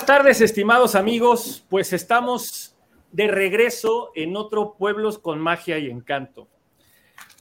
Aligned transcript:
Buenas 0.00 0.18
tardes, 0.18 0.40
estimados 0.40 0.94
amigos. 0.94 1.66
Pues 1.68 1.92
estamos 1.92 2.74
de 3.12 3.28
regreso 3.28 4.12
en 4.14 4.34
otro 4.34 4.74
Pueblos 4.78 5.18
con 5.18 5.38
Magia 5.38 5.78
y 5.78 5.90
Encanto. 5.90 6.48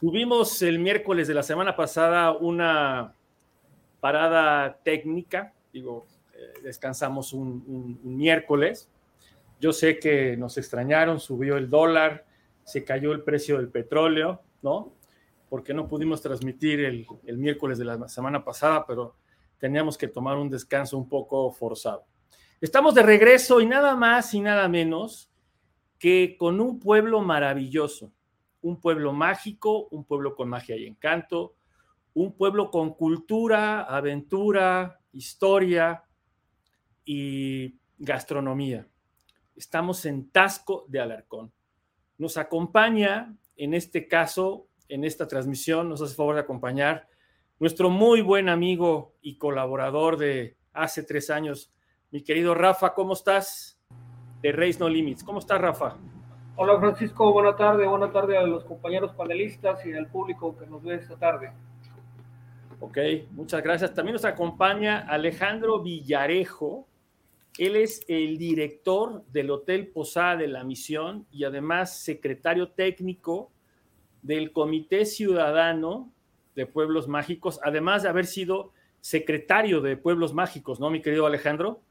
Tuvimos 0.01 0.61
el 0.61 0.77
miércoles 0.77 1.29
de 1.29 1.35
la 1.35 1.41
semana 1.41 1.77
pasada 1.77 2.33
una 2.33 3.15
parada 4.01 4.77
técnica, 4.83 5.53
digo, 5.71 6.05
eh, 6.33 6.59
descansamos 6.61 7.31
un, 7.31 7.97
miércoles. 8.03 8.89
Yo 9.61 9.71
sé 9.71 9.97
que 9.97 10.35
nos 10.35 10.57
extrañaron, 10.57 11.21
subió 11.21 11.55
el 11.55 11.69
dólar, 11.69 12.25
se 12.65 12.83
cayó 12.83 13.13
el 13.13 13.23
precio 13.23 13.55
del 13.55 13.69
petróleo, 13.69 14.41
¿no? 14.61 14.91
Porque 15.47 15.73
no 15.73 15.87
pudimos 15.87 16.21
transmitir 16.21 16.81
el, 16.81 17.07
el 17.25 17.37
miércoles 17.37 17.77
de 17.77 17.85
la 17.85 18.09
semana 18.09 18.43
pasada, 18.43 18.85
pero 18.85 19.15
teníamos 19.59 19.97
que 19.97 20.09
tomar 20.09 20.35
un 20.35 20.49
descanso 20.49 20.97
un 20.97 21.07
poco 21.07 21.49
forzado. 21.53 22.03
Estamos 22.61 22.93
de 22.93 23.03
regreso 23.03 23.61
y 23.61 23.65
nada 23.65 23.95
más 23.95 24.33
y 24.33 24.41
nada 24.41 24.67
menos 24.67 25.31
que 25.97 26.35
con 26.37 26.59
un 26.59 26.77
pueblo 26.77 27.21
maravilloso, 27.21 28.11
un 28.61 28.81
pueblo 28.81 29.13
mágico, 29.13 29.87
un 29.91 30.03
pueblo 30.03 30.35
con 30.35 30.49
magia 30.49 30.75
y 30.75 30.85
encanto, 30.85 31.55
un 32.13 32.35
pueblo 32.35 32.69
con 32.69 32.95
cultura, 32.95 33.83
aventura, 33.83 34.99
historia 35.13 36.03
y 37.05 37.77
gastronomía. 37.97 38.85
Estamos 39.55 40.05
en 40.05 40.29
Tasco 40.29 40.83
de 40.89 40.99
Alarcón. 40.99 41.53
Nos 42.17 42.35
acompaña, 42.35 43.37
en 43.55 43.73
este 43.73 44.05
caso, 44.05 44.67
en 44.89 45.05
esta 45.05 45.29
transmisión, 45.29 45.87
nos 45.87 46.01
hace 46.01 46.13
favor 46.13 46.35
de 46.35 46.41
acompañar 46.41 47.07
nuestro 47.57 47.89
muy 47.89 48.19
buen 48.19 48.49
amigo 48.49 49.15
y 49.21 49.37
colaborador 49.37 50.17
de 50.17 50.57
hace 50.73 51.03
tres 51.03 51.29
años, 51.29 51.71
mi 52.11 52.21
querido 52.23 52.55
Rafa, 52.55 52.93
¿cómo 52.93 53.13
estás? 53.13 53.79
De 54.41 54.51
Race 54.51 54.79
No 54.79 54.89
Limits. 54.89 55.23
¿Cómo 55.23 55.39
estás, 55.39 55.61
Rafa? 55.61 55.97
Hola, 56.55 56.79
Francisco. 56.79 57.31
Buena 57.31 57.55
tarde. 57.55 57.85
Buena 57.87 58.11
tarde 58.11 58.37
a 58.37 58.43
los 58.43 58.63
compañeros 58.63 59.13
panelistas 59.13 59.85
y 59.85 59.93
al 59.93 60.07
público 60.07 60.57
que 60.57 60.65
nos 60.65 60.83
ve 60.83 60.95
esta 60.95 61.17
tarde. 61.17 61.51
Ok, 62.79 62.97
muchas 63.31 63.61
gracias. 63.61 63.93
También 63.93 64.13
nos 64.13 64.25
acompaña 64.25 64.99
Alejandro 64.99 65.81
Villarejo. 65.81 66.87
Él 67.57 67.75
es 67.75 68.03
el 68.07 68.37
director 68.37 69.23
del 69.27 69.51
Hotel 69.51 69.87
Posada 69.87 70.37
de 70.37 70.47
la 70.47 70.63
Misión 70.63 71.27
y 71.31 71.43
además 71.43 71.99
secretario 71.99 72.69
técnico 72.69 73.51
del 74.21 74.51
Comité 74.51 75.05
Ciudadano 75.05 76.11
de 76.55 76.65
Pueblos 76.65 77.07
Mágicos, 77.07 77.59
además 77.63 78.03
de 78.03 78.09
haber 78.09 78.25
sido 78.25 78.71
secretario 79.01 79.81
de 79.81 79.97
Pueblos 79.97 80.33
Mágicos, 80.33 80.79
¿no, 80.79 80.89
mi 80.89 81.01
querido 81.01 81.25
Alejandro? 81.25 81.81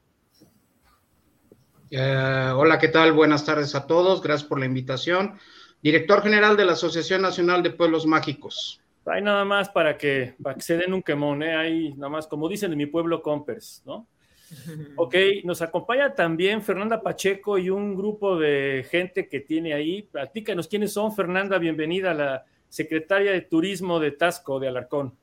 Eh, 1.91 2.51
hola, 2.55 2.77
¿qué 2.77 2.87
tal? 2.87 3.13
Buenas 3.13 3.45
tardes 3.45 3.73
a 3.73 3.87
todos. 3.87 4.21
Gracias 4.21 4.47
por 4.47 4.59
la 4.59 4.65
invitación. 4.65 5.39
Director 5.81 6.21
general 6.21 6.55
de 6.55 6.65
la 6.65 6.73
Asociación 6.73 7.21
Nacional 7.21 7.63
de 7.63 7.71
Pueblos 7.71 8.05
Mágicos. 8.05 8.81
Hay 9.05 9.23
nada 9.23 9.43
más 9.43 9.69
para 9.69 9.97
que, 9.97 10.35
para 10.41 10.55
que 10.55 10.61
se 10.61 10.77
den 10.77 10.93
un 10.93 11.01
quemón, 11.01 11.41
¿eh? 11.41 11.55
Ahí 11.55 11.93
nada 11.93 12.09
más, 12.09 12.27
como 12.27 12.47
dicen 12.47 12.71
en 12.71 12.77
mi 12.77 12.85
pueblo, 12.85 13.21
compers, 13.21 13.81
¿no? 13.85 14.07
Ok, 14.97 15.15
nos 15.43 15.61
acompaña 15.61 16.13
también 16.13 16.61
Fernanda 16.61 17.01
Pacheco 17.01 17.57
y 17.57 17.69
un 17.69 17.95
grupo 17.95 18.37
de 18.37 18.85
gente 18.89 19.27
que 19.27 19.39
tiene 19.39 19.73
ahí. 19.73 20.03
Platícanos 20.03 20.67
quiénes 20.67 20.93
son, 20.93 21.15
Fernanda, 21.15 21.57
bienvenida 21.57 22.11
a 22.11 22.15
la 22.15 22.45
secretaria 22.67 23.31
de 23.31 23.41
Turismo 23.41 23.99
de 23.99 24.11
Tasco 24.11 24.59
de 24.59 24.67
Alarcón. 24.67 25.15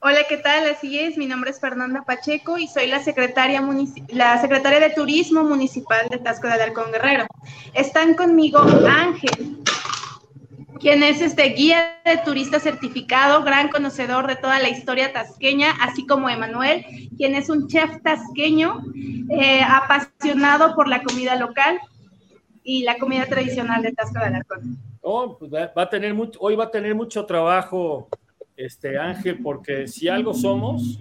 Hola, 0.00 0.20
¿qué 0.28 0.36
tal? 0.36 0.68
Así 0.68 0.96
es, 0.96 1.18
mi 1.18 1.26
nombre 1.26 1.50
es 1.50 1.58
Fernanda 1.58 2.04
Pacheco 2.04 2.56
y 2.56 2.68
soy 2.68 2.86
la 2.86 3.00
secretaria, 3.00 3.60
la 4.10 4.40
secretaria 4.40 4.78
de 4.78 4.90
Turismo 4.90 5.42
Municipal 5.42 6.08
de 6.08 6.18
Tasco 6.18 6.46
de 6.46 6.52
Alarcón 6.52 6.92
Guerrero. 6.92 7.26
Están 7.74 8.14
conmigo 8.14 8.60
Ángel, 8.60 9.58
quien 10.78 11.02
es 11.02 11.20
este 11.20 11.48
guía 11.48 12.00
de 12.04 12.16
turista 12.18 12.60
certificado, 12.60 13.42
gran 13.42 13.70
conocedor 13.70 14.28
de 14.28 14.36
toda 14.36 14.60
la 14.60 14.68
historia 14.68 15.12
tasqueña, 15.12 15.72
así 15.80 16.06
como 16.06 16.30
Emanuel, 16.30 16.86
quien 17.16 17.34
es 17.34 17.50
un 17.50 17.66
chef 17.66 17.90
tasqueño, 18.04 18.80
eh, 19.30 19.62
apasionado 19.62 20.76
por 20.76 20.86
la 20.86 21.02
comida 21.02 21.34
local 21.34 21.80
y 22.62 22.84
la 22.84 22.98
comida 22.98 23.26
tradicional 23.26 23.82
de 23.82 23.92
Tasco 23.92 24.20
de 24.20 24.26
Alarcón. 24.26 24.78
Oh, 25.00 25.36
pues 25.36 25.52
va, 25.52 25.72
a 25.74 25.90
tener 25.90 26.14
mucho, 26.14 26.38
hoy 26.40 26.54
va 26.54 26.64
a 26.64 26.70
tener 26.70 26.94
mucho 26.94 27.26
trabajo, 27.26 28.08
este 28.58 28.98
Ángel, 28.98 29.40
porque 29.42 29.86
si 29.86 30.08
algo 30.08 30.34
somos 30.34 31.00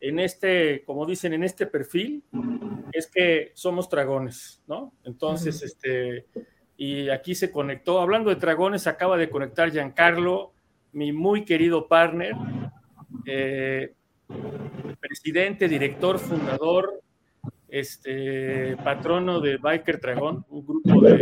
en 0.00 0.20
este, 0.20 0.84
como 0.84 1.04
dicen, 1.04 1.32
en 1.32 1.44
este 1.44 1.66
perfil, 1.66 2.22
es 2.92 3.08
que 3.08 3.50
somos 3.54 3.90
dragones, 3.90 4.62
¿no? 4.66 4.92
Entonces, 5.04 5.62
este, 5.62 6.26
y 6.76 7.08
aquí 7.08 7.34
se 7.34 7.50
conectó, 7.50 8.00
hablando 8.00 8.30
de 8.30 8.36
dragones, 8.36 8.86
acaba 8.86 9.16
de 9.16 9.30
conectar 9.30 9.70
Giancarlo, 9.70 10.52
mi 10.92 11.12
muy 11.12 11.44
querido 11.44 11.88
partner, 11.88 12.34
eh, 13.26 13.94
presidente, 15.00 15.68
director, 15.68 16.18
fundador 16.18 17.02
este, 17.68 18.76
patrono 18.76 19.40
de 19.40 19.56
Biker 19.56 20.00
Dragón, 20.00 20.44
un 20.50 20.66
grupo 20.66 21.00
de 21.00 21.18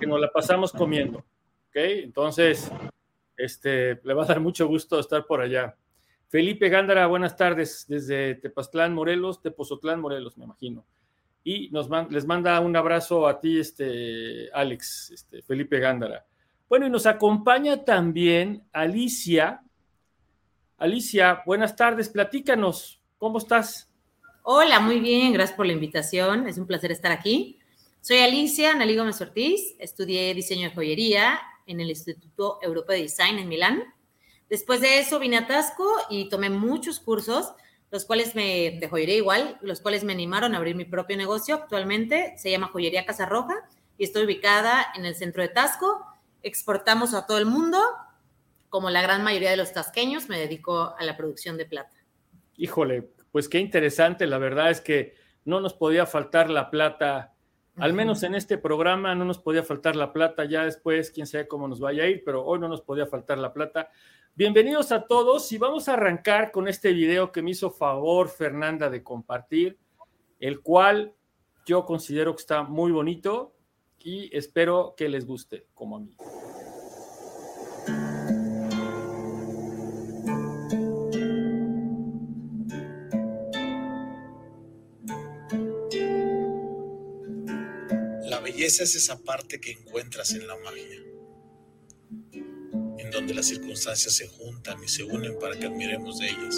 que 0.00 0.06
nos 0.06 0.20
la 0.20 0.30
pasamos 0.32 0.72
comiendo. 0.72 1.18
¿ok? 1.18 1.76
Entonces, 1.76 2.70
este, 3.42 4.00
le 4.04 4.14
va 4.14 4.24
a 4.24 4.26
dar 4.26 4.40
mucho 4.40 4.66
gusto 4.66 4.98
estar 4.98 5.26
por 5.26 5.40
allá. 5.40 5.76
Felipe 6.28 6.68
Gándara, 6.68 7.08
buenas 7.08 7.36
tardes 7.36 7.86
desde 7.88 8.36
Tepoztlán, 8.36 8.94
Morelos, 8.94 9.42
Tepozotlán, 9.42 10.00
Morelos, 10.00 10.38
me 10.38 10.44
imagino. 10.44 10.84
Y 11.42 11.70
nos 11.70 11.88
les 12.10 12.24
manda 12.24 12.60
un 12.60 12.76
abrazo 12.76 13.26
a 13.26 13.40
ti, 13.40 13.58
este, 13.58 14.48
Alex, 14.52 15.10
este, 15.10 15.42
Felipe 15.42 15.80
Gándara. 15.80 16.24
Bueno, 16.68 16.86
y 16.86 16.90
nos 16.90 17.06
acompaña 17.06 17.84
también 17.84 18.64
Alicia. 18.72 19.62
Alicia, 20.78 21.42
buenas 21.44 21.74
tardes, 21.74 22.08
platícanos, 22.08 23.02
¿cómo 23.18 23.38
estás? 23.38 23.90
Hola, 24.42 24.78
muy 24.78 25.00
bien, 25.00 25.32
gracias 25.32 25.56
por 25.56 25.66
la 25.66 25.72
invitación. 25.72 26.46
Es 26.46 26.58
un 26.58 26.66
placer 26.66 26.92
estar 26.92 27.10
aquí. 27.10 27.58
Soy 28.00 28.18
Alicia 28.18 28.74
Nalí 28.74 28.96
Gómez 28.96 29.20
Ortiz, 29.20 29.74
estudié 29.78 30.32
diseño 30.32 30.68
de 30.68 30.74
joyería 30.74 31.40
en 31.66 31.80
el 31.80 31.90
Instituto 31.90 32.58
Europeo 32.62 32.96
de 32.96 33.02
Design 33.02 33.38
en 33.38 33.48
Milán. 33.48 33.84
Después 34.48 34.80
de 34.80 34.98
eso 34.98 35.18
vine 35.18 35.38
a 35.38 35.46
Tasco 35.46 35.88
y 36.08 36.28
tomé 36.28 36.50
muchos 36.50 37.00
cursos, 37.00 37.52
los 37.90 38.04
cuales 38.04 38.34
me, 38.34 38.78
de 38.80 38.88
joyería 38.88 39.16
igual, 39.16 39.58
los 39.62 39.80
cuales 39.80 40.04
me 40.04 40.12
animaron 40.12 40.54
a 40.54 40.58
abrir 40.58 40.74
mi 40.74 40.84
propio 40.84 41.16
negocio. 41.16 41.54
Actualmente 41.54 42.34
se 42.36 42.50
llama 42.50 42.68
Joyería 42.68 43.06
Casa 43.06 43.26
Roja 43.26 43.54
y 43.96 44.04
estoy 44.04 44.24
ubicada 44.24 44.86
en 44.96 45.04
el 45.04 45.14
centro 45.14 45.42
de 45.42 45.48
Tasco. 45.48 46.04
Exportamos 46.42 47.14
a 47.14 47.26
todo 47.26 47.38
el 47.38 47.46
mundo. 47.46 47.78
Como 48.68 48.90
la 48.90 49.02
gran 49.02 49.24
mayoría 49.24 49.50
de 49.50 49.56
los 49.56 49.72
tasqueños, 49.72 50.28
me 50.28 50.38
dedico 50.38 50.94
a 50.96 51.04
la 51.04 51.16
producción 51.16 51.56
de 51.56 51.66
plata. 51.66 51.96
Híjole, 52.56 53.10
pues 53.32 53.48
qué 53.48 53.58
interesante, 53.58 54.26
la 54.26 54.38
verdad 54.38 54.70
es 54.70 54.80
que 54.80 55.14
no 55.44 55.60
nos 55.60 55.74
podía 55.74 56.06
faltar 56.06 56.50
la 56.50 56.70
plata, 56.70 57.34
al 57.80 57.94
menos 57.94 58.22
en 58.22 58.34
este 58.34 58.58
programa 58.58 59.14
no 59.14 59.24
nos 59.24 59.38
podía 59.38 59.62
faltar 59.62 59.96
la 59.96 60.12
plata, 60.12 60.44
ya 60.44 60.64
después 60.64 61.10
quién 61.10 61.26
sabe 61.26 61.48
cómo 61.48 61.66
nos 61.66 61.80
vaya 61.80 62.04
a 62.04 62.06
ir, 62.08 62.22
pero 62.24 62.44
hoy 62.44 62.58
no 62.58 62.68
nos 62.68 62.82
podía 62.82 63.06
faltar 63.06 63.38
la 63.38 63.54
plata. 63.54 63.88
Bienvenidos 64.34 64.92
a 64.92 65.06
todos 65.06 65.50
y 65.52 65.58
vamos 65.58 65.88
a 65.88 65.94
arrancar 65.94 66.52
con 66.52 66.68
este 66.68 66.92
video 66.92 67.32
que 67.32 67.40
me 67.40 67.52
hizo 67.52 67.70
favor 67.70 68.28
Fernanda 68.28 68.90
de 68.90 69.02
compartir, 69.02 69.78
el 70.40 70.60
cual 70.60 71.14
yo 71.64 71.86
considero 71.86 72.34
que 72.34 72.40
está 72.40 72.62
muy 72.62 72.92
bonito 72.92 73.54
y 73.98 74.34
espero 74.36 74.94
que 74.94 75.08
les 75.08 75.26
guste 75.26 75.66
como 75.72 75.96
a 75.96 76.00
mí. 76.00 76.14
Esa 88.70 88.84
es 88.84 88.94
esa 88.94 89.18
parte 89.18 89.60
que 89.60 89.72
encuentras 89.72 90.30
en 90.30 90.46
la 90.46 90.56
magia, 90.58 91.02
en 92.98 93.10
donde 93.10 93.34
las 93.34 93.46
circunstancias 93.46 94.14
se 94.14 94.28
juntan 94.28 94.80
y 94.84 94.86
se 94.86 95.02
unen 95.02 95.36
para 95.40 95.58
que 95.58 95.66
admiremos 95.66 96.20
de 96.20 96.28
ellas. 96.28 96.54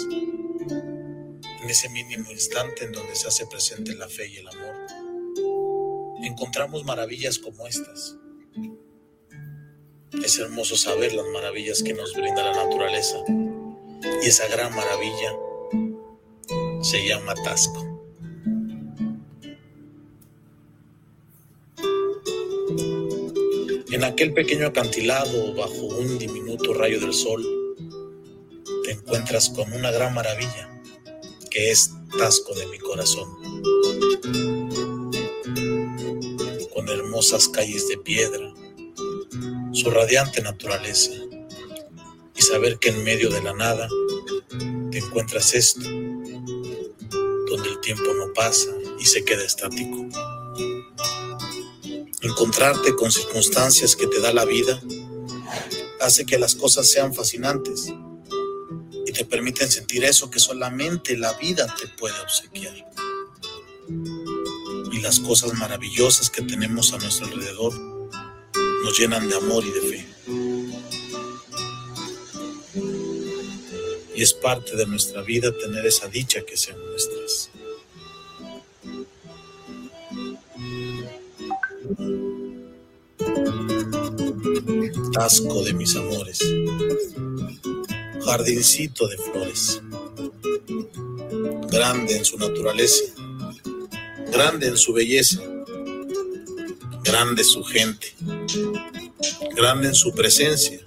En 1.63 1.67
ese 1.67 1.89
mínimo 1.89 2.29
instante 2.31 2.85
en 2.85 2.91
donde 2.91 3.15
se 3.15 3.27
hace 3.27 3.47
presente 3.47 3.95
la 3.95 4.07
fe 4.07 4.27
y 4.27 4.37
el 4.37 4.47
amor, 4.47 4.75
encontramos 6.23 6.85
maravillas 6.85 7.39
como 7.39 7.65
estas. 7.65 8.15
Es 10.23 10.37
hermoso 10.37 10.77
saber 10.77 11.13
las 11.15 11.25
maravillas 11.33 11.81
que 11.81 11.95
nos 11.95 12.13
brinda 12.13 12.43
la 12.43 12.63
naturaleza 12.63 13.17
y 14.21 14.27
esa 14.27 14.47
gran 14.49 14.75
maravilla 14.75 15.33
se 16.83 17.07
llama 17.07 17.33
Tasco. 17.43 17.82
En 24.03 24.09
aquel 24.11 24.33
pequeño 24.33 24.67
acantilado, 24.67 25.53
bajo 25.55 25.85
un 25.85 26.19
diminuto 26.19 26.73
rayo 26.73 26.99
del 26.99 27.13
sol, 27.13 27.41
te 28.83 28.91
encuentras 28.91 29.49
con 29.49 29.71
una 29.71 29.91
gran 29.91 30.13
maravilla, 30.13 30.69
que 31.49 31.71
es 31.71 31.89
Tasco 32.17 32.53
de 32.53 32.67
mi 32.67 32.79
corazón. 32.79 33.29
Con 36.73 36.89
hermosas 36.89 37.47
calles 37.47 37.87
de 37.87 37.97
piedra, 37.97 38.53
su 39.71 39.89
radiante 39.89 40.41
naturaleza 40.41 41.13
y 42.35 42.41
saber 42.41 42.79
que 42.79 42.89
en 42.89 43.05
medio 43.05 43.29
de 43.29 43.41
la 43.41 43.53
nada 43.53 43.87
te 44.91 44.97
encuentras 44.97 45.53
esto, 45.53 45.79
donde 45.79 47.69
el 47.69 47.79
tiempo 47.79 48.13
no 48.17 48.33
pasa 48.33 48.69
y 48.99 49.05
se 49.05 49.23
queda 49.23 49.45
estático. 49.45 50.09
Encontrarte 52.23 52.95
con 52.95 53.11
circunstancias 53.11 53.97
que 53.97 54.07
te 54.07 54.21
da 54.21 54.31
la 54.31 54.45
vida 54.45 54.81
hace 55.99 56.25
que 56.25 56.39
las 56.39 56.55
cosas 56.55 56.89
sean 56.89 57.13
fascinantes 57.13 57.93
y 59.05 59.11
te 59.11 59.25
permiten 59.25 59.69
sentir 59.69 60.05
eso 60.05 60.31
que 60.31 60.39
solamente 60.39 61.17
la 61.17 61.33
vida 61.33 61.67
te 61.77 61.87
puede 61.89 62.17
obsequiar. 62.21 62.73
Y 64.93 65.01
las 65.01 65.19
cosas 65.19 65.53
maravillosas 65.55 66.29
que 66.29 66.43
tenemos 66.43 66.93
a 66.93 66.97
nuestro 66.97 67.27
alrededor 67.27 67.73
nos 68.83 68.97
llenan 68.97 69.27
de 69.27 69.35
amor 69.35 69.65
y 69.65 69.71
de 69.71 69.81
fe. 69.81 70.07
Y 74.15 74.21
es 74.21 74.33
parte 74.33 74.77
de 74.77 74.85
nuestra 74.85 75.21
vida 75.23 75.51
tener 75.57 75.85
esa 75.85 76.07
dicha 76.07 76.41
que 76.45 76.55
sean 76.55 76.79
nuestras. 76.85 77.49
Tasco 85.13 85.63
de 85.63 85.73
mis 85.73 85.95
amores, 85.95 86.39
jardincito 88.25 89.07
de 89.07 89.17
flores, 89.17 89.81
grande 91.69 92.17
en 92.17 92.25
su 92.25 92.37
naturaleza, 92.39 93.03
grande 94.31 94.69
en 94.69 94.77
su 94.77 94.91
belleza, 94.91 95.39
grande 97.03 97.43
su 97.43 97.63
gente, 97.63 98.15
grande 99.55 99.89
en 99.89 99.95
su 99.95 100.11
presencia, 100.15 100.79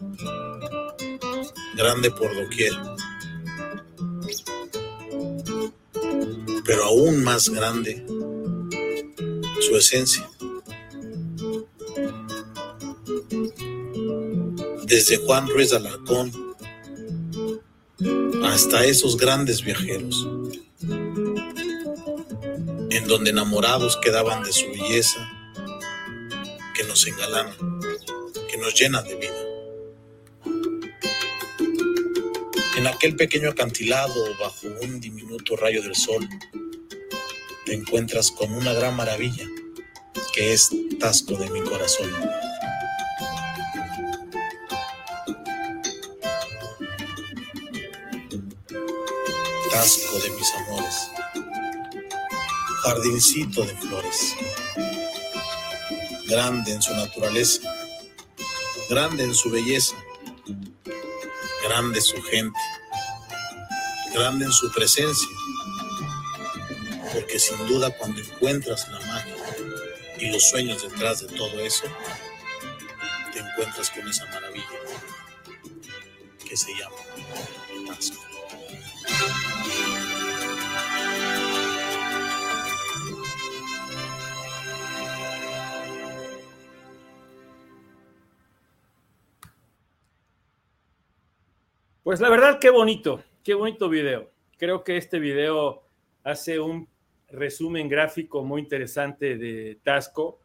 grande 1.76 2.10
por 2.10 2.34
doquier, 2.34 2.74
pero 6.64 6.84
aún 6.84 7.22
más 7.22 7.48
grande 7.48 8.04
su 9.60 9.76
esencia. 9.76 10.28
Desde 14.86 15.16
Juan 15.16 15.48
Ruiz 15.48 15.72
Alarcón 15.72 16.30
hasta 18.44 18.84
esos 18.84 19.16
grandes 19.16 19.62
viajeros, 19.62 20.28
en 22.90 23.08
donde 23.08 23.30
enamorados 23.30 23.98
quedaban 24.00 24.44
de 24.44 24.52
su 24.52 24.68
belleza, 24.68 25.28
que 26.72 26.84
nos 26.84 27.04
engalana, 27.04 27.56
que 28.48 28.56
nos 28.58 28.74
llena 28.74 29.02
de 29.02 29.16
vida. 29.16 29.46
En 32.76 32.86
aquel 32.86 33.16
pequeño 33.16 33.50
acantilado 33.50 34.24
bajo 34.38 34.68
un 34.82 35.00
diminuto 35.00 35.56
rayo 35.56 35.82
del 35.82 35.96
sol, 35.96 36.28
te 37.64 37.74
encuentras 37.74 38.30
con 38.30 38.52
una 38.52 38.72
gran 38.72 38.94
maravilla 38.94 39.48
que 40.32 40.52
es 40.52 40.70
Tasco 41.00 41.34
de 41.34 41.50
mi 41.50 41.60
corazón. 41.62 42.10
De 49.86 50.30
mis 50.30 50.52
amores, 50.52 51.12
jardincito 52.82 53.62
de 53.62 53.76
flores, 53.76 54.34
grande 56.26 56.72
en 56.72 56.82
su 56.82 56.92
naturaleza, 56.92 57.60
grande 58.90 59.22
en 59.22 59.32
su 59.32 59.48
belleza, 59.48 59.94
grande 61.62 62.00
su 62.00 62.20
gente, 62.20 62.58
grande 64.12 64.46
en 64.46 64.52
su 64.52 64.72
presencia, 64.72 65.28
porque 67.12 67.38
sin 67.38 67.64
duda 67.68 67.96
cuando 67.96 68.20
encuentras 68.20 68.88
la 68.88 68.98
magia 68.98 69.36
y 70.18 70.32
los 70.32 70.50
sueños 70.50 70.82
detrás 70.82 71.20
de 71.20 71.28
todo 71.28 71.60
eso, 71.60 71.84
te 73.32 73.38
encuentras 73.38 73.90
con 73.90 74.08
esa 74.08 74.24
maravilla 74.26 74.66
que 76.44 76.56
se 76.56 76.74
llama 76.74 76.95
Pues 92.06 92.20
la 92.20 92.30
verdad, 92.30 92.60
qué 92.60 92.70
bonito, 92.70 93.20
qué 93.42 93.54
bonito 93.54 93.88
video. 93.88 94.30
Creo 94.58 94.84
que 94.84 94.96
este 94.96 95.18
video 95.18 95.82
hace 96.22 96.60
un 96.60 96.88
resumen 97.26 97.88
gráfico 97.88 98.44
muy 98.44 98.62
interesante 98.62 99.36
de 99.36 99.80
Tasco, 99.82 100.38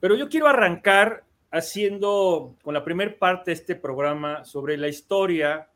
pero 0.00 0.16
yo 0.16 0.28
quiero 0.28 0.48
arrancar 0.48 1.24
haciendo 1.50 2.56
con 2.62 2.74
la 2.74 2.84
primera 2.84 3.18
parte 3.18 3.52
de 3.52 3.54
este 3.54 3.74
programa 3.74 4.44
sobre 4.44 4.76
la 4.76 4.88
historia 4.88 5.70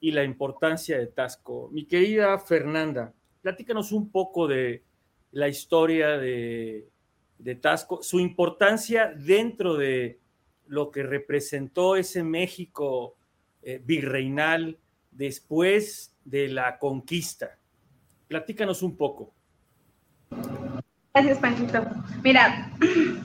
y 0.00 0.10
la 0.10 0.24
importancia 0.24 0.96
de 0.96 1.08
Tasco. 1.08 1.68
Mi 1.70 1.84
querida 1.84 2.38
Fernanda, 2.38 3.12
platícanos 3.42 3.92
un 3.92 4.10
poco 4.10 4.48
de 4.48 4.84
la 5.32 5.48
historia 5.48 6.16
de, 6.16 6.88
de 7.36 7.54
Tasco, 7.56 8.02
su 8.02 8.20
importancia 8.20 9.12
dentro 9.14 9.76
de 9.76 10.18
lo 10.66 10.90
que 10.90 11.02
representó 11.02 11.94
ese 11.94 12.24
México 12.24 13.18
eh, 13.62 13.80
virreinal 13.84 14.78
después 15.10 16.14
de 16.24 16.48
la 16.48 16.78
conquista. 16.78 17.58
Platícanos 18.28 18.82
un 18.82 18.96
poco. 18.96 19.32
Gracias, 21.14 21.38
Panchito. 21.38 21.84
Mira, 22.22 22.70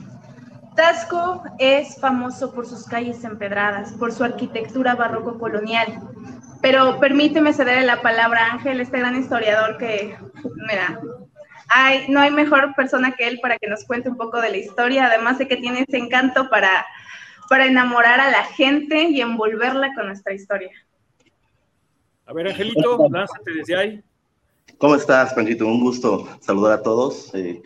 Tasco 0.76 1.42
es 1.58 1.98
famoso 2.00 2.52
por 2.52 2.66
sus 2.66 2.84
calles 2.84 3.24
empedradas, 3.24 3.92
por 3.94 4.12
su 4.12 4.22
arquitectura 4.22 4.94
barroco 4.94 5.38
colonial. 5.38 6.00
Pero 6.60 6.98
permíteme 7.00 7.52
cederle 7.52 7.86
la 7.86 8.02
palabra 8.02 8.46
a 8.46 8.52
Ángel, 8.54 8.80
este 8.80 8.98
gran 8.98 9.16
historiador 9.16 9.78
que, 9.78 10.16
mira, 10.68 11.00
no 12.08 12.20
hay 12.20 12.30
mejor 12.30 12.74
persona 12.74 13.12
que 13.12 13.26
él 13.26 13.38
para 13.40 13.58
que 13.58 13.68
nos 13.68 13.84
cuente 13.84 14.08
un 14.08 14.16
poco 14.16 14.40
de 14.40 14.50
la 14.50 14.56
historia, 14.56 15.06
además 15.06 15.38
de 15.38 15.48
que 15.48 15.56
tiene 15.56 15.84
ese 15.86 15.98
encanto 15.98 16.48
para, 16.50 16.84
para 17.48 17.66
enamorar 17.66 18.20
a 18.20 18.30
la 18.30 18.44
gente 18.44 19.04
y 19.10 19.20
envolverla 19.20 19.94
con 19.94 20.06
nuestra 20.06 20.34
historia. 20.34 20.70
A 22.26 22.32
ver, 22.32 22.48
Angelito, 22.48 23.08
lánzate 23.10 23.52
desde 23.52 23.76
ahí. 23.76 24.02
¿Cómo 24.76 24.94
estás, 24.94 25.32
Panchito? 25.32 25.66
Un 25.66 25.80
gusto 25.80 26.28
saludar 26.40 26.72
a 26.72 26.82
todos. 26.82 27.34
Eh, 27.34 27.62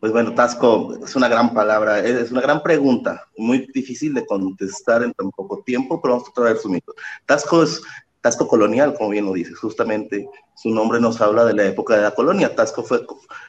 pues 0.00 0.12
bueno, 0.12 0.34
Tasco 0.34 0.98
es 1.04 1.14
una 1.16 1.28
gran 1.28 1.52
palabra, 1.52 1.98
es 1.98 2.30
una 2.30 2.40
gran 2.40 2.62
pregunta, 2.62 3.26
muy 3.36 3.68
difícil 3.74 4.14
de 4.14 4.24
contestar 4.24 5.02
en 5.02 5.12
tan 5.12 5.30
poco 5.30 5.62
tiempo, 5.62 6.00
pero 6.00 6.14
vamos 6.14 6.28
a 6.28 6.32
tratar 6.32 6.52
de 6.52 6.54
resumirlo. 6.54 6.94
Tasco 7.26 7.62
es 7.64 7.82
Tasco 8.20 8.48
colonial, 8.48 8.94
como 8.94 9.10
bien 9.10 9.26
lo 9.26 9.32
dices, 9.32 9.56
justamente 9.58 10.28
su 10.56 10.70
nombre 10.70 11.00
nos 11.00 11.20
habla 11.20 11.44
de 11.44 11.54
la 11.54 11.64
época 11.64 11.96
de 11.96 12.02
la 12.02 12.10
colonia. 12.10 12.54
Tasco 12.54 12.82
fue 12.82 13.06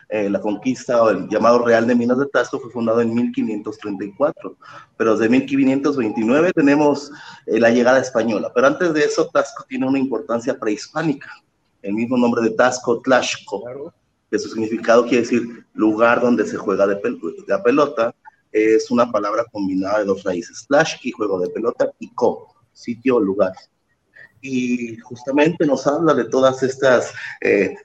eh, 0.10 0.30
la 0.30 0.40
conquista 0.40 1.02
o 1.02 1.10
el 1.10 1.28
llamado 1.28 1.66
Real 1.66 1.88
de 1.88 1.96
Minas 1.96 2.20
de 2.20 2.28
Tasco 2.28 2.60
fue 2.60 2.72
fundado 2.72 3.02
en 3.02 3.14
1534, 3.14 4.58
pero 4.96 5.18
desde 5.18 5.30
1529 5.30 6.54
tenemos 6.54 7.12
eh, 7.48 7.60
la 7.60 7.72
llegada 7.72 8.00
española. 8.00 8.52
Pero 8.54 8.68
antes 8.68 8.94
de 8.94 9.06
eso, 9.06 9.28
Tasco 9.34 9.66
tiene 9.68 9.88
una 9.88 9.98
importancia 9.98 10.60
prehispánica. 10.60 11.32
El 11.82 11.96
mismo 11.96 12.16
nombre 12.16 12.44
de 12.44 12.52
Tasco, 12.52 13.02
Tlaxco, 13.02 13.92
que 14.30 14.38
su 14.38 14.50
significado 14.50 15.04
quiere 15.04 15.22
decir 15.22 15.66
lugar 15.74 16.22
donde 16.22 16.46
se 16.46 16.58
juega 16.58 16.86
de, 16.86 16.98
pel 16.98 17.20
de 17.48 17.58
pelota, 17.60 18.14
es 18.52 18.92
una 18.92 19.12
palabra 19.12 19.46
combinada 19.52 20.00
de 20.00 20.06
dos 20.06 20.24
raíces, 20.24 20.66
Tlaxki, 20.68 21.12
juego 21.12 21.40
de 21.40 21.50
pelota, 21.50 21.92
y 21.98 22.14
co, 22.14 22.54
sitio 22.74 23.16
o 23.16 23.20
lugar 23.20 23.54
y 24.42 24.98
justamente 24.98 25.66
nos 25.66 25.86
habla 25.88 26.14
de 26.14 26.26
todas 26.26 26.64
estas, 26.64 27.14
eh, 27.42 27.76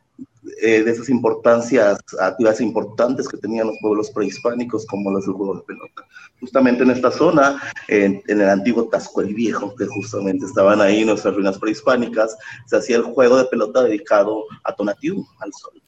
eh, 0.62 0.82
de 0.82 0.90
esas 0.90 1.08
importancias, 1.08 1.98
actividades 2.20 2.60
importantes 2.60 3.28
que 3.28 3.38
tenían 3.38 3.66
los 3.66 3.76
pueblos 3.80 4.10
prehispánicos, 4.10 4.86
como 4.86 5.10
los 5.10 5.24
del 5.24 5.34
juego 5.34 5.56
de 5.56 5.62
pelota. 5.62 6.06
Justamente 6.40 6.82
en 6.82 6.90
esta 6.90 7.10
zona, 7.10 7.60
en, 7.88 8.22
el 8.26 8.48
antiguo 8.48 8.88
Tasco 8.88 9.22
el 9.22 9.34
Viejo, 9.34 9.74
que 9.74 9.86
justamente 9.86 10.46
estaban 10.46 10.80
ahí 10.80 11.04
nuestras 11.04 11.34
ruinas 11.34 11.58
prehispánicas, 11.58 12.36
se 12.66 12.76
hacía 12.76 12.96
el 12.96 13.04
juego 13.04 13.38
de 13.38 13.46
pelota 13.46 13.82
dedicado 13.82 14.44
a 14.64 14.74
Tonatiuh, 14.74 15.24
al 15.40 15.52
sol. 15.52 15.80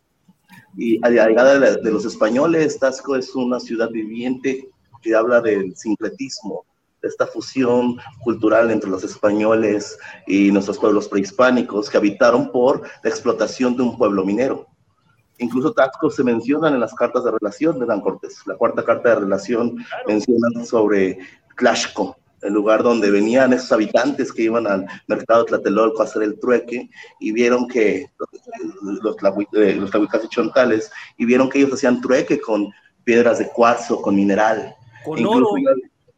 Y 0.79 0.99
a 1.05 1.11
la 1.11 1.27
llegada 1.29 1.59
de, 1.59 1.77
de 1.77 1.91
los 1.91 2.05
españoles, 2.05 2.79
Tasco 2.79 3.17
es 3.17 3.35
una 3.35 3.61
ciudad 3.61 3.91
viviente 3.91 4.71
que 5.03 5.15
habla 5.15 5.41
del 5.41 5.77
sincretismo, 5.77 6.65
esta 7.03 7.27
fusión 7.27 7.99
cultural 8.23 8.71
entre 8.71 8.91
los 8.91 9.05
españoles 9.05 9.99
y 10.27 10.51
nuestros 10.51 10.79
pueblos 10.79 11.09
prehispánicos 11.09 11.89
que 11.91 11.97
habitaron 11.97 12.51
por 12.51 12.83
la 13.03 13.11
explotación 13.11 13.77
de 13.77 13.83
un 13.83 13.97
pueblo 13.97 14.25
minero. 14.25 14.67
Incluso 15.39 15.73
Taxco 15.73 16.11
se 16.11 16.25
mencionan 16.25 16.75
en 16.75 16.81
las 16.81 16.95
cartas 16.95 17.25
de 17.25 17.31
relación 17.31 17.79
de 17.79 17.87
Dan 17.87 18.01
Cortés. 18.01 18.39
La 18.47 18.57
cuarta 18.57 18.83
carta 18.85 19.11
de 19.11 19.17
relación 19.17 19.77
menciona 20.07 20.65
sobre 20.65 21.19
Tlaxco, 21.57 22.17
el 22.43 22.55
lugar 22.55 22.83
donde 22.83 23.11
venían 23.11 23.53
esos 23.53 23.73
habitantes 23.73 24.33
que 24.33 24.43
iban 24.45 24.67
al 24.67 24.87
mercado 25.07 25.41
de 25.41 25.49
Tlatelolco 25.49 26.01
a 26.01 26.05
hacer 26.05 26.23
el 26.23 26.39
trueque 26.39 26.89
y 27.21 27.33
vieron 27.33 27.69
que 27.69 28.11
los, 28.19 29.17
eh, 29.53 29.75
los 29.75 29.91
y 30.25 30.29
chontales 30.29 30.91
y 31.19 31.27
vieron 31.27 31.51
que 31.51 31.59
ellos 31.59 31.75
hacían 31.75 32.01
trueque 32.01 32.41
con 32.41 32.71
piedras 33.05 33.39
de 33.39 33.49
cuarzo, 33.49 34.01
con 34.01 34.17
mineral. 34.17 34.75
Con 35.05 35.25
oro. 35.27 35.51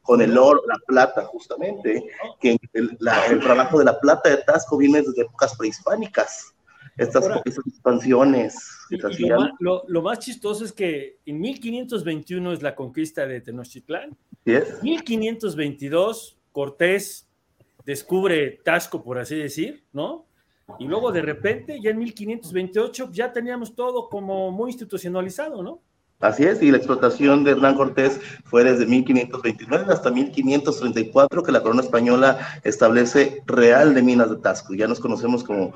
Con 0.08 0.22
el 0.22 0.38
oro, 0.38 0.62
la 0.66 0.78
plata, 0.86 1.26
justamente, 1.26 2.02
que 2.40 2.56
el, 2.72 2.96
trabajo 3.40 3.78
de 3.78 3.84
la 3.84 4.00
plata 4.00 4.30
de 4.30 4.38
Tasco 4.38 4.78
viene 4.78 5.02
desde 5.02 5.20
épocas 5.20 5.54
prehispánicas. 5.54 6.54
Estas, 6.96 7.24
expansiones 7.44 8.56
lo, 9.60 9.84
lo, 9.86 10.02
más 10.02 10.18
chistoso 10.18 10.64
es 10.64 10.72
que 10.72 11.18
en 11.26 11.40
1521 11.40 12.52
es 12.54 12.62
la 12.62 12.74
conquista 12.74 13.26
de 13.26 13.40
Tenochtitlán. 13.40 14.16
En 14.46 14.64
1522, 14.82 16.38
Cortés 16.52 17.28
descubre 17.84 18.60
Tasco, 18.64 19.02
por 19.02 19.18
así 19.18 19.36
decir, 19.36 19.84
¿no? 19.92 20.26
Y 20.78 20.86
luego 20.86 21.12
de 21.12 21.22
repente, 21.22 21.80
ya 21.80 21.90
en 21.90 21.98
1528, 21.98 23.10
ya 23.12 23.32
teníamos 23.32 23.74
todo 23.74 24.08
como 24.08 24.50
muy 24.50 24.70
institucionalizado, 24.70 25.62
¿no? 25.62 25.82
Así 26.20 26.44
es, 26.44 26.60
y 26.62 26.72
la 26.72 26.78
explotación 26.78 27.44
de 27.44 27.52
Hernán 27.52 27.76
Cortés 27.76 28.20
fue 28.44 28.64
desde 28.64 28.86
1529 28.86 29.92
hasta 29.92 30.10
1534 30.10 31.44
que 31.44 31.52
la 31.52 31.62
corona 31.62 31.82
española 31.82 32.60
establece 32.64 33.42
Real 33.46 33.94
de 33.94 34.02
Minas 34.02 34.28
de 34.28 34.36
Tasco. 34.36 34.74
Ya 34.74 34.88
nos 34.88 34.98
conocemos 34.98 35.44
como 35.44 35.72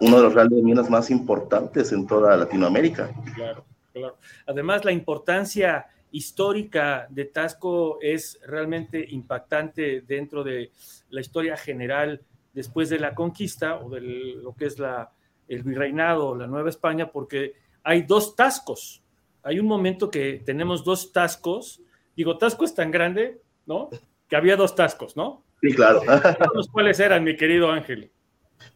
uno 0.00 0.16
de 0.16 0.22
los 0.22 0.34
reales 0.34 0.56
de 0.56 0.62
minas 0.62 0.88
más 0.88 1.10
importantes 1.10 1.92
en 1.92 2.06
toda 2.06 2.34
Latinoamérica. 2.34 3.10
Claro, 3.34 3.66
claro. 3.92 4.16
Además, 4.46 4.86
la 4.86 4.92
importancia 4.92 5.86
histórica 6.10 7.06
de 7.10 7.26
Tasco 7.26 7.98
es 8.00 8.40
realmente 8.46 9.04
impactante 9.10 10.00
dentro 10.00 10.42
de 10.42 10.70
la 11.10 11.20
historia 11.20 11.58
general 11.58 12.22
después 12.54 12.88
de 12.88 13.00
la 13.00 13.14
conquista 13.14 13.76
o 13.80 13.90
de 13.90 14.00
lo 14.00 14.54
que 14.54 14.66
es 14.66 14.78
la, 14.78 15.12
el 15.48 15.62
virreinado, 15.62 16.34
la 16.34 16.46
Nueva 16.46 16.70
España, 16.70 17.10
porque 17.10 17.54
hay 17.82 18.02
dos 18.02 18.34
tascos. 18.34 19.03
Hay 19.44 19.60
un 19.60 19.66
momento 19.66 20.10
que 20.10 20.42
tenemos 20.44 20.84
dos 20.84 21.12
tascos. 21.12 21.82
Digo, 22.16 22.38
Tasco 22.38 22.64
es 22.64 22.74
tan 22.74 22.90
grande, 22.90 23.42
¿no? 23.66 23.90
Que 24.26 24.36
había 24.36 24.56
dos 24.56 24.74
tascos, 24.74 25.16
¿no? 25.16 25.44
Sí, 25.60 25.74
claro. 25.74 26.00
¿Cuáles 26.72 26.98
eran, 26.98 27.22
mi 27.22 27.36
querido 27.36 27.70
Ángel? 27.70 28.10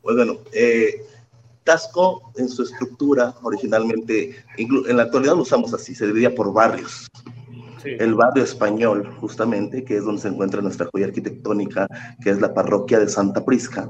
Pues 0.03 0.17
bueno, 0.17 0.41
eh, 0.53 1.07
Tasco 1.65 2.33
en 2.37 2.51
su 2.51 2.65
estructura 2.65 3.35
originalmente, 3.43 4.45
en 4.59 4.97
la 4.97 5.05
actualidad 5.05 5.37
lo 5.37 5.43
usamos 5.43 5.73
así, 5.73 5.95
se 5.95 6.07
dividía 6.07 6.35
por 6.35 6.53
barrios. 6.53 7.09
El 7.85 8.15
barrio 8.15 8.45
español, 8.45 9.11
justamente, 9.21 9.85
que 9.85 9.97
es 9.97 10.05
donde 10.05 10.21
se 10.21 10.29
encuentra 10.29 10.61
nuestra 10.61 10.89
joya 10.93 11.07
arquitectónica, 11.07 11.87
que 12.23 12.29
es 12.29 12.41
la 12.41 12.53
parroquia 12.53 12.99
de 12.99 13.09
Santa 13.09 13.43
Prisca. 13.43 13.89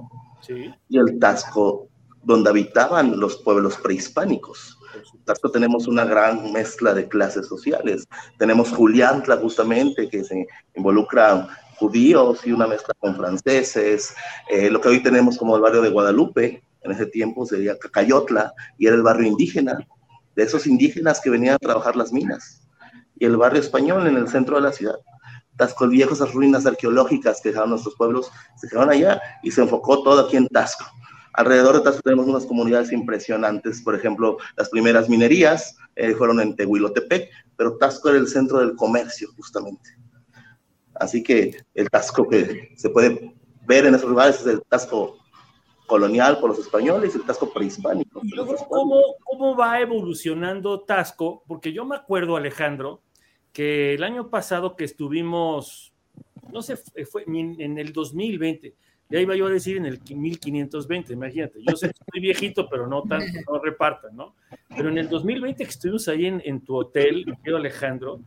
Y 0.88 0.98
el 0.98 1.18
Tasco, 1.18 1.88
donde 2.22 2.50
habitaban 2.50 3.18
los 3.18 3.38
pueblos 3.38 3.76
prehispánicos. 3.78 4.77
En 5.14 5.24
Tasco 5.24 5.50
tenemos 5.50 5.86
una 5.86 6.04
gran 6.04 6.52
mezcla 6.52 6.94
de 6.94 7.08
clases 7.08 7.46
sociales. 7.46 8.06
Tenemos 8.38 8.70
Juliantla, 8.70 9.36
justamente, 9.36 10.08
que 10.08 10.24
se 10.24 10.46
involucra 10.74 11.48
judíos 11.78 12.44
y 12.44 12.52
una 12.52 12.66
mezcla 12.66 12.94
con 12.98 13.16
franceses, 13.16 14.14
eh, 14.50 14.70
lo 14.70 14.80
que 14.80 14.88
hoy 14.88 15.02
tenemos 15.02 15.38
como 15.38 15.56
el 15.56 15.62
barrio 15.62 15.80
de 15.80 15.90
Guadalupe, 15.90 16.62
en 16.82 16.90
ese 16.90 17.06
tiempo 17.06 17.46
sería 17.46 17.78
Cacayotla, 17.78 18.52
y 18.78 18.86
era 18.86 18.96
el 18.96 19.02
barrio 19.02 19.28
indígena, 19.28 19.78
de 20.34 20.42
esos 20.42 20.66
indígenas 20.66 21.20
que 21.20 21.30
venían 21.30 21.54
a 21.54 21.58
trabajar 21.58 21.96
las 21.96 22.12
minas, 22.12 22.62
y 23.16 23.24
el 23.24 23.36
barrio 23.36 23.60
español 23.60 24.06
en 24.06 24.16
el 24.16 24.28
centro 24.28 24.56
de 24.56 24.62
la 24.62 24.72
ciudad. 24.72 24.96
Tasco 25.56 25.84
el 25.84 25.90
Viejo, 25.90 26.14
esas 26.14 26.32
ruinas 26.32 26.66
arqueológicas 26.66 27.40
que 27.40 27.48
dejaron 27.48 27.70
nuestros 27.70 27.96
pueblos, 27.96 28.30
se 28.56 28.68
quedaron 28.68 28.90
allá 28.90 29.20
y 29.42 29.50
se 29.50 29.62
enfocó 29.62 30.02
todo 30.02 30.26
aquí 30.26 30.36
en 30.36 30.46
Tasco. 30.48 30.84
Alrededor 31.38 31.76
de 31.76 31.82
Tasco 31.82 32.02
tenemos 32.02 32.26
unas 32.26 32.44
comunidades 32.46 32.90
impresionantes, 32.90 33.80
por 33.80 33.94
ejemplo, 33.94 34.38
las 34.56 34.68
primeras 34.70 35.08
minerías 35.08 35.76
eh, 35.94 36.12
fueron 36.16 36.40
en 36.40 36.56
Tehuilotepec, 36.56 37.30
pero 37.56 37.76
Tasco 37.76 38.08
era 38.08 38.18
el 38.18 38.26
centro 38.26 38.58
del 38.58 38.74
comercio, 38.74 39.28
justamente. 39.36 39.96
Así 40.94 41.22
que 41.22 41.56
el 41.74 41.88
Tasco 41.90 42.28
que 42.28 42.72
se 42.76 42.90
puede 42.90 43.36
ver 43.68 43.86
en 43.86 43.94
esos 43.94 44.10
lugares 44.10 44.40
es 44.40 44.48
el 44.48 44.62
Tasco 44.62 45.18
colonial 45.86 46.40
por 46.40 46.50
los 46.50 46.58
españoles 46.58 47.14
y 47.14 47.18
el 47.18 47.24
Tasco 47.24 47.52
prehispánico. 47.52 48.20
¿Y 48.24 48.34
luego 48.34 48.56
cómo, 48.68 49.00
cómo 49.22 49.56
va 49.56 49.80
evolucionando 49.80 50.80
Tasco? 50.80 51.44
Porque 51.46 51.72
yo 51.72 51.84
me 51.84 51.94
acuerdo, 51.94 52.34
Alejandro, 52.34 53.02
que 53.52 53.94
el 53.94 54.02
año 54.02 54.28
pasado 54.28 54.74
que 54.74 54.82
estuvimos, 54.82 55.94
no 56.52 56.62
sé, 56.62 56.76
fue 57.08 57.22
en 57.28 57.78
el 57.78 57.92
2020, 57.92 58.74
ya 59.10 59.20
iba 59.20 59.34
yo 59.34 59.46
a 59.46 59.50
decir 59.50 59.76
en 59.76 59.86
el 59.86 60.00
1520, 60.00 61.12
imagínate, 61.12 61.60
yo 61.66 61.76
sé 61.76 61.86
que 61.86 61.98
estoy 62.00 62.20
viejito, 62.20 62.68
pero 62.68 62.86
no 62.86 63.02
tanto, 63.02 63.26
no 63.50 63.58
repartan, 63.58 64.14
¿no? 64.14 64.34
Pero 64.68 64.90
en 64.90 64.98
el 64.98 65.08
2020 65.08 65.64
que 65.64 65.70
estuvimos 65.70 66.08
ahí 66.08 66.26
en, 66.26 66.42
en 66.44 66.60
tu 66.60 66.76
hotel, 66.76 67.24
querido 67.42 67.56
Alejandro, 67.56 68.20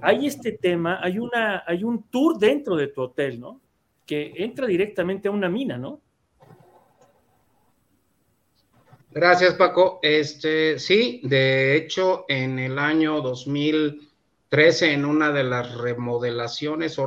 hay 0.00 0.26
este 0.26 0.52
tema, 0.52 1.00
hay, 1.02 1.18
una, 1.18 1.64
hay 1.66 1.82
un 1.82 2.04
tour 2.04 2.38
dentro 2.38 2.76
de 2.76 2.88
tu 2.88 3.02
hotel, 3.02 3.40
¿no? 3.40 3.60
Que 4.06 4.32
entra 4.36 4.66
directamente 4.66 5.28
a 5.28 5.32
una 5.32 5.48
mina, 5.48 5.76
¿no? 5.76 6.00
Gracias, 9.12 9.54
Paco. 9.54 9.98
Este, 10.02 10.78
sí, 10.78 11.20
de 11.24 11.76
hecho, 11.76 12.26
en 12.28 12.60
el 12.60 12.78
año 12.78 13.20
2013, 13.20 14.92
en 14.92 15.04
una 15.04 15.32
de 15.32 15.42
las 15.42 15.76
remodelaciones 15.76 16.96
o 17.00 17.06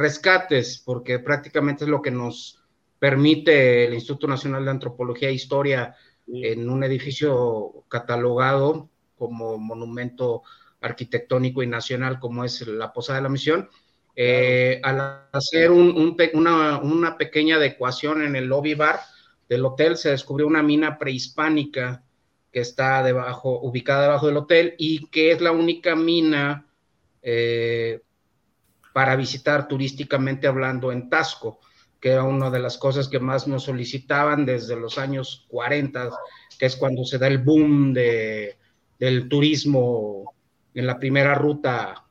rescates, 0.00 0.82
porque 0.84 1.18
prácticamente 1.18 1.84
es 1.84 1.90
lo 1.90 2.00
que 2.00 2.10
nos 2.10 2.58
permite 2.98 3.84
el 3.84 3.94
Instituto 3.94 4.26
Nacional 4.26 4.64
de 4.64 4.70
Antropología 4.70 5.28
e 5.28 5.34
Historia 5.34 5.94
en 6.26 6.68
un 6.68 6.82
edificio 6.82 7.84
catalogado 7.88 8.88
como 9.16 9.58
monumento 9.58 10.42
arquitectónico 10.80 11.62
y 11.62 11.66
nacional, 11.66 12.18
como 12.18 12.44
es 12.44 12.66
la 12.66 12.92
Posada 12.92 13.18
de 13.18 13.22
la 13.22 13.28
Misión. 13.28 13.68
Eh, 14.16 14.80
al 14.82 15.26
hacer 15.32 15.70
una, 15.70 16.78
una 16.78 17.16
pequeña 17.18 17.56
adecuación 17.56 18.22
en 18.22 18.36
el 18.36 18.46
lobby 18.46 18.74
bar, 18.74 19.00
del 19.48 19.64
hotel 19.64 19.96
se 19.96 20.10
descubrió 20.10 20.46
una 20.46 20.62
mina 20.62 20.98
prehispánica 20.98 22.04
que 22.52 22.60
está 22.60 23.02
debajo, 23.02 23.60
ubicada 23.60 24.02
debajo 24.02 24.26
del 24.26 24.38
hotel 24.38 24.74
y 24.78 25.06
que 25.08 25.32
es 25.32 25.40
la 25.40 25.52
única 25.52 25.94
mina 25.94 26.66
eh, 27.22 28.00
para 28.92 29.16
visitar 29.16 29.68
turísticamente 29.68 30.46
hablando 30.46 30.92
en 30.92 31.08
Tasco, 31.08 31.60
que 32.00 32.10
era 32.10 32.24
una 32.24 32.50
de 32.50 32.60
las 32.60 32.78
cosas 32.78 33.08
que 33.08 33.20
más 33.20 33.46
nos 33.46 33.64
solicitaban 33.64 34.46
desde 34.46 34.76
los 34.76 34.98
años 34.98 35.46
40, 35.48 36.10
que 36.58 36.66
es 36.66 36.76
cuando 36.76 37.04
se 37.04 37.18
da 37.18 37.26
el 37.26 37.38
boom 37.38 37.92
de, 37.92 38.56
del 38.98 39.28
turismo 39.28 40.34
en 40.74 40.86
la 40.86 40.98
primera 40.98 41.34
ruta 41.34 42.06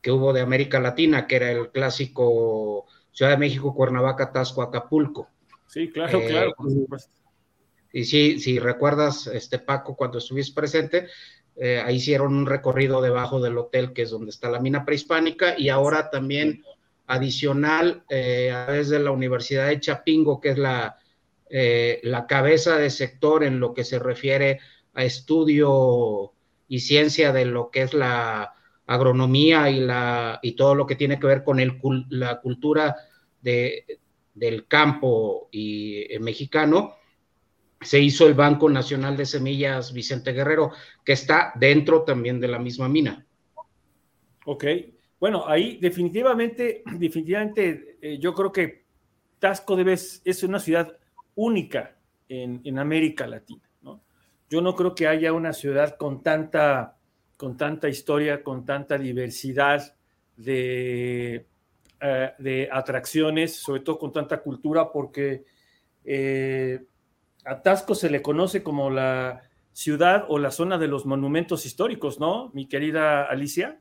que 0.00 0.10
hubo 0.10 0.32
de 0.32 0.40
América 0.40 0.78
Latina, 0.80 1.26
que 1.26 1.36
era 1.36 1.50
el 1.50 1.70
clásico 1.70 2.86
Ciudad 3.16 3.32
de 3.32 3.38
México, 3.38 3.74
Cuernavaca, 3.74 4.30
Tasco, 4.30 4.62
Acapulco. 4.62 5.30
Sí, 5.66 5.90
claro, 5.90 6.20
eh, 6.20 6.26
claro, 6.28 6.54
Y 7.92 8.04
sí, 8.04 8.38
si 8.38 8.58
recuerdas, 8.58 9.26
este 9.26 9.58
Paco, 9.58 9.96
cuando 9.96 10.18
estuviste 10.18 10.54
presente, 10.54 11.08
eh, 11.56 11.82
ahí 11.84 11.96
hicieron 11.96 12.34
un 12.34 12.46
recorrido 12.46 13.00
debajo 13.00 13.40
del 13.40 13.58
hotel, 13.58 13.92
que 13.92 14.02
es 14.02 14.10
donde 14.10 14.30
está 14.30 14.50
la 14.50 14.60
mina 14.60 14.84
prehispánica, 14.84 15.58
y 15.58 15.68
ahora 15.68 16.10
también 16.10 16.62
adicional 17.06 18.04
eh, 18.08 18.50
a 18.50 18.66
través 18.66 18.88
de 18.88 18.98
la 18.98 19.10
Universidad 19.10 19.68
de 19.68 19.80
Chapingo, 19.80 20.40
que 20.40 20.50
es 20.50 20.58
la, 20.58 20.98
la 21.48 22.26
cabeza 22.26 22.76
de 22.76 22.90
sector 22.90 23.44
en 23.44 23.60
lo 23.60 23.72
que 23.72 23.84
se 23.84 23.98
refiere 23.98 24.58
a 24.94 25.04
estudio 25.04 26.32
y 26.68 26.80
ciencia 26.80 27.32
de 27.32 27.44
lo 27.44 27.70
que 27.70 27.82
es 27.82 27.94
la 27.94 28.54
agronomía 28.86 29.70
y, 29.70 29.80
la, 29.80 30.38
y 30.42 30.52
todo 30.52 30.74
lo 30.74 30.86
que 30.86 30.96
tiene 30.96 31.18
que 31.18 31.26
ver 31.26 31.44
con 31.44 31.60
el, 31.60 31.78
la 32.08 32.40
cultura 32.40 32.96
de, 33.40 33.84
del 34.34 34.66
campo 34.66 35.48
y 35.50 36.12
eh, 36.12 36.18
mexicano, 36.20 36.96
se 37.80 38.00
hizo 38.00 38.26
el 38.26 38.34
Banco 38.34 38.68
Nacional 38.68 39.16
de 39.16 39.26
Semillas 39.26 39.92
Vicente 39.92 40.32
Guerrero, 40.32 40.72
que 41.04 41.12
está 41.12 41.52
dentro 41.56 42.02
también 42.02 42.40
de 42.40 42.48
la 42.48 42.58
misma 42.58 42.88
mina. 42.88 43.24
Ok, 44.44 44.64
bueno, 45.18 45.44
ahí 45.46 45.78
definitivamente, 45.78 46.82
definitivamente 46.98 47.98
eh, 48.00 48.18
yo 48.18 48.34
creo 48.34 48.52
que 48.52 48.84
Tasco 49.38 49.76
debe, 49.76 49.94
es 49.94 50.42
una 50.42 50.58
ciudad 50.58 50.96
única 51.34 51.96
en, 52.28 52.60
en, 52.64 52.78
América 52.78 53.26
Latina. 53.26 53.62
Yo 54.48 54.60
no 54.60 54.76
creo 54.76 54.94
que 54.94 55.08
haya 55.08 55.32
una 55.32 55.52
ciudad 55.52 55.96
con 55.96 56.22
tanta, 56.22 56.96
con 57.36 57.56
tanta 57.56 57.88
historia, 57.88 58.44
con 58.44 58.64
tanta 58.64 58.96
diversidad 58.96 59.96
de, 60.36 61.46
eh, 62.00 62.32
de 62.38 62.68
atracciones, 62.70 63.56
sobre 63.56 63.80
todo 63.80 63.98
con 63.98 64.12
tanta 64.12 64.40
cultura, 64.40 64.92
porque 64.92 65.44
eh, 66.04 66.84
a 67.46 67.62
Tasco 67.62 67.94
se 67.94 68.10
le 68.10 68.22
conoce 68.22 68.62
como 68.62 68.90
la 68.90 69.42
ciudad 69.72 70.24
o 70.28 70.38
la 70.38 70.50
zona 70.50 70.78
de 70.78 70.88
los 70.88 71.06
monumentos 71.06 71.64
históricos, 71.64 72.18
¿no? 72.18 72.50
Mi 72.54 72.66
querida 72.66 73.24
Alicia. 73.24 73.80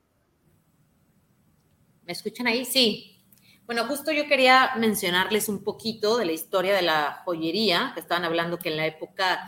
¿Me 2.03 2.13
escuchan 2.13 2.47
ahí? 2.47 2.63
Sí. 2.63 3.23
Bueno, 3.65 3.85
justo 3.85 4.11
yo 4.11 4.27
quería 4.27 4.71
mencionarles 4.77 5.49
un 5.49 5.63
poquito 5.63 6.17
de 6.17 6.25
la 6.25 6.31
historia 6.31 6.75
de 6.75 6.83
la 6.83 7.23
joyería, 7.25 7.91
que 7.95 8.01
estaban 8.01 8.23
hablando 8.23 8.59
que 8.59 8.69
en 8.69 8.77
la 8.77 8.85
época, 8.85 9.39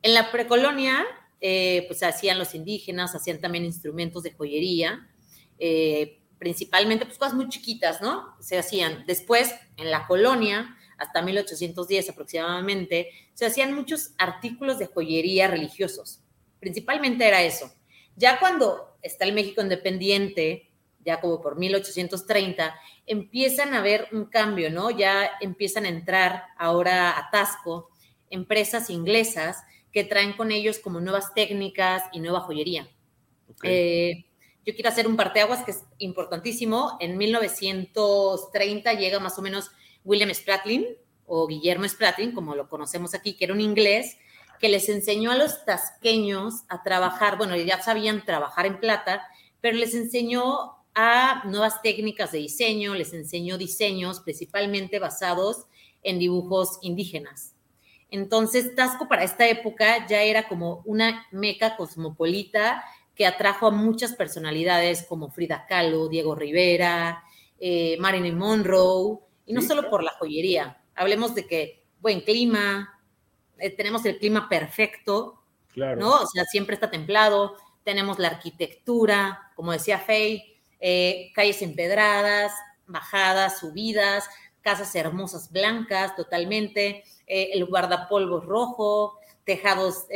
en 0.00 0.14
la 0.14 0.32
precolonia, 0.32 1.04
eh, 1.42 1.84
pues 1.86 2.02
hacían 2.02 2.38
los 2.38 2.54
indígenas, 2.54 3.14
hacían 3.14 3.40
también 3.40 3.66
instrumentos 3.66 4.22
de 4.22 4.32
joyería, 4.32 5.06
eh, 5.58 6.22
principalmente 6.38 7.04
pues 7.04 7.18
cosas 7.18 7.34
muy 7.34 7.50
chiquitas, 7.50 8.00
¿no? 8.00 8.34
Se 8.40 8.58
hacían. 8.58 9.04
Después, 9.06 9.54
en 9.76 9.90
la 9.90 10.06
colonia, 10.06 10.78
hasta 11.00 11.22
1810 11.22 12.10
aproximadamente, 12.10 13.10
se 13.34 13.46
hacían 13.46 13.74
muchos 13.74 14.12
artículos 14.18 14.78
de 14.78 14.86
joyería 14.86 15.48
religiosos. 15.48 16.20
Principalmente 16.60 17.26
era 17.26 17.42
eso. 17.42 17.72
Ya 18.16 18.38
cuando 18.38 18.96
está 19.02 19.24
el 19.24 19.32
México 19.32 19.62
independiente, 19.62 20.70
ya 21.04 21.20
como 21.20 21.40
por 21.40 21.58
1830, 21.58 22.74
empiezan 23.06 23.72
a 23.72 23.78
haber 23.78 24.08
un 24.12 24.26
cambio, 24.26 24.70
¿no? 24.70 24.90
Ya 24.90 25.30
empiezan 25.40 25.86
a 25.86 25.88
entrar 25.88 26.44
ahora 26.58 27.18
a 27.18 27.30
Tasco 27.30 27.88
empresas 28.28 28.90
inglesas 28.90 29.56
que 29.92 30.04
traen 30.04 30.34
con 30.34 30.52
ellos 30.52 30.78
como 30.78 31.00
nuevas 31.00 31.34
técnicas 31.34 32.02
y 32.12 32.20
nueva 32.20 32.40
joyería. 32.40 32.88
Eh, 33.62 34.26
yo 34.64 34.74
quiero 34.74 34.90
hacer 34.90 35.06
un 35.06 35.16
parteaguas 35.16 35.64
que 35.64 35.72
es 35.72 35.82
importantísimo. 35.98 36.98
En 37.00 37.16
1930 37.16 38.92
llega 38.94 39.18
más 39.18 39.38
o 39.38 39.42
menos 39.42 39.70
William 40.04 40.32
Spratlin 40.32 40.86
o 41.26 41.46
Guillermo 41.46 41.88
Spratlin, 41.88 42.32
como 42.32 42.54
lo 42.54 42.68
conocemos 42.68 43.14
aquí, 43.14 43.34
que 43.34 43.44
era 43.44 43.54
un 43.54 43.60
inglés 43.60 44.16
que 44.58 44.68
les 44.68 44.88
enseñó 44.88 45.30
a 45.30 45.36
los 45.36 45.64
tasqueños 45.64 46.64
a 46.68 46.82
trabajar, 46.82 47.38
bueno, 47.38 47.56
ya 47.56 47.82
sabían 47.82 48.24
trabajar 48.24 48.66
en 48.66 48.78
plata, 48.78 49.26
pero 49.60 49.76
les 49.78 49.94
enseñó 49.94 50.76
a 50.94 51.42
nuevas 51.46 51.80
técnicas 51.82 52.32
de 52.32 52.38
diseño, 52.38 52.94
les 52.94 53.14
enseñó 53.14 53.56
diseños 53.56 54.20
principalmente 54.20 54.98
basados 54.98 55.66
en 56.02 56.18
dibujos 56.18 56.78
indígenas. 56.82 57.54
Entonces, 58.10 58.74
Tasco 58.74 59.08
para 59.08 59.24
esta 59.24 59.48
época 59.48 60.06
ya 60.08 60.22
era 60.22 60.48
como 60.48 60.82
una 60.84 61.26
meca 61.30 61.76
cosmopolita 61.76 62.84
que 63.14 63.26
atrajo 63.26 63.68
a 63.68 63.70
muchas 63.70 64.14
personalidades 64.14 65.04
como 65.08 65.30
Frida 65.30 65.66
Kahlo, 65.68 66.08
Diego 66.08 66.34
Rivera, 66.34 67.22
eh, 67.58 67.96
Marilyn 68.00 68.36
Monroe, 68.36 69.20
y 69.50 69.52
no 69.52 69.62
solo 69.62 69.90
por 69.90 70.04
la 70.04 70.12
joyería. 70.12 70.80
Hablemos 70.94 71.34
de 71.34 71.44
que 71.44 71.82
buen 72.00 72.20
clima, 72.20 73.00
eh, 73.58 73.70
tenemos 73.70 74.04
el 74.04 74.16
clima 74.16 74.48
perfecto, 74.48 75.42
¿no? 75.74 76.22
O 76.22 76.26
sea, 76.28 76.44
siempre 76.44 76.74
está 76.74 76.88
templado, 76.88 77.56
tenemos 77.82 78.20
la 78.20 78.28
arquitectura, 78.28 79.50
como 79.56 79.72
decía 79.72 79.98
Faye, 79.98 80.56
eh, 80.78 81.32
calles 81.34 81.62
empedradas, 81.62 82.52
bajadas, 82.86 83.58
subidas, 83.58 84.30
casas 84.60 84.94
hermosas 84.94 85.50
blancas 85.50 86.14
totalmente, 86.14 87.02
eh, 87.26 87.50
el 87.52 87.64
guardapolvo 87.64 88.38
rojo, 88.38 89.18
tejados, 89.44 90.06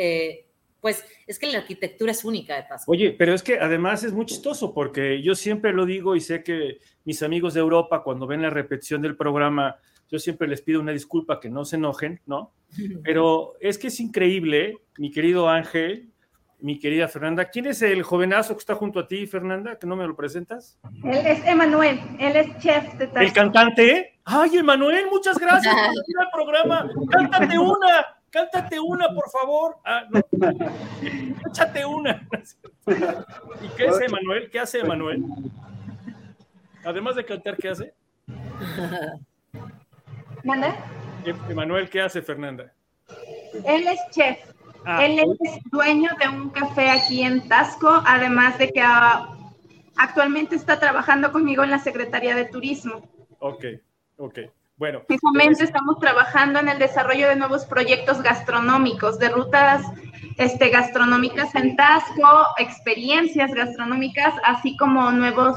pues 0.80 1.04
es 1.26 1.40
que 1.40 1.50
la 1.50 1.58
arquitectura 1.58 2.12
es 2.12 2.24
única 2.24 2.54
de 2.54 2.62
Tasco. 2.68 2.92
Oye, 2.92 3.10
pero 3.18 3.34
es 3.34 3.42
que 3.42 3.58
además 3.58 4.04
es 4.04 4.12
muy 4.12 4.26
chistoso 4.26 4.72
porque 4.72 5.22
yo 5.22 5.34
siempre 5.34 5.72
lo 5.72 5.86
digo 5.86 6.14
y 6.14 6.20
sé 6.20 6.44
que 6.44 6.78
mis 7.04 7.22
amigos 7.22 7.54
de 7.54 7.60
Europa, 7.60 8.02
cuando 8.02 8.26
ven 8.26 8.42
la 8.42 8.50
repetición 8.50 9.02
del 9.02 9.16
programa, 9.16 9.76
yo 10.10 10.18
siempre 10.18 10.48
les 10.48 10.62
pido 10.62 10.80
una 10.80 10.92
disculpa, 10.92 11.40
que 11.40 11.50
no 11.50 11.64
se 11.64 11.76
enojen, 11.76 12.20
¿no? 12.26 12.52
Pero 13.04 13.54
es 13.60 13.78
que 13.78 13.88
es 13.88 14.00
increíble, 14.00 14.78
mi 14.98 15.10
querido 15.10 15.48
Ángel, 15.48 16.10
mi 16.60 16.78
querida 16.78 17.08
Fernanda. 17.08 17.44
¿Quién 17.46 17.66
es 17.66 17.82
el 17.82 18.02
jovenazo 18.02 18.54
que 18.54 18.60
está 18.60 18.74
junto 18.74 18.98
a 18.98 19.06
ti, 19.06 19.26
Fernanda? 19.26 19.78
¿Que 19.78 19.86
no 19.86 19.96
me 19.96 20.06
lo 20.06 20.16
presentas? 20.16 20.78
Él 21.04 21.26
es 21.26 21.44
Emanuel, 21.44 22.00
él 22.18 22.36
es 22.36 22.58
chef 22.58 22.94
de 22.94 23.10
¿El 23.16 23.32
cantante? 23.32 24.18
¡Ay, 24.24 24.56
Emanuel, 24.56 25.06
muchas 25.10 25.36
gracias 25.38 25.74
por 25.74 25.90
venir 25.90 26.16
al 26.20 26.30
programa! 26.32 26.90
¡Cántate 27.10 27.58
una! 27.58 28.06
¡Cántate 28.30 28.80
una, 28.80 29.08
por 29.14 29.30
favor! 29.30 29.76
Ah, 29.84 30.04
no. 30.10 30.20
Échate 31.50 31.84
una. 31.84 32.26
¿Y 32.86 33.68
qué 33.76 33.84
es 33.84 34.00
Emanuel? 34.00 34.50
¿Qué 34.50 34.58
hace 34.58 34.80
Emanuel? 34.80 35.22
Además 36.84 37.16
de 37.16 37.24
cantar, 37.24 37.56
¿qué 37.56 37.68
hace? 37.68 37.94
¿Manda? 40.44 40.76
Emanuel, 41.48 41.88
¿qué 41.88 42.02
hace 42.02 42.20
Fernanda? 42.20 42.72
Él 43.64 43.86
es 43.88 44.00
chef. 44.10 44.38
Ah, 44.84 45.04
Él 45.04 45.18
es 45.18 45.58
dueño 45.70 46.10
de 46.20 46.28
un 46.28 46.50
café 46.50 46.90
aquí 46.90 47.22
en 47.22 47.48
Tasco, 47.48 48.02
además 48.06 48.58
de 48.58 48.70
que 48.70 48.82
ah, 48.82 49.30
actualmente 49.96 50.56
está 50.56 50.78
trabajando 50.78 51.32
conmigo 51.32 51.64
en 51.64 51.70
la 51.70 51.78
Secretaría 51.78 52.34
de 52.34 52.44
Turismo. 52.44 53.08
Ok, 53.38 53.64
ok. 54.18 54.40
Bueno. 54.76 55.02
Precisamente 55.06 55.64
estamos 55.64 55.98
trabajando 56.00 56.58
en 56.58 56.68
el 56.68 56.78
desarrollo 56.78 57.28
de 57.28 57.36
nuevos 57.36 57.64
proyectos 57.64 58.20
gastronómicos, 58.20 59.18
de 59.18 59.30
rutas 59.30 59.82
este, 60.36 60.68
gastronómicas 60.68 61.54
en 61.54 61.76
Tasco, 61.76 62.46
experiencias 62.58 63.54
gastronómicas, 63.54 64.34
así 64.44 64.76
como 64.76 65.10
nuevos 65.12 65.56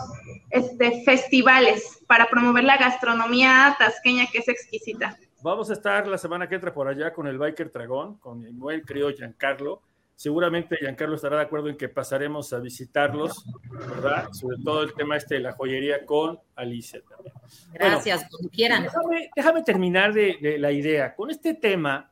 este, 0.49 1.03
festivales 1.03 1.99
para 2.07 2.27
promover 2.27 2.63
la 2.63 2.77
gastronomía 2.77 3.75
tasqueña 3.77 4.27
que 4.31 4.39
es 4.39 4.47
exquisita. 4.47 5.17
Vamos 5.41 5.69
a 5.69 5.73
estar 5.73 6.07
la 6.07 6.17
semana 6.17 6.49
que 6.49 6.55
entra 6.55 6.73
por 6.73 6.87
allá 6.87 7.13
con 7.13 7.27
el 7.27 7.37
Biker 7.37 7.71
Dragón, 7.71 8.17
con 8.17 8.43
el 8.45 8.53
buen 8.53 8.83
querido 8.83 9.11
Giancarlo. 9.11 9.81
Seguramente 10.15 10.77
Giancarlo 10.77 11.15
estará 11.15 11.37
de 11.37 11.43
acuerdo 11.43 11.69
en 11.69 11.77
que 11.77 11.89
pasaremos 11.89 12.51
a 12.53 12.59
visitarlos, 12.59 13.45
¿verdad? 13.71 14.29
Sobre 14.31 14.57
todo 14.63 14.81
el 14.81 14.93
tema 14.93 15.15
este 15.15 15.35
de 15.35 15.41
la 15.41 15.51
joyería 15.51 16.05
con 16.05 16.39
Alicia 16.55 17.01
también. 17.07 17.35
Gracias, 17.71 18.27
como 18.31 18.49
quieran. 18.49 18.87
Déjame, 19.35 19.61
terminar 19.61 20.11
de, 20.11 20.57
la 20.57 20.71
idea. 20.71 21.13
Con 21.13 21.29
este 21.29 21.53
tema 21.53 22.11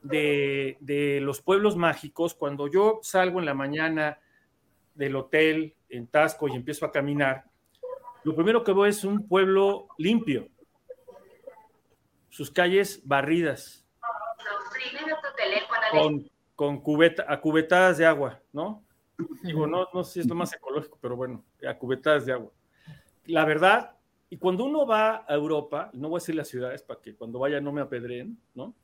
de, 0.00 0.76
de 0.78 1.20
los 1.20 1.40
pueblos 1.42 1.76
mágicos, 1.76 2.34
cuando 2.34 2.68
yo 2.68 3.00
salgo 3.02 3.40
en 3.40 3.46
la 3.46 3.54
mañana 3.54 4.20
del 4.94 5.16
hotel 5.16 5.74
en 5.88 6.06
Tasco 6.06 6.46
y 6.46 6.54
empiezo 6.54 6.86
a 6.86 6.92
caminar, 6.92 7.49
lo 8.24 8.34
primero 8.34 8.64
que 8.64 8.72
veo 8.72 8.86
es 8.86 9.04
un 9.04 9.26
pueblo 9.26 9.88
limpio, 9.98 10.48
sus 12.28 12.50
calles 12.50 13.00
barridas, 13.04 13.86
con, 15.90 16.30
con 16.54 16.80
cubeta, 16.80 17.24
a 17.28 17.40
cubetadas 17.40 17.98
de 17.98 18.06
agua, 18.06 18.40
¿no? 18.52 18.84
Digo, 19.42 19.66
no, 19.66 19.88
no 19.92 20.04
sé 20.04 20.12
si 20.14 20.20
es 20.20 20.26
lo 20.26 20.34
más 20.34 20.52
ecológico, 20.54 20.98
pero 21.00 21.16
bueno, 21.16 21.44
a 21.68 21.76
cubetadas 21.76 22.26
de 22.26 22.32
agua. 22.32 22.52
La 23.26 23.44
verdad, 23.44 23.96
y 24.28 24.36
cuando 24.36 24.64
uno 24.64 24.86
va 24.86 25.24
a 25.26 25.34
Europa, 25.34 25.90
no 25.92 26.08
voy 26.08 26.18
a 26.18 26.20
decir 26.20 26.34
las 26.34 26.48
ciudades 26.48 26.82
para 26.82 27.00
que 27.00 27.14
cuando 27.14 27.38
vaya 27.38 27.60
no 27.60 27.72
me 27.72 27.80
apedreen, 27.80 28.38
¿no? 28.54 28.74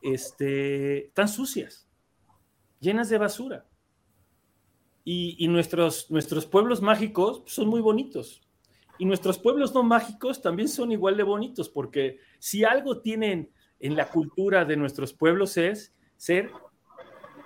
Este, 0.00 1.06
están 1.06 1.28
sucias, 1.28 1.88
llenas 2.80 3.08
de 3.08 3.18
basura. 3.18 3.66
Y, 5.04 5.36
y, 5.38 5.48
nuestros, 5.48 6.10
nuestros 6.10 6.46
pueblos 6.46 6.82
mágicos 6.82 7.42
son 7.46 7.68
muy 7.68 7.80
bonitos. 7.80 8.45
Y 8.98 9.04
nuestros 9.04 9.38
pueblos 9.38 9.74
no 9.74 9.82
mágicos 9.82 10.40
también 10.40 10.68
son 10.68 10.92
igual 10.92 11.16
de 11.16 11.22
bonitos, 11.22 11.68
porque 11.68 12.18
si 12.38 12.64
algo 12.64 13.00
tienen 13.00 13.50
en 13.80 13.96
la 13.96 14.08
cultura 14.08 14.64
de 14.64 14.76
nuestros 14.76 15.12
pueblos 15.12 15.56
es 15.56 15.94
ser 16.16 16.50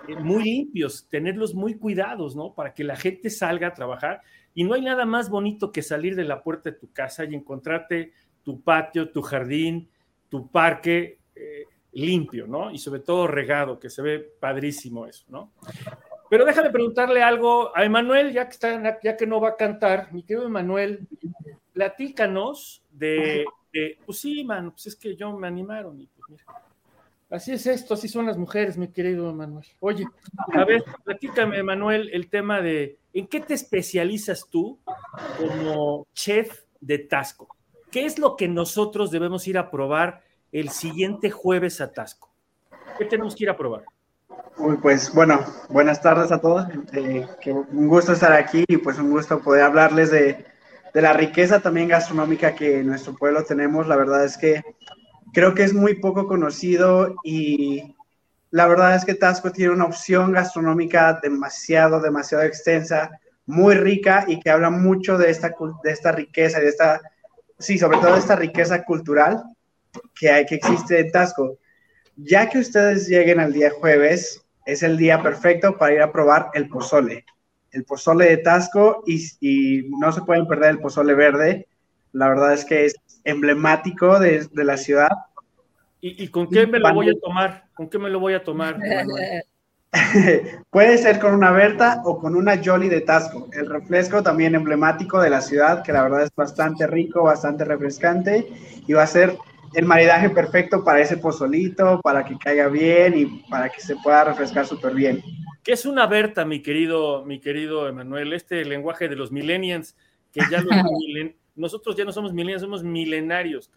eh, 0.07 0.15
muy 0.15 0.43
limpios, 0.43 1.07
tenerlos 1.09 1.53
muy 1.53 1.75
cuidados, 1.77 2.35
¿no? 2.35 2.53
Para 2.53 2.73
que 2.73 2.83
la 2.83 2.95
gente 2.95 3.29
salga 3.29 3.67
a 3.67 3.73
trabajar. 3.73 4.21
Y 4.53 4.63
no 4.63 4.73
hay 4.73 4.81
nada 4.81 5.05
más 5.05 5.29
bonito 5.29 5.71
que 5.71 5.81
salir 5.81 6.15
de 6.15 6.25
la 6.25 6.43
puerta 6.43 6.71
de 6.71 6.77
tu 6.77 6.91
casa 6.91 7.25
y 7.25 7.35
encontrarte 7.35 8.13
tu 8.43 8.61
patio, 8.61 9.11
tu 9.11 9.21
jardín, 9.21 9.89
tu 10.29 10.49
parque 10.49 11.19
eh, 11.35 11.65
limpio, 11.93 12.47
¿no? 12.47 12.71
Y 12.71 12.77
sobre 12.77 13.01
todo 13.01 13.27
regado, 13.27 13.79
que 13.79 13.89
se 13.89 14.01
ve 14.01 14.19
padrísimo 14.19 15.05
eso, 15.05 15.25
¿no? 15.29 15.51
Pero 16.31 16.45
déjame 16.45 16.69
preguntarle 16.69 17.21
algo 17.21 17.75
a 17.75 17.83
Emanuel, 17.83 18.31
ya 18.31 18.45
que, 18.45 18.51
está, 18.51 19.01
ya 19.01 19.17
que 19.17 19.27
no 19.27 19.41
va 19.41 19.49
a 19.49 19.55
cantar, 19.57 20.13
mi 20.13 20.23
querido 20.23 20.47
Emanuel, 20.47 21.05
platícanos 21.73 22.81
de, 22.89 23.43
pues 24.05 24.19
sí, 24.19 24.41
mano, 24.45 24.71
pues 24.71 24.87
es 24.87 24.95
que 24.95 25.13
yo 25.17 25.37
me 25.37 25.47
animaron 25.49 26.07
pues 26.25 26.41
así 27.29 27.51
es 27.51 27.67
esto, 27.67 27.95
así 27.95 28.07
son 28.07 28.27
las 28.27 28.37
mujeres, 28.37 28.77
mi 28.77 28.87
querido 28.87 29.29
Emanuel. 29.29 29.67
Oye, 29.81 30.05
a 30.53 30.63
ver, 30.63 30.85
platícame, 31.03 31.57
Emanuel, 31.57 32.09
el 32.13 32.29
tema 32.29 32.61
de, 32.61 32.97
¿en 33.11 33.27
qué 33.27 33.41
te 33.41 33.53
especializas 33.53 34.47
tú 34.49 34.79
como 35.37 36.07
chef 36.13 36.61
de 36.79 36.99
Tasco? 36.99 37.57
¿Qué 37.91 38.05
es 38.05 38.17
lo 38.17 38.37
que 38.37 38.47
nosotros 38.47 39.11
debemos 39.11 39.49
ir 39.49 39.57
a 39.57 39.69
probar 39.69 40.23
el 40.53 40.69
siguiente 40.69 41.29
jueves 41.29 41.81
a 41.81 41.91
Tasco? 41.91 42.31
¿Qué 42.97 43.03
tenemos 43.03 43.35
que 43.35 43.43
ir 43.43 43.49
a 43.49 43.57
probar? 43.57 43.83
Pues 44.81 45.13
bueno, 45.13 45.43
buenas 45.69 46.01
tardes 46.01 46.31
a 46.31 46.39
todos. 46.39 46.67
Eh, 46.93 47.27
un 47.71 47.87
gusto 47.87 48.13
estar 48.13 48.33
aquí 48.33 48.63
y 48.67 48.77
pues 48.77 48.97
un 48.99 49.11
gusto 49.11 49.39
poder 49.41 49.63
hablarles 49.63 50.11
de, 50.11 50.45
de, 50.93 51.01
la 51.01 51.13
riqueza 51.13 51.59
también 51.59 51.87
gastronómica 51.87 52.55
que 52.55 52.79
en 52.79 52.87
nuestro 52.87 53.15
pueblo 53.15 53.43
tenemos. 53.43 53.87
La 53.87 53.95
verdad 53.95 54.25
es 54.25 54.37
que 54.37 54.61
creo 55.33 55.53
que 55.53 55.63
es 55.63 55.73
muy 55.73 55.95
poco 55.95 56.27
conocido 56.27 57.15
y 57.23 57.95
la 58.51 58.67
verdad 58.67 58.95
es 58.95 59.05
que 59.05 59.15
Tasco 59.15 59.51
tiene 59.51 59.73
una 59.73 59.85
opción 59.85 60.33
gastronómica 60.33 61.19
demasiado, 61.21 62.01
demasiado 62.01 62.43
extensa, 62.43 63.09
muy 63.45 63.75
rica 63.75 64.25
y 64.27 64.39
que 64.39 64.49
habla 64.49 64.69
mucho 64.69 65.17
de 65.17 65.29
esta, 65.29 65.55
de 65.83 65.91
esta 65.91 66.11
riqueza, 66.11 66.59
de 66.59 66.67
esta, 66.67 67.01
sí, 67.57 67.77
sobre 67.77 67.97
todo 67.97 68.13
de 68.13 68.19
esta 68.19 68.35
riqueza 68.35 68.83
cultural 68.83 69.43
que, 70.13 70.29
hay, 70.29 70.45
que 70.45 70.55
existe 70.55 70.99
en 70.99 71.11
Tasco. 71.11 71.57
Ya 72.23 72.49
que 72.49 72.59
ustedes 72.59 73.07
lleguen 73.07 73.39
al 73.39 73.53
día 73.53 73.71
jueves, 73.71 74.43
es 74.65 74.83
el 74.83 74.97
día 74.97 75.21
perfecto 75.21 75.77
para 75.77 75.93
ir 75.93 76.01
a 76.01 76.11
probar 76.11 76.49
el 76.53 76.69
pozole. 76.69 77.25
El 77.71 77.83
pozole 77.83 78.25
de 78.25 78.37
Tasco 78.37 79.03
y, 79.05 79.25
y 79.39 79.89
no 79.99 80.11
se 80.11 80.21
pueden 80.21 80.47
perder 80.47 80.71
el 80.71 80.79
pozole 80.79 81.13
verde. 81.13 81.67
La 82.11 82.29
verdad 82.29 82.53
es 82.53 82.65
que 82.65 82.85
es 82.85 82.95
emblemático 83.23 84.19
de, 84.19 84.47
de 84.51 84.63
la 84.63 84.77
ciudad. 84.77 85.09
¿Y, 86.01 86.23
¿Y, 86.23 86.27
con 86.29 86.49
qué 86.49 86.67
me 86.67 86.79
lo 86.79 86.93
voy 86.93 87.09
a 87.09 87.19
tomar? 87.19 87.65
¿Con 87.73 87.89
qué 87.89 87.97
me 87.97 88.09
lo 88.09 88.19
voy 88.19 88.33
a 88.33 88.43
tomar? 88.43 88.77
Puede 90.69 90.97
ser 90.97 91.19
con 91.19 91.33
una 91.33 91.51
Berta 91.51 92.01
o 92.05 92.17
con 92.19 92.35
una 92.35 92.61
Jolly 92.63 92.87
de 92.87 93.01
Tasco. 93.01 93.49
El 93.51 93.69
refresco 93.69 94.23
también 94.23 94.55
emblemático 94.55 95.19
de 95.19 95.29
la 95.29 95.41
ciudad, 95.41 95.83
que 95.83 95.91
la 95.91 96.03
verdad 96.03 96.23
es 96.23 96.31
bastante 96.35 96.87
rico, 96.87 97.23
bastante 97.23 97.65
refrescante 97.65 98.47
y 98.87 98.93
va 98.93 99.03
a 99.03 99.07
ser 99.07 99.35
el 99.73 99.85
maridaje 99.85 100.29
perfecto 100.29 100.83
para 100.83 100.99
ese 100.99 101.17
pozolito, 101.17 102.01
para 102.01 102.25
que 102.25 102.37
caiga 102.37 102.67
bien 102.67 103.17
y 103.17 103.25
para 103.49 103.69
que 103.69 103.81
se 103.81 103.95
pueda 103.97 104.23
refrescar 104.23 104.65
súper 104.65 104.93
bien. 104.93 105.23
¿Qué 105.63 105.73
es 105.73 105.85
una 105.85 106.07
Berta, 106.07 106.43
mi 106.45 106.61
querido, 106.61 107.23
mi 107.25 107.39
querido 107.39 107.87
Emanuel? 107.87 108.33
Este 108.33 108.65
lenguaje 108.65 109.07
de 109.07 109.15
los 109.15 109.31
millennials, 109.31 109.95
que 110.31 110.41
ya 110.49 110.61
los 110.61 110.71
milen... 110.99 111.35
nosotros 111.55 111.95
ya 111.95 112.05
no 112.05 112.11
somos 112.11 112.33
millennials, 112.33 112.61
somos 112.61 112.83
milenarios. 112.83 113.71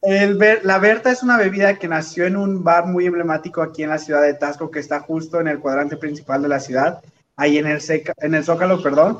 El, 0.00 0.38
la 0.62 0.78
Berta 0.78 1.10
es 1.10 1.22
una 1.22 1.36
bebida 1.36 1.74
que 1.78 1.88
nació 1.88 2.26
en 2.26 2.36
un 2.36 2.62
bar 2.62 2.86
muy 2.86 3.06
emblemático 3.06 3.60
aquí 3.62 3.82
en 3.82 3.90
la 3.90 3.98
ciudad 3.98 4.22
de 4.22 4.34
Tasco, 4.34 4.70
que 4.70 4.78
está 4.78 5.00
justo 5.00 5.40
en 5.40 5.48
el 5.48 5.58
cuadrante 5.58 5.96
principal 5.96 6.40
de 6.40 6.48
la 6.48 6.60
ciudad, 6.60 7.02
ahí 7.36 7.58
en 7.58 7.66
el, 7.66 7.80
seca, 7.80 8.14
en 8.18 8.34
el 8.34 8.44
Zócalo, 8.44 8.82
perdón. 8.82 9.18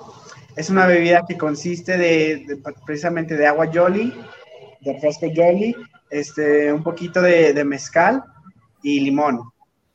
Es 0.59 0.71
una 0.71 0.87
bebida 0.87 1.23
que 1.27 1.39
consiste 1.39 1.97
de, 1.97 2.45
de 2.49 2.63
precisamente 2.85 3.37
de 3.37 3.47
agua 3.47 3.71
Jolly, 3.73 4.13
de 4.81 4.93
refresco 4.93 5.29
Jolly, 5.33 5.73
este, 6.11 6.73
un 6.73 6.83
poquito 6.83 7.23
de, 7.23 7.53
de 7.53 7.65
mezcal 7.65 8.25
y 8.83 8.99
limón. 8.99 9.41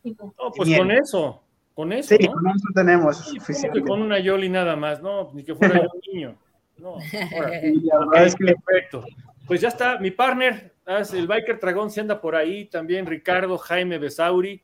No, 0.05 0.33
pues 0.55 0.77
con 0.77 0.89
eso, 0.91 1.43
con 1.73 1.91
eso. 1.91 2.15
Sí, 2.15 2.25
¿no? 2.25 2.31
con 2.31 2.47
eso 2.47 2.67
tenemos 2.73 3.17
Sí, 3.17 3.39
suficiente. 3.39 3.79
que 3.81 3.85
con 3.85 4.01
una 4.01 4.19
Yoli 4.19 4.47
nada 4.47 4.77
más, 4.77 5.01
no, 5.01 5.31
ni 5.33 5.43
que 5.43 5.53
fuera 5.53 5.81
yo 5.81 5.89
un 5.93 6.13
niño. 6.13 6.35
No, 6.77 6.95
ahora, 7.93 8.23
es 8.23 8.33
que 8.33 8.45
perfecto. 8.45 9.03
Pues 9.45 9.59
ya 9.59 9.67
está, 9.67 9.99
mi 9.99 10.11
partner, 10.11 10.73
el 11.13 11.27
Biker 11.27 11.59
Dragón 11.59 11.91
se 11.91 11.99
anda 11.99 12.21
por 12.21 12.37
ahí, 12.37 12.65
también 12.65 13.05
Ricardo 13.05 13.57
Jaime 13.57 13.97
Besauri. 13.97 14.63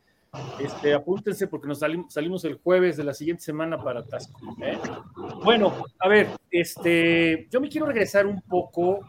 Este, 0.59 0.93
apúntense 0.93 1.47
porque 1.47 1.67
nos 1.67 1.79
salimos, 1.79 2.13
salimos 2.13 2.45
el 2.45 2.55
jueves 2.55 2.97
de 2.97 3.03
la 3.03 3.13
siguiente 3.13 3.43
semana 3.43 3.81
para 3.83 4.05
Tasco. 4.05 4.39
¿eh? 4.61 4.77
Bueno, 5.43 5.73
a 5.99 6.07
ver, 6.07 6.29
este, 6.51 7.47
yo 7.49 7.59
me 7.59 7.69
quiero 7.69 7.87
regresar 7.87 8.27
un 8.27 8.41
poco 8.41 8.99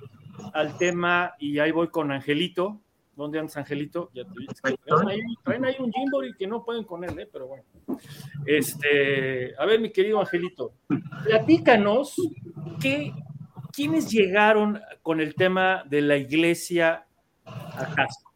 al 0.54 0.78
tema 0.78 1.34
y 1.38 1.58
ahí 1.58 1.72
voy 1.72 1.88
con 1.88 2.10
Angelito. 2.10 2.80
¿Dónde 3.14 3.38
andas, 3.38 3.56
Angelito? 3.58 4.10
Ya 4.14 4.24
te 4.24 4.30
que 4.30 4.76
traen, 4.86 5.08
ahí, 5.08 5.20
traen 5.44 5.64
ahí 5.66 5.76
un 5.78 5.92
Jimbori 5.92 6.32
que 6.38 6.46
no 6.46 6.64
pueden 6.64 6.84
con 6.84 7.04
él, 7.04 7.18
¿eh? 7.18 7.28
pero 7.30 7.48
bueno. 7.48 7.64
Este, 8.46 9.54
a 9.58 9.66
ver, 9.66 9.78
mi 9.78 9.90
querido 9.92 10.20
Angelito, 10.20 10.72
platícanos 11.24 12.14
qué, 12.80 13.12
quiénes 13.72 14.10
llegaron 14.10 14.80
con 15.02 15.20
el 15.20 15.34
tema 15.34 15.84
de 15.84 16.00
la 16.00 16.16
iglesia 16.16 17.04
a 17.44 17.94
Tasco. 17.94 18.30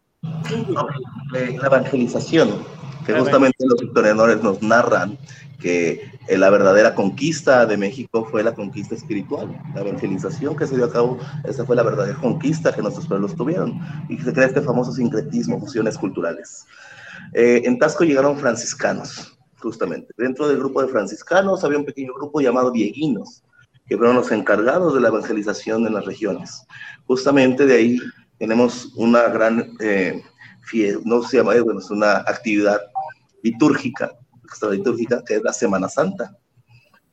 La 1.33 1.67
evangelización, 1.67 2.65
que 3.05 3.13
justamente 3.13 3.67
los 3.67 3.83
historiadores 3.83 4.43
nos 4.43 4.63
narran 4.63 5.19
que 5.61 6.11
eh, 6.29 6.37
la 6.37 6.51
verdadera 6.51 6.95
conquista 6.95 7.65
de 7.65 7.77
México 7.77 8.27
fue 8.31 8.43
la 8.43 8.55
conquista 8.55 8.95
espiritual, 8.95 9.49
la 9.75 9.81
evangelización 9.81 10.57
que 10.57 10.67
se 10.67 10.77
dio 10.77 10.85
a 10.85 10.93
cabo, 10.93 11.19
esa 11.45 11.65
fue 11.65 11.77
la 11.77 11.83
verdadera 11.83 12.19
conquista 12.19 12.73
que 12.75 12.83
nuestros 12.83 13.07
pueblos 13.07 13.35
tuvieron 13.35 13.81
y 14.09 14.19
se 14.19 14.33
crea 14.33 14.47
este 14.47 14.61
famoso 14.61 14.93
sincretismo, 14.93 15.61
fusiones 15.61 15.97
culturales. 15.97 16.67
Eh, 17.33 17.63
en 17.65 17.79
Tasco 17.79 18.05
llegaron 18.05 18.39
franciscanos, 18.39 19.37
justamente. 19.59 20.13
Dentro 20.19 20.49
del 20.49 20.59
grupo 20.59 20.83
de 20.83 20.89
franciscanos 20.89 21.65
había 21.65 21.79
un 21.79 21.87
pequeño 21.87 22.13
grupo 22.15 22.41
llamado 22.41 22.71
dieguinos, 22.71 23.43
que 23.87 23.97
fueron 23.97 24.17
los 24.17 24.31
encargados 24.33 24.95
de 24.95 25.01
la 25.01 25.09
evangelización 25.09 25.87
en 25.87 25.95
las 25.95 26.05
regiones. 26.05 26.67
Justamente 27.07 27.67
de 27.67 27.75
ahí 27.75 27.99
tenemos 28.39 28.93
una 28.97 29.29
gran, 29.29 29.77
eh, 29.81 30.23
no 31.05 31.23
se 31.23 31.39
llama, 31.39 31.55
eh, 31.55 31.61
bueno, 31.61 31.81
es 31.81 31.91
una 31.91 32.19
actividad 32.19 32.81
litúrgica, 33.45 34.11
extralitúrgica, 34.43 35.23
que 35.25 35.37
es 35.37 35.43
la 35.43 35.53
Semana 35.53 35.89
Santa. 35.89 36.37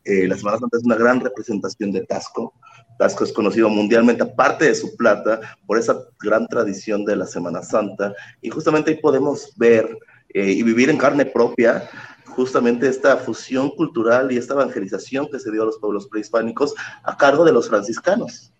Eh, 0.04 0.28
la 0.28 0.38
Semana 0.38 0.58
Santa 0.58 0.78
es 0.78 0.84
una 0.84 0.96
gran 0.96 1.20
representación 1.20 1.92
de 1.92 2.06
Tasco. 2.06 2.54
Tasco 2.98 3.24
es 3.24 3.34
conocido 3.34 3.70
mundialmente, 3.70 4.24
aparte 4.24 4.66
de 4.66 4.76
su 4.76 4.96
plata, 4.96 5.40
por 5.68 5.78
esa 5.78 6.02
gran 6.20 6.48
tradición 6.48 7.06
de 7.06 7.18
la 7.18 7.28
Semana 7.28 7.62
Santa. 7.62 8.16
Y 8.42 8.50
justamente 8.50 8.92
ahí 8.92 8.98
podemos 8.98 9.54
ver 9.58 9.98
eh, 10.30 10.52
y 10.52 10.64
vivir 10.64 10.90
en 10.90 10.98
carne 10.98 11.26
propia 11.26 11.90
justamente 12.26 12.88
esta 12.88 13.18
fusión 13.18 13.70
cultural 13.72 14.32
y 14.32 14.38
esta 14.38 14.54
evangelización 14.54 15.28
que 15.30 15.40
se 15.40 15.52
dio 15.52 15.64
a 15.64 15.66
los 15.66 15.80
pueblos 15.80 16.08
prehispánicos 16.08 16.74
a 17.04 17.18
cargo 17.18 17.44
de 17.44 17.52
los 17.52 17.68
franciscanos. 17.68 18.54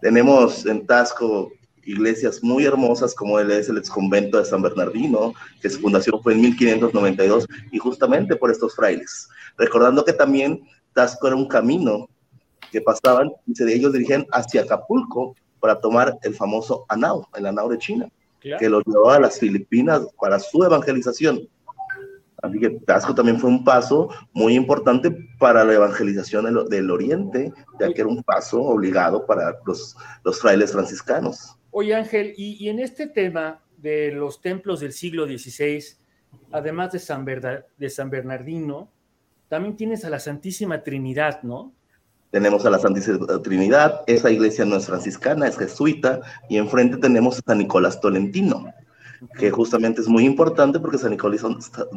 Tenemos 0.00 0.64
en 0.64 0.86
Tasco 0.86 1.52
iglesias 1.88 2.42
muy 2.42 2.64
hermosas 2.64 3.14
como 3.14 3.38
él 3.38 3.50
es 3.50 3.68
el 3.68 3.78
exconvento 3.78 4.38
de 4.38 4.44
San 4.44 4.62
Bernardino, 4.62 5.32
que 5.60 5.70
su 5.70 5.80
fundación 5.80 6.22
fue 6.22 6.34
en 6.34 6.42
1592 6.42 7.46
y 7.72 7.78
justamente 7.78 8.36
por 8.36 8.50
estos 8.50 8.74
frailes. 8.74 9.28
Recordando 9.56 10.04
que 10.04 10.12
también 10.12 10.62
Tasco 10.92 11.26
era 11.26 11.36
un 11.36 11.48
camino 11.48 12.08
que 12.70 12.80
pasaban 12.80 13.32
y 13.46 13.54
se, 13.54 13.72
ellos 13.72 13.92
dirigían 13.92 14.26
hacia 14.32 14.62
Acapulco 14.62 15.34
para 15.60 15.80
tomar 15.80 16.18
el 16.22 16.34
famoso 16.34 16.84
Anao, 16.88 17.28
el 17.34 17.46
Anao 17.46 17.68
de 17.68 17.78
China, 17.78 18.08
Claro. 18.40 18.60
que 18.60 18.68
los 18.68 18.84
llevaba 18.86 19.16
a 19.16 19.20
las 19.20 19.40
Filipinas 19.40 20.06
para 20.20 20.38
su 20.38 20.62
evangelización. 20.62 21.48
Así 22.40 22.60
que 22.60 22.70
Tasco 22.86 23.12
también 23.12 23.40
fue 23.40 23.50
un 23.50 23.64
paso 23.64 24.10
muy 24.32 24.54
importante 24.54 25.10
para 25.40 25.64
la 25.64 25.74
evangelización 25.74 26.44
del, 26.44 26.68
del 26.68 26.90
Oriente, 26.90 27.52
ya 27.80 27.92
que 27.92 28.00
era 28.00 28.08
un 28.08 28.22
paso 28.22 28.62
obligado 28.62 29.26
para 29.26 29.56
los, 29.66 29.96
los 30.22 30.40
frailes 30.40 30.70
franciscanos. 30.70 31.57
Oye, 31.80 31.94
Ángel, 31.94 32.34
y, 32.36 32.56
y 32.64 32.70
en 32.70 32.80
este 32.80 33.06
tema 33.06 33.60
de 33.76 34.10
los 34.10 34.40
templos 34.40 34.80
del 34.80 34.92
siglo 34.92 35.26
XVI, 35.28 35.80
además 36.50 36.90
de 36.90 36.98
San, 36.98 37.24
Berda- 37.24 37.66
de 37.76 37.88
San 37.88 38.10
Bernardino, 38.10 38.90
también 39.48 39.76
tienes 39.76 40.04
a 40.04 40.10
la 40.10 40.18
Santísima 40.18 40.82
Trinidad, 40.82 41.44
¿no? 41.44 41.72
Tenemos 42.32 42.66
a 42.66 42.70
la 42.70 42.80
Santísima 42.80 43.40
Trinidad, 43.44 44.00
esa 44.08 44.28
iglesia 44.28 44.64
no 44.64 44.74
es 44.74 44.86
franciscana, 44.86 45.46
es 45.46 45.56
jesuita, 45.56 46.20
y 46.48 46.56
enfrente 46.56 46.96
tenemos 46.96 47.38
a 47.38 47.42
San 47.46 47.58
Nicolás 47.58 48.00
Tolentino, 48.00 48.74
que 49.38 49.52
justamente 49.52 50.00
es 50.00 50.08
muy 50.08 50.24
importante 50.24 50.80
porque 50.80 50.98
San 50.98 51.12
Nicolás, 51.12 51.42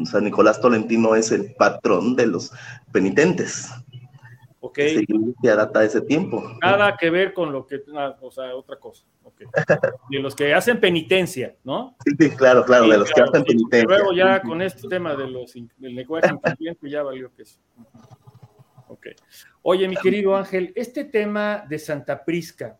San 0.06 0.24
Nicolás 0.24 0.62
Tolentino 0.62 1.15
es 1.15 1.32
el 1.32 1.56
patrón 1.56 2.15
de 2.15 2.28
los 2.28 2.52
penitentes. 2.91 3.72
Ok. 4.72 4.80
Iglesia 4.80 5.56
data 5.58 5.82
de 5.82 5.86
ese 5.88 6.00
tiempo. 6.00 6.42
Nada 6.62 6.96
que 6.98 7.10
ver 7.10 7.34
con 7.34 7.52
lo 7.52 7.68
que, 7.68 7.84
o 8.22 8.32
sea, 8.32 8.56
otra 8.56 8.78
cosa. 8.78 9.06
ok. 9.24 9.42
De 10.10 10.20
los 10.20 10.34
que 10.34 10.54
hacen 10.54 10.80
penitencia, 10.80 11.58
¿no? 11.66 11.98
Sí, 12.06 12.16
sí, 12.18 12.30
claro, 12.38 12.64
claro, 12.64 12.86
de 12.86 12.94
Sí, 12.94 13.00
los 13.00 13.12
que 13.12 13.22
hacen 13.22 13.42
sí, 13.42 13.48
penitencia. 13.48 13.88
Luego 13.90 14.14
ya 14.14 14.42
con 14.42 14.62
este 14.62 14.88
tema 14.88 15.14
de 15.14 15.28
los, 15.28 15.54
del 15.54 15.96
lenguaje 15.96 16.30
incluyente 16.34 16.90
ya 16.90 17.04
valió 17.04 17.34
que 17.36 17.44
eso. 17.44 17.60
Ok. 18.88 19.08
Oye, 19.64 19.90
mi 19.90 19.98
querido 19.98 20.38
Ángel, 20.38 20.72
este 20.76 21.04
tema 21.04 21.66
de 21.68 21.78
Santa 21.78 22.24
Prisca, 22.24 22.80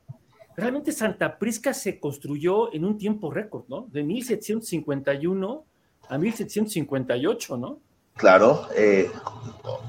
realmente 0.56 0.94
Santa 0.94 1.38
Prisca 1.38 1.74
se 1.74 2.00
construyó 2.00 2.74
en 2.74 2.86
un 2.86 2.98
tiempo 2.98 3.32
récord, 3.32 3.66
¿no? 3.68 3.88
De 3.92 4.02
1751 4.02 5.66
a 6.08 6.18
1758, 6.18 7.58
¿no? 7.58 7.82
Claro, 8.18 8.68
eh, 8.76 9.10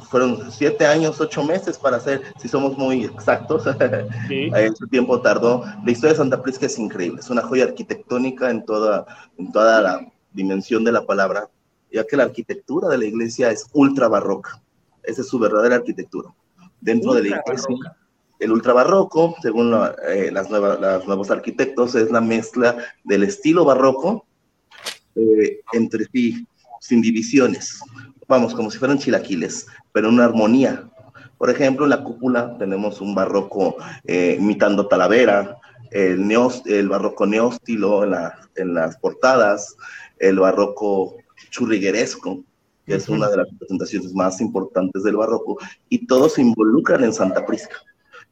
fueron 0.08 0.50
siete 0.50 0.86
años, 0.86 1.20
ocho 1.20 1.42
meses 1.44 1.76
para 1.78 1.96
hacer, 1.98 2.22
si 2.40 2.48
somos 2.48 2.76
muy 2.78 3.04
exactos, 3.04 3.64
Sí. 4.28 4.50
ese 4.56 4.86
tiempo 4.90 5.20
tardó. 5.20 5.64
La 5.84 5.90
historia 5.90 6.12
de 6.12 6.18
Santa 6.18 6.42
Prisca 6.42 6.66
es 6.66 6.78
increíble, 6.78 7.20
es 7.20 7.30
una 7.30 7.42
joya 7.42 7.64
arquitectónica 7.64 8.50
en 8.50 8.64
toda, 8.64 9.06
en 9.38 9.52
toda 9.52 9.80
la 9.82 10.12
dimensión 10.32 10.84
de 10.84 10.92
la 10.92 11.04
palabra, 11.04 11.48
ya 11.92 12.04
que 12.06 12.16
la 12.16 12.24
arquitectura 12.24 12.88
de 12.88 12.98
la 12.98 13.04
iglesia 13.04 13.50
es 13.50 13.66
ultra 13.72 14.08
barroca, 14.08 14.62
esa 15.02 15.20
es 15.22 15.28
su 15.28 15.38
verdadera 15.38 15.76
arquitectura. 15.76 16.30
Dentro 16.80 17.12
de 17.14 17.22
la 17.22 17.28
iglesia, 17.44 17.66
barroca. 17.68 17.96
el 18.38 18.52
ultra 18.52 18.72
barroco, 18.72 19.36
según 19.42 19.70
la- 19.70 19.94
eh, 20.08 20.30
las, 20.32 20.48
nuevas, 20.48 20.80
los 20.80 21.06
nuevos 21.06 21.30
arquitectos, 21.30 21.94
es 21.96 22.10
la 22.10 22.20
mezcla 22.22 22.76
del 23.04 23.24
estilo 23.24 23.64
barroco 23.64 24.24
eh, 25.14 25.60
entre 25.74 26.06
sí, 26.06 26.46
sin 26.80 27.02
divisiones. 27.02 27.80
Vamos, 28.32 28.54
como 28.54 28.70
si 28.70 28.78
fueran 28.78 28.98
chilaquiles, 28.98 29.66
pero 29.92 30.08
en 30.08 30.14
una 30.14 30.24
armonía. 30.24 30.88
Por 31.36 31.50
ejemplo, 31.50 31.84
en 31.84 31.90
la 31.90 32.02
cúpula 32.02 32.56
tenemos 32.56 33.02
un 33.02 33.14
barroco 33.14 33.76
eh, 34.06 34.38
imitando 34.40 34.88
Talavera, 34.88 35.58
el, 35.90 36.34
el 36.64 36.88
barroco 36.88 37.26
neóstilo 37.26 38.04
en, 38.04 38.14
en 38.54 38.72
las 38.72 38.96
portadas, 38.96 39.76
el 40.18 40.38
barroco 40.38 41.16
churrigueresco, 41.50 42.42
que 42.86 42.94
es 42.94 43.06
una 43.10 43.28
de 43.28 43.36
las 43.36 43.50
representaciones 43.50 44.14
más 44.14 44.40
importantes 44.40 45.02
del 45.02 45.18
barroco, 45.18 45.58
y 45.90 46.06
todos 46.06 46.32
se 46.32 46.40
involucran 46.40 47.04
en 47.04 47.12
Santa 47.12 47.44
Prisca. 47.44 47.76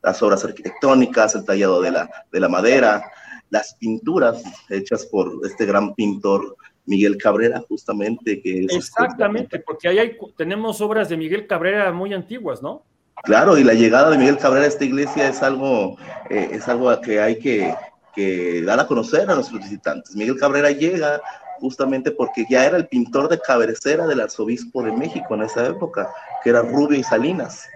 Las 0.02 0.22
obras 0.22 0.42
arquitectónicas, 0.46 1.34
el 1.34 1.44
tallado 1.44 1.82
de 1.82 1.90
la, 1.90 2.10
de 2.32 2.40
la 2.40 2.48
madera, 2.48 3.04
las 3.50 3.74
pinturas 3.74 4.42
hechas 4.70 5.04
por 5.04 5.30
este 5.44 5.66
gran 5.66 5.94
pintor 5.94 6.56
Miguel 6.90 7.16
Cabrera, 7.16 7.62
justamente. 7.68 8.42
Que 8.42 8.64
es 8.64 8.74
Exactamente, 8.74 9.60
porque 9.60 9.88
ahí 9.88 9.98
hay, 9.98 10.16
tenemos 10.36 10.80
obras 10.80 11.08
de 11.08 11.16
Miguel 11.16 11.46
Cabrera 11.46 11.92
muy 11.92 12.12
antiguas, 12.12 12.60
¿no? 12.60 12.84
Claro, 13.22 13.56
y 13.56 13.64
la 13.64 13.74
llegada 13.74 14.10
de 14.10 14.18
Miguel 14.18 14.38
Cabrera 14.38 14.64
a 14.64 14.68
esta 14.68 14.84
iglesia 14.84 15.28
es 15.28 15.42
algo, 15.42 15.96
eh, 16.28 16.48
es 16.52 16.66
algo 16.68 17.00
que 17.00 17.20
hay 17.20 17.38
que, 17.38 17.72
que 18.14 18.62
dar 18.62 18.80
a 18.80 18.86
conocer 18.86 19.30
a 19.30 19.34
nuestros 19.34 19.60
visitantes. 19.60 20.16
Miguel 20.16 20.38
Cabrera 20.38 20.70
llega 20.70 21.20
justamente 21.60 22.10
porque 22.10 22.44
ya 22.50 22.64
era 22.64 22.76
el 22.76 22.88
pintor 22.88 23.28
de 23.28 23.38
cabecera 23.38 24.06
del 24.06 24.20
arzobispo 24.20 24.82
de 24.82 24.92
México 24.92 25.34
en 25.34 25.42
esa 25.42 25.66
época, 25.66 26.10
que 26.42 26.50
era 26.50 26.62
Rubio 26.62 26.98
y 26.98 27.02
Salinas. 27.02 27.68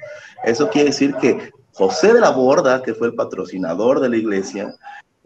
Eso 0.42 0.68
quiere 0.70 0.88
decir 0.88 1.14
que 1.16 1.52
José 1.74 2.14
de 2.14 2.20
la 2.20 2.30
Borda, 2.30 2.82
que 2.82 2.94
fue 2.94 3.08
el 3.08 3.14
patrocinador 3.14 4.00
de 4.00 4.08
la 4.08 4.16
iglesia, 4.16 4.74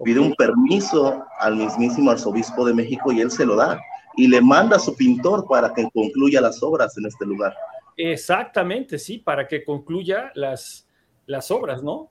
pide 0.05 0.21
un 0.21 0.35
permiso 0.35 1.25
al 1.41 1.57
mismísimo 1.57 2.11
arzobispo 2.11 2.65
de 2.65 2.75
México 2.75 3.13
y 3.13 3.21
él 3.21 3.31
se 3.31 3.45
lo 3.45 3.57
da 3.57 3.81
y 4.17 4.27
le 4.27 4.41
manda 4.41 4.77
a 4.77 4.81
su 4.81 4.97
pintor 4.97 5.47
para 5.49 5.73
que 5.73 5.89
concluya 5.93 6.41
las 6.41 6.63
obras 6.63 6.97
en 6.99 7.07
este 7.07 7.25
lugar. 7.25 7.55
Exactamente, 7.97 8.99
sí, 8.99 9.19
para 9.19 9.47
que 9.47 9.65
concluya 9.65 10.31
las, 10.35 10.87
las 11.27 11.51
obras, 11.51 11.83
¿no? 11.83 12.11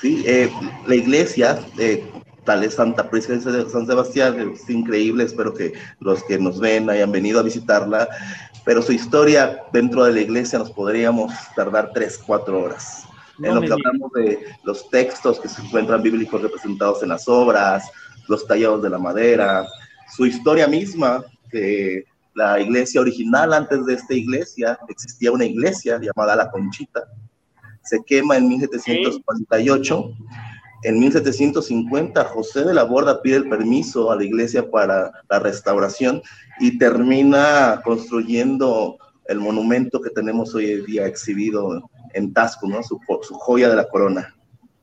Sí, 0.00 0.22
eh, 0.26 0.50
la 0.86 0.94
iglesia, 0.94 1.58
eh, 1.78 2.04
tal 2.44 2.64
es 2.64 2.74
Santa 2.74 3.08
Prisca 3.08 3.34
de 3.34 3.68
San 3.70 3.86
Sebastián, 3.86 4.52
es 4.54 4.68
increíble, 4.68 5.24
espero 5.24 5.54
que 5.54 5.72
los 6.00 6.22
que 6.24 6.38
nos 6.38 6.60
ven 6.60 6.90
hayan 6.90 7.12
venido 7.12 7.40
a 7.40 7.42
visitarla, 7.42 8.08
pero 8.64 8.82
su 8.82 8.92
historia 8.92 9.62
dentro 9.72 10.04
de 10.04 10.12
la 10.12 10.20
iglesia 10.20 10.58
nos 10.58 10.70
podríamos 10.70 11.32
tardar 11.54 11.90
tres, 11.92 12.18
cuatro 12.18 12.62
horas. 12.62 13.06
En 13.42 13.54
lo 13.54 13.60
que 13.60 13.72
hablamos 13.72 14.12
de 14.12 14.38
los 14.64 14.88
textos 14.90 15.40
que 15.40 15.48
se 15.48 15.62
encuentran 15.62 16.02
bíblicos 16.02 16.40
representados 16.40 17.02
en 17.02 17.08
las 17.10 17.28
obras, 17.28 17.90
los 18.28 18.46
tallados 18.46 18.82
de 18.82 18.90
la 18.90 18.98
madera, 18.98 19.66
su 20.14 20.26
historia 20.26 20.66
misma, 20.66 21.24
que 21.50 22.04
la 22.34 22.60
iglesia 22.60 23.00
original 23.00 23.52
antes 23.52 23.84
de 23.86 23.94
esta 23.94 24.14
iglesia, 24.14 24.78
existía 24.88 25.32
una 25.32 25.44
iglesia 25.44 26.00
llamada 26.00 26.36
La 26.36 26.50
Conchita, 26.50 27.04
se 27.84 28.02
quema 28.04 28.36
en 28.36 28.48
1748. 28.48 30.10
En 30.84 30.98
1750, 31.00 32.24
José 32.24 32.64
de 32.64 32.74
la 32.74 32.84
Borda 32.84 33.22
pide 33.22 33.36
el 33.36 33.48
permiso 33.48 34.10
a 34.10 34.16
la 34.16 34.24
iglesia 34.24 34.70
para 34.70 35.12
la 35.30 35.38
restauración 35.38 36.22
y 36.60 36.78
termina 36.78 37.80
construyendo 37.84 38.98
el 39.26 39.40
monumento 39.40 40.00
que 40.00 40.10
tenemos 40.10 40.54
hoy 40.54 40.72
en 40.72 40.84
día 40.84 41.06
exhibido 41.06 41.90
en 42.14 42.32
Tasco, 42.32 42.66
¿no? 42.66 42.82
Su, 42.82 43.00
su, 43.22 43.34
joya 43.34 43.68
de 43.68 43.76
la 43.76 43.88
corona. 43.88 44.34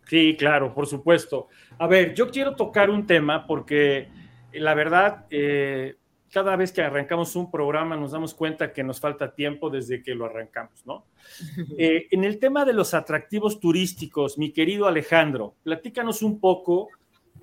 Sí, 0.08 0.36
claro, 0.38 0.74
por 0.74 0.88
supuesto. 0.88 1.48
A 1.78 1.88
ver, 1.88 2.14
yo 2.14 2.30
quiero 2.30 2.56
tocar 2.56 2.90
un 2.90 3.08
tema 3.08 3.48
porque 3.48 4.10
la 4.54 4.74
verdad, 4.74 5.26
eh, 5.30 5.96
cada 6.32 6.56
vez 6.56 6.72
que 6.72 6.82
arrancamos 6.82 7.36
un 7.36 7.52
programa 7.52 7.96
nos 7.96 8.12
damos 8.12 8.34
cuenta 8.34 8.74
que 8.74 8.84
nos 8.84 9.00
falta 9.00 9.34
tiempo 9.34 9.70
desde 9.70 10.02
que 10.02 10.16
lo 10.16 10.26
arrancamos, 10.26 10.86
¿no? 10.86 11.06
Eh, 11.78 12.08
en 12.12 12.24
el 12.24 12.40
tema 12.40 12.66
de 12.66 12.74
los 12.74 12.94
atractivos 12.94 13.60
turísticos, 13.60 14.38
mi 14.38 14.52
querido 14.52 14.88
Alejandro, 14.88 15.56
platícanos 15.64 16.22
un 16.22 16.40
poco, 16.40 16.90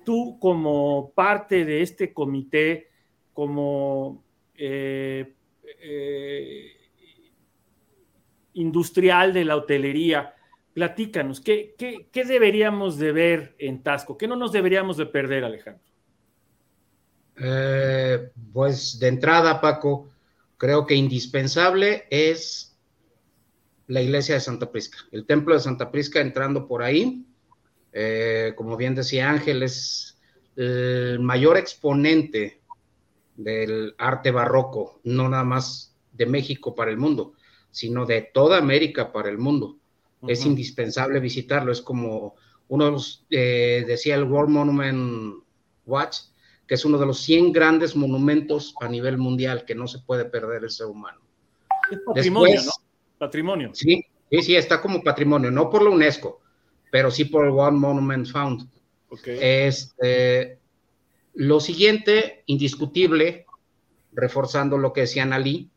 tú 0.03 0.37
como 0.39 1.11
parte 1.11 1.65
de 1.65 1.81
este 1.81 2.13
comité, 2.13 2.89
como 3.33 4.23
eh, 4.55 5.33
eh, 5.81 6.78
industrial 8.59 9.33
de 9.33 9.45
la 9.45 9.55
hotelería, 9.55 10.35
platícanos, 10.73 11.41
¿qué, 11.41 11.75
¿qué, 11.77 12.25
deberíamos 12.25 12.97
de 12.97 13.11
ver 13.11 13.55
en 13.57 13.81
Tasco? 13.81 14.17
¿Qué 14.17 14.27
no 14.27 14.35
nos 14.35 14.51
deberíamos 14.51 14.97
de 14.97 15.05
perder, 15.05 15.43
Alejandro? 15.43 15.83
Eh, 17.37 18.31
pues 18.53 18.99
de 18.99 19.07
entrada, 19.07 19.61
Paco, 19.61 20.09
creo 20.57 20.85
que 20.85 20.95
indispensable 20.95 22.05
es 22.09 22.77
la 23.87 24.01
iglesia 24.01 24.35
de 24.35 24.41
Santa 24.41 24.71
Prisca, 24.71 24.99
el 25.11 25.25
templo 25.25 25.53
de 25.53 25.61
Santa 25.61 25.89
Prisca 25.89 26.21
entrando 26.21 26.67
por 26.67 26.83
ahí. 26.83 27.25
Eh, 27.91 28.53
como 28.55 28.77
bien 28.77 28.93
decía 28.93 29.31
Ángel, 29.31 29.63
es 29.63 30.19
el 30.55 31.19
mayor 31.19 31.57
exponente 31.57 32.61
del 33.35 33.95
arte 33.97 34.31
barroco, 34.31 34.99
no 35.05 35.29
nada 35.29 35.43
más 35.43 35.95
de 36.11 36.25
México 36.25 36.75
para 36.75 36.91
el 36.91 36.97
mundo, 36.97 37.33
sino 37.71 38.05
de 38.05 38.21
toda 38.21 38.57
América 38.57 39.11
para 39.11 39.29
el 39.29 39.37
mundo. 39.37 39.77
Es 40.27 40.45
indispensable 40.45 41.21
visitarlo, 41.21 41.71
es 41.71 41.81
como 41.81 42.35
uno 42.67 42.97
eh, 43.29 43.85
decía 43.87 44.15
el 44.15 44.25
World 44.25 44.49
Monument 44.49 45.43
Watch, 45.85 46.17
que 46.67 46.75
es 46.75 46.85
uno 46.85 46.97
de 46.97 47.05
los 47.05 47.21
100 47.21 47.51
grandes 47.51 47.95
monumentos 47.95 48.75
a 48.79 48.87
nivel 48.87 49.17
mundial 49.17 49.65
que 49.65 49.75
no 49.75 49.87
se 49.87 49.99
puede 49.99 50.25
perder 50.25 50.63
el 50.63 50.69
ser 50.69 50.87
humano. 50.87 51.19
Es 51.89 51.99
patrimonio, 52.05 52.61
¿no? 52.63 52.71
Patrimonio. 53.17 53.71
Sí, 53.73 54.05
sí, 54.29 54.41
sí, 54.43 54.55
está 54.55 54.81
como 54.81 55.01
patrimonio, 55.01 55.49
no 55.49 55.69
por 55.69 55.83
la 55.83 55.89
UNESCO, 55.89 56.41
pero 56.91 57.09
sí 57.09 57.25
por 57.25 57.45
el 57.45 57.51
One 57.51 57.77
Monument 57.79 58.27
Found. 58.27 58.69
Okay. 59.09 59.39
Este, 59.41 60.59
lo 61.33 61.59
siguiente, 61.59 62.43
indiscutible, 62.45 63.47
reforzando 64.11 64.77
lo 64.77 64.93
que 64.93 65.01
decía 65.01 65.23
Ali, 65.23 65.71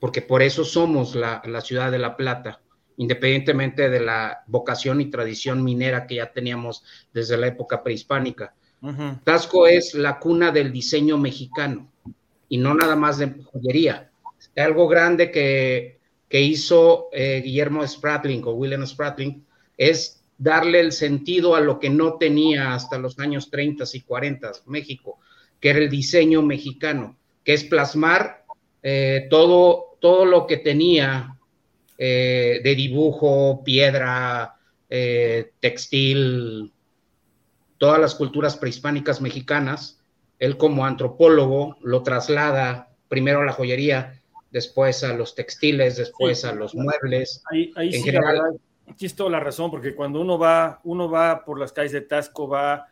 porque 0.00 0.22
por 0.22 0.42
eso 0.42 0.64
somos 0.64 1.14
la, 1.14 1.42
la 1.46 1.60
ciudad 1.60 1.90
de 1.90 1.98
La 1.98 2.16
Plata, 2.16 2.60
independientemente 2.96 3.88
de 3.88 4.00
la 4.00 4.44
vocación 4.46 5.00
y 5.00 5.10
tradición 5.10 5.62
minera 5.62 6.06
que 6.06 6.16
ya 6.16 6.32
teníamos 6.32 6.84
desde 7.12 7.36
la 7.36 7.48
época 7.48 7.82
prehispánica 7.82 8.54
Tasco 9.24 9.66
es 9.66 9.94
la 9.94 10.18
cuna 10.18 10.52
del 10.52 10.72
diseño 10.72 11.18
mexicano 11.18 11.90
y 12.48 12.58
no 12.58 12.74
nada 12.74 12.94
más 12.94 13.18
de 13.18 13.34
joyería. 13.44 14.10
Algo 14.54 14.86
grande 14.86 15.30
que, 15.30 15.96
hizo 16.30 17.08
eh, 17.12 17.40
Guillermo 17.42 17.86
Spratling 17.86 18.42
o 18.44 18.50
William 18.50 18.86
Spratling 18.86 19.44
es 19.78 20.22
darle 20.36 20.80
el 20.80 20.92
sentido 20.92 21.56
a 21.56 21.60
lo 21.60 21.80
que 21.80 21.88
no 21.88 22.18
tenía 22.18 22.74
hasta 22.74 22.98
los 22.98 23.18
años 23.18 23.50
30 23.50 23.84
y 23.94 24.00
40 24.02 24.52
México, 24.66 25.18
que 25.58 25.70
era 25.70 25.78
el 25.78 25.88
diseño 25.88 26.42
mexicano, 26.42 27.16
que 27.42 27.54
es 27.54 27.64
plasmar 27.64 28.44
eh, 28.82 29.26
todo, 29.30 29.85
todo 30.00 30.24
lo 30.24 30.46
que 30.46 30.58
tenía 30.58 31.36
eh, 31.98 32.60
de 32.62 32.74
dibujo, 32.74 33.62
piedra, 33.64 34.52
textil, 34.88 36.72
todas 37.78 38.00
las 38.00 38.14
culturas 38.14 38.56
prehispánicas 38.56 39.20
mexicanas. 39.20 40.00
Él 40.38 40.56
como 40.56 40.84
antropólogo 40.84 41.76
lo 41.82 42.02
traslada 42.02 42.90
primero 43.08 43.40
a 43.40 43.44
la 43.44 43.52
joyería, 43.52 44.22
después 44.50 45.02
a 45.04 45.14
los 45.14 45.34
textiles, 45.34 45.96
después 45.96 46.44
a 46.44 46.54
los 46.54 46.74
muebles. 46.74 47.42
Ahí, 47.50 47.72
ahí 47.76 47.92
sí, 47.92 48.02
general, 48.02 48.58
es 48.98 49.14
toda 49.14 49.30
la 49.30 49.40
razón, 49.40 49.70
porque 49.70 49.94
cuando 49.94 50.20
uno 50.20 50.38
va, 50.38 50.80
uno 50.84 51.10
va 51.10 51.44
por 51.44 51.58
las 51.58 51.72
calles 51.72 51.92
de 51.92 52.02
Tasco, 52.02 52.48
va, 52.48 52.86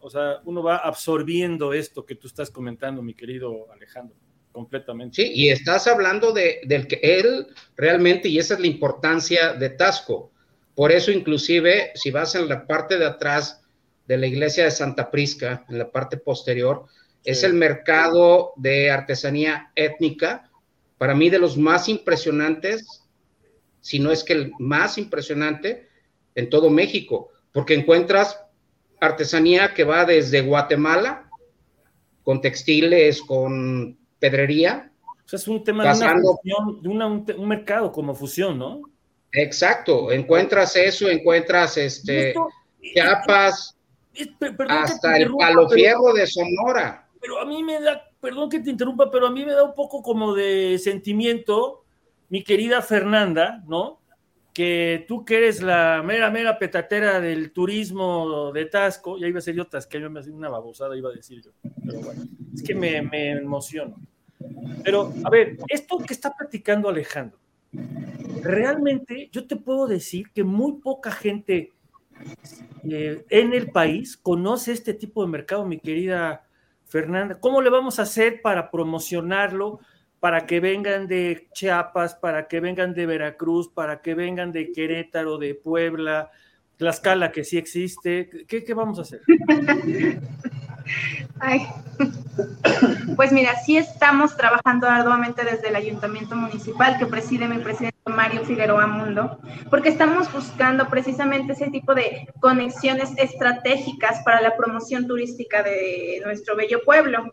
o 0.00 0.10
sea, 0.10 0.40
uno 0.44 0.62
va 0.62 0.76
absorbiendo 0.76 1.72
esto 1.72 2.06
que 2.06 2.14
tú 2.14 2.26
estás 2.26 2.50
comentando, 2.50 3.02
mi 3.02 3.14
querido 3.14 3.70
Alejandro, 3.72 4.16
completamente. 4.60 5.22
Sí, 5.22 5.32
y 5.34 5.48
estás 5.48 5.86
hablando 5.86 6.32
de, 6.32 6.60
del 6.64 6.86
que 6.86 7.00
él 7.02 7.46
realmente, 7.76 8.28
y 8.28 8.38
esa 8.38 8.54
es 8.54 8.60
la 8.60 8.66
importancia 8.66 9.54
de 9.54 9.70
Tasco. 9.70 10.32
Por 10.74 10.92
eso, 10.92 11.10
inclusive, 11.10 11.92
si 11.94 12.10
vas 12.10 12.34
en 12.34 12.46
la 12.46 12.66
parte 12.66 12.98
de 12.98 13.06
atrás 13.06 13.62
de 14.06 14.18
la 14.18 14.26
iglesia 14.26 14.64
de 14.64 14.70
Santa 14.70 15.10
Prisca, 15.10 15.64
en 15.68 15.78
la 15.78 15.90
parte 15.90 16.18
posterior, 16.18 16.84
es 17.24 17.42
el 17.42 17.54
mercado 17.54 18.52
de 18.56 18.90
artesanía 18.90 19.72
étnica, 19.74 20.50
para 20.98 21.14
mí 21.14 21.30
de 21.30 21.38
los 21.38 21.56
más 21.56 21.88
impresionantes, 21.88 23.02
si 23.80 23.98
no 23.98 24.10
es 24.10 24.22
que 24.24 24.34
el 24.34 24.52
más 24.58 24.98
impresionante 24.98 25.88
en 26.34 26.50
todo 26.50 26.68
México, 26.68 27.30
porque 27.52 27.74
encuentras 27.74 28.38
artesanía 29.00 29.72
que 29.72 29.84
va 29.84 30.04
desde 30.04 30.42
Guatemala, 30.42 31.30
con 32.22 32.42
textiles, 32.42 33.22
con 33.22 33.98
pedrería. 34.20 34.92
O 35.24 35.28
sea, 35.28 35.38
es 35.38 35.48
un 35.48 35.64
tema 35.64 35.82
de, 35.84 35.98
una 35.98 36.20
fusión, 36.20 36.82
de 36.82 37.34
un, 37.34 37.48
mercado 37.48 37.90
como 37.90 38.14
fusión, 38.14 38.58
¿no? 38.58 38.82
Exacto, 39.32 40.12
encuentras 40.12 40.74
eso, 40.76 41.08
encuentras 41.08 41.76
este, 41.76 42.34
chapas, 42.94 43.76
hasta 44.68 45.16
el 45.16 45.30
palo 45.36 45.68
fierro 45.68 46.12
de 46.12 46.26
Sonora. 46.26 47.08
Pero 47.20 47.38
a 47.38 47.44
mí 47.44 47.62
me 47.62 47.80
da, 47.80 48.02
perdón 48.20 48.50
que 48.50 48.60
te 48.60 48.70
interrumpa, 48.70 49.10
pero 49.10 49.26
a 49.26 49.30
mí 49.30 49.44
me 49.44 49.52
da 49.52 49.62
un 49.62 49.74
poco 49.74 50.02
como 50.02 50.34
de 50.34 50.78
sentimiento, 50.78 51.84
mi 52.28 52.42
querida 52.42 52.82
Fernanda, 52.82 53.62
¿no? 53.68 53.99
Que 54.52 55.04
tú 55.06 55.24
que 55.24 55.38
eres 55.38 55.62
la 55.62 56.02
mera, 56.04 56.30
mera 56.30 56.58
petatera 56.58 57.20
del 57.20 57.52
turismo 57.52 58.52
de 58.52 58.66
Tasco, 58.66 59.18
ya 59.18 59.26
iba 59.26 59.38
a 59.38 59.42
ser 59.42 59.54
yo 59.54 59.66
tasqueño, 59.66 60.10
me 60.10 60.20
hacía 60.20 60.32
una 60.32 60.48
babosada, 60.48 60.96
iba 60.96 61.10
a 61.10 61.14
decir 61.14 61.40
yo, 61.42 61.52
pero 61.84 62.00
bueno, 62.00 62.22
es 62.54 62.62
que 62.62 62.74
me, 62.74 63.02
me 63.02 63.30
emociono. 63.32 63.96
Pero, 64.82 65.12
a 65.24 65.30
ver, 65.30 65.58
esto 65.68 65.98
que 65.98 66.14
está 66.14 66.34
platicando 66.34 66.88
Alejandro, 66.88 67.38
realmente 68.42 69.28
yo 69.32 69.46
te 69.46 69.56
puedo 69.56 69.86
decir 69.86 70.30
que 70.32 70.42
muy 70.42 70.80
poca 70.80 71.10
gente 71.10 71.72
eh, 72.84 73.24
en 73.28 73.52
el 73.52 73.70
país 73.70 74.16
conoce 74.16 74.72
este 74.72 74.94
tipo 74.94 75.22
de 75.22 75.30
mercado, 75.30 75.64
mi 75.66 75.78
querida 75.78 76.46
Fernanda. 76.86 77.38
¿Cómo 77.38 77.60
le 77.60 77.70
vamos 77.70 77.98
a 77.98 78.02
hacer 78.02 78.40
para 78.42 78.70
promocionarlo? 78.70 79.80
Para 80.20 80.46
que 80.46 80.60
vengan 80.60 81.06
de 81.06 81.48
Chiapas, 81.52 82.14
para 82.14 82.46
que 82.46 82.60
vengan 82.60 82.94
de 82.94 83.06
Veracruz, 83.06 83.68
para 83.68 84.02
que 84.02 84.14
vengan 84.14 84.52
de 84.52 84.70
Querétaro, 84.70 85.38
de 85.38 85.54
Puebla, 85.54 86.30
Tlaxcala, 86.76 87.32
que 87.32 87.44
sí 87.44 87.58
existe. 87.58 88.30
¿Qué, 88.46 88.62
qué 88.62 88.74
vamos 88.74 88.98
a 88.98 89.02
hacer? 89.02 89.22
Ay. 91.40 91.66
Pues 93.16 93.32
mira, 93.32 93.54
sí 93.56 93.76
estamos 93.76 94.34
trabajando 94.36 94.88
arduamente 94.88 95.44
desde 95.44 95.68
el 95.68 95.76
ayuntamiento 95.76 96.34
municipal 96.36 96.96
que 96.98 97.04
preside 97.04 97.46
mi 97.46 97.58
presidente 97.58 97.98
Mario 98.06 98.44
Figueroa 98.44 98.86
Mundo, 98.86 99.38
porque 99.68 99.90
estamos 99.90 100.32
buscando 100.32 100.88
precisamente 100.88 101.52
ese 101.52 101.70
tipo 101.70 101.94
de 101.94 102.28
conexiones 102.40 103.10
estratégicas 103.18 104.22
para 104.24 104.40
la 104.40 104.56
promoción 104.56 105.06
turística 105.06 105.62
de 105.62 106.22
nuestro 106.24 106.56
bello 106.56 106.80
pueblo. 106.82 107.30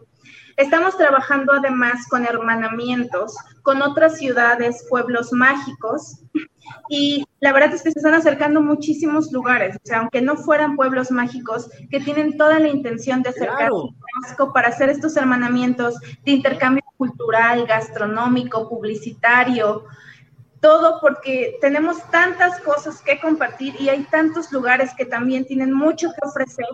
Estamos 0.58 0.98
trabajando 0.98 1.54
además 1.54 2.08
con 2.10 2.26
hermanamientos 2.26 3.36
con 3.62 3.82
otras 3.82 4.18
ciudades, 4.18 4.86
pueblos 4.90 5.34
mágicos, 5.34 6.24
y 6.90 7.26
la 7.42 7.52
verdad 7.52 7.74
es 7.74 7.84
que 7.84 7.92
se 7.92 8.00
están 8.00 8.14
acercando 8.14 8.62
muchísimos 8.62 9.32
lugares, 9.32 9.76
o 9.76 9.80
sea, 9.84 10.00
aunque 10.00 10.22
no 10.22 10.38
fueran 10.38 10.76
pueblos 10.76 11.12
mágicos, 11.12 11.70
que 11.90 12.00
tienen 12.00 12.38
toda 12.38 12.60
la 12.60 12.70
intención 12.70 13.22
de 13.24 13.30
acercar 13.30 13.70
claro. 13.70 14.54
para 14.54 14.70
hacer 14.70 14.90
estos 14.90 15.18
hermanamientos 15.18 15.96
de 16.24 16.32
intercambio 16.32 16.84
cultural, 16.98 17.66
gastronómico, 17.68 18.70
publicitario, 18.70 19.86
todo 20.62 21.00
porque 21.02 21.58
tenemos 21.62 22.02
tantas 22.10 22.60
cosas 22.62 23.02
que 23.02 23.20
compartir 23.20 23.76
y 23.80 23.90
hay 23.90 24.04
tantos 24.06 24.52
lugares 24.52 24.92
que 24.98 25.06
también 25.06 25.46
tienen 25.46 25.74
mucho 25.74 26.10
que 26.10 26.28
ofrecer 26.28 26.66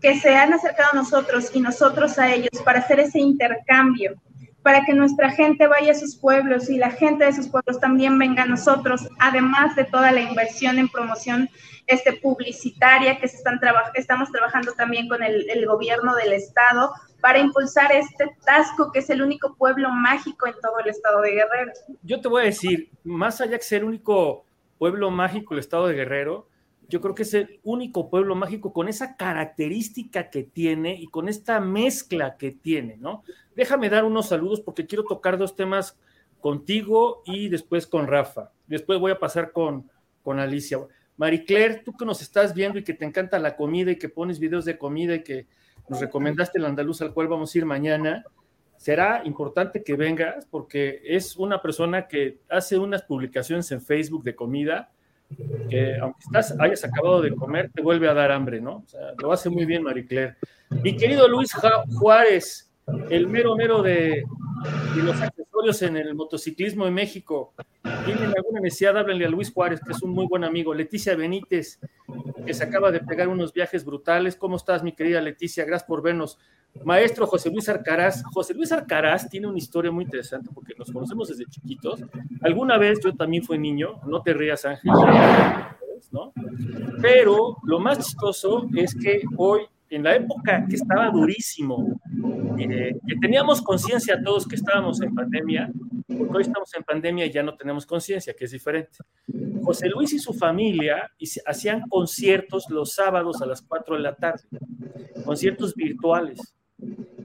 que 0.00 0.18
se 0.18 0.34
han 0.34 0.52
acercado 0.52 0.90
a 0.92 0.96
nosotros 0.96 1.50
y 1.54 1.60
nosotros 1.60 2.18
a 2.18 2.32
ellos 2.32 2.50
para 2.64 2.80
hacer 2.80 3.00
ese 3.00 3.18
intercambio, 3.18 4.14
para 4.62 4.84
que 4.84 4.92
nuestra 4.92 5.30
gente 5.30 5.66
vaya 5.66 5.92
a 5.92 5.94
sus 5.94 6.16
pueblos 6.16 6.68
y 6.68 6.78
la 6.78 6.90
gente 6.90 7.24
de 7.24 7.32
sus 7.32 7.48
pueblos 7.48 7.80
también 7.80 8.18
venga 8.18 8.42
a 8.42 8.46
nosotros, 8.46 9.08
además 9.18 9.74
de 9.76 9.84
toda 9.84 10.12
la 10.12 10.20
inversión 10.20 10.78
en 10.78 10.88
promoción 10.88 11.48
este, 11.86 12.12
publicitaria 12.12 13.18
que 13.18 13.28
se 13.28 13.38
están 13.38 13.58
estamos 13.94 14.30
trabajando 14.30 14.72
también 14.72 15.08
con 15.08 15.22
el, 15.22 15.66
gobierno 15.66 16.14
del 16.16 16.34
estado 16.34 16.92
para 17.20 17.38
impulsar 17.38 17.90
este 17.92 18.30
Tasco, 18.44 18.92
que 18.92 19.00
es 19.00 19.10
el 19.10 19.22
único 19.22 19.54
pueblo 19.56 19.90
mágico 19.90 20.46
en 20.46 20.54
todo 20.62 20.78
el 20.84 20.90
estado 20.90 21.22
de 21.22 21.32
Guerrero. 21.32 21.72
Yo 22.02 22.20
te 22.20 22.28
voy 22.28 22.42
a 22.42 22.44
decir, 22.46 22.90
más 23.04 23.40
allá 23.40 23.52
de 23.52 23.62
ser 23.62 23.80
el 23.80 23.88
único 23.88 24.44
pueblo 24.78 25.10
mágico 25.10 25.54
el 25.54 25.60
estado 25.60 25.88
de 25.88 25.94
Guerrero, 25.94 26.46
yo 26.88 27.00
creo 27.02 27.14
que 27.14 27.22
es 27.22 27.34
el 27.34 27.60
único 27.64 28.08
pueblo 28.08 28.34
mágico 28.34 28.72
con 28.72 28.88
esa 28.88 29.16
característica 29.16 30.30
que 30.30 30.42
tiene 30.42 30.94
y 30.94 31.06
con 31.06 31.28
esta 31.28 31.60
mezcla 31.60 32.36
que 32.38 32.50
tiene, 32.50 32.96
¿no? 32.96 33.22
Déjame 33.54 33.90
dar 33.90 34.04
unos 34.04 34.28
saludos 34.28 34.60
porque 34.60 34.86
quiero 34.86 35.04
tocar 35.04 35.36
dos 35.36 35.54
temas 35.54 35.98
contigo 36.40 37.22
y 37.26 37.50
después 37.50 37.86
con 37.86 38.06
Rafa. 38.06 38.52
Después 38.66 38.98
voy 38.98 39.12
a 39.12 39.18
pasar 39.18 39.52
con, 39.52 39.90
con 40.22 40.38
Alicia. 40.38 40.78
Marie 41.18 41.44
Claire, 41.44 41.82
tú 41.84 41.92
que 41.94 42.06
nos 42.06 42.22
estás 42.22 42.54
viendo 42.54 42.78
y 42.78 42.84
que 42.84 42.94
te 42.94 43.04
encanta 43.04 43.38
la 43.38 43.56
comida 43.56 43.90
y 43.90 43.96
que 43.96 44.08
pones 44.08 44.38
videos 44.38 44.64
de 44.64 44.78
comida 44.78 45.16
y 45.16 45.22
que 45.22 45.46
nos 45.88 46.00
recomendaste 46.00 46.58
el 46.58 46.64
andaluz 46.64 47.02
al 47.02 47.12
cual 47.12 47.28
vamos 47.28 47.54
a 47.54 47.58
ir 47.58 47.66
mañana, 47.66 48.24
será 48.76 49.22
importante 49.24 49.82
que 49.82 49.96
vengas 49.96 50.46
porque 50.46 51.02
es 51.04 51.36
una 51.36 51.60
persona 51.60 52.06
que 52.08 52.38
hace 52.48 52.78
unas 52.78 53.02
publicaciones 53.02 53.70
en 53.72 53.82
Facebook 53.82 54.22
de 54.22 54.36
comida 54.36 54.90
que 55.68 55.96
aunque 55.98 56.20
estás, 56.20 56.54
hayas 56.58 56.84
acabado 56.84 57.20
de 57.20 57.34
comer, 57.34 57.70
te 57.74 57.82
vuelve 57.82 58.08
a 58.08 58.14
dar 58.14 58.32
hambre, 58.32 58.60
¿no? 58.60 58.78
O 58.78 58.86
sea, 58.86 59.00
lo 59.20 59.32
hace 59.32 59.50
muy 59.50 59.64
bien 59.64 59.82
Marie 59.82 60.06
Claire. 60.06 60.36
Mi 60.70 60.96
querido 60.96 61.28
Luis 61.28 61.52
Juárez, 61.98 62.67
el 63.10 63.26
mero 63.26 63.56
mero 63.56 63.82
de, 63.82 64.24
de 64.94 65.02
los 65.02 65.20
accesorios 65.20 65.82
en 65.82 65.96
el 65.96 66.14
motociclismo 66.14 66.86
en 66.86 66.94
México. 66.94 67.54
Tienen 68.04 68.32
alguna 68.36 68.60
necesidad, 68.60 68.96
háblenle 68.96 69.26
a 69.26 69.28
Luis 69.28 69.52
Juárez, 69.52 69.80
que 69.84 69.92
es 69.92 70.02
un 70.02 70.10
muy 70.10 70.26
buen 70.26 70.44
amigo. 70.44 70.74
Leticia 70.74 71.14
Benítez, 71.16 71.78
que 72.44 72.54
se 72.54 72.64
acaba 72.64 72.90
de 72.90 73.00
pegar 73.00 73.28
unos 73.28 73.52
viajes 73.52 73.84
brutales. 73.84 74.36
¿Cómo 74.36 74.56
estás, 74.56 74.82
mi 74.82 74.92
querida 74.92 75.20
Leticia? 75.20 75.64
Gracias 75.64 75.86
por 75.88 76.02
vernos. 76.02 76.38
Maestro 76.84 77.26
José 77.26 77.50
Luis 77.50 77.68
Arcaraz. 77.68 78.22
José 78.32 78.54
Luis 78.54 78.72
Arcaraz 78.72 79.28
tiene 79.28 79.46
una 79.46 79.58
historia 79.58 79.90
muy 79.90 80.04
interesante 80.04 80.50
porque 80.54 80.74
nos 80.78 80.90
conocemos 80.90 81.28
desde 81.28 81.44
chiquitos. 81.46 82.00
Alguna 82.42 82.78
vez 82.78 83.00
yo 83.02 83.14
también 83.14 83.42
fui 83.42 83.58
niño, 83.58 84.00
no 84.06 84.22
te 84.22 84.32
rías, 84.32 84.64
Ángel, 84.64 84.92
¿no? 86.12 86.32
Pero 87.00 87.56
lo 87.64 87.80
más 87.80 87.98
chistoso 87.98 88.68
es 88.74 88.94
que 88.94 89.22
hoy, 89.36 89.62
en 89.90 90.02
la 90.02 90.16
época 90.16 90.66
que 90.68 90.76
estaba 90.76 91.10
durísimo, 91.10 92.00
eh, 92.58 92.98
que 93.06 93.16
teníamos 93.20 93.62
conciencia 93.62 94.20
todos 94.22 94.46
que 94.46 94.56
estábamos 94.56 95.00
en 95.00 95.14
pandemia, 95.14 95.70
porque 96.06 96.36
hoy 96.36 96.42
estamos 96.42 96.74
en 96.74 96.82
pandemia 96.82 97.26
y 97.26 97.32
ya 97.32 97.42
no 97.42 97.56
tenemos 97.56 97.86
conciencia, 97.86 98.34
que 98.34 98.44
es 98.44 98.50
diferente. 98.50 98.98
José 99.62 99.88
Luis 99.88 100.12
y 100.12 100.18
su 100.18 100.32
familia 100.32 101.10
hacían 101.46 101.82
conciertos 101.88 102.66
los 102.70 102.94
sábados 102.94 103.40
a 103.42 103.46
las 103.46 103.62
4 103.62 103.96
de 103.96 104.02
la 104.02 104.14
tarde, 104.14 104.42
conciertos 105.24 105.74
virtuales 105.74 106.40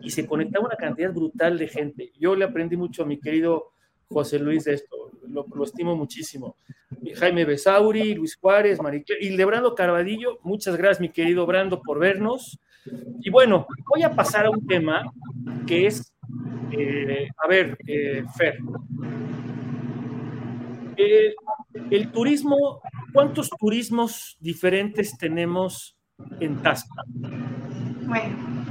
y 0.02 0.10
se 0.10 0.26
conectaba 0.26 0.66
una 0.66 0.76
cantidad 0.76 1.14
brutal 1.14 1.58
de 1.58 1.68
gente. 1.68 2.12
Yo 2.20 2.36
le 2.36 2.46
aprendí 2.46 2.76
mucho 2.76 3.04
a 3.04 3.06
mi 3.06 3.20
querido 3.20 3.73
José 4.14 4.40
Luis 4.40 4.66
de 4.66 4.76
esto, 4.76 5.12
lo, 5.28 5.64
estimo 5.64 5.96
muchísimo. 5.96 6.56
Jaime 7.16 7.46
Besauri, 7.46 8.14
Luis 8.14 8.36
Juárez, 8.36 8.80
Marique 8.82 9.16
y 9.20 9.32
Lebrando 9.32 9.76
Carvadillo, 9.76 10.40
muchas 10.44 10.76
gracias 10.78 11.02
mi 11.02 11.10
querido 11.10 11.46
Brando 11.46 11.82
por 11.82 12.00
vernos. 12.00 12.60
Y 13.22 13.30
bueno, 13.30 13.66
voy 13.94 14.04
a 14.04 14.14
pasar 14.14 14.46
a 14.46 14.50
un 14.50 14.66
tema 14.68 15.04
que 15.66 15.88
es, 15.88 16.14
eh, 16.72 17.28
a 17.44 17.48
ver, 17.48 17.78
eh, 17.88 18.24
Fer, 18.38 18.60
eh, 20.98 21.34
el 21.90 22.12
turismo, 22.12 22.82
¿cuántos 23.14 23.50
turismos 23.50 24.38
diferentes 24.40 25.18
tenemos 25.18 25.96
en 26.40 26.62
Tasca? 26.62 27.04
Bueno, 28.06 28.63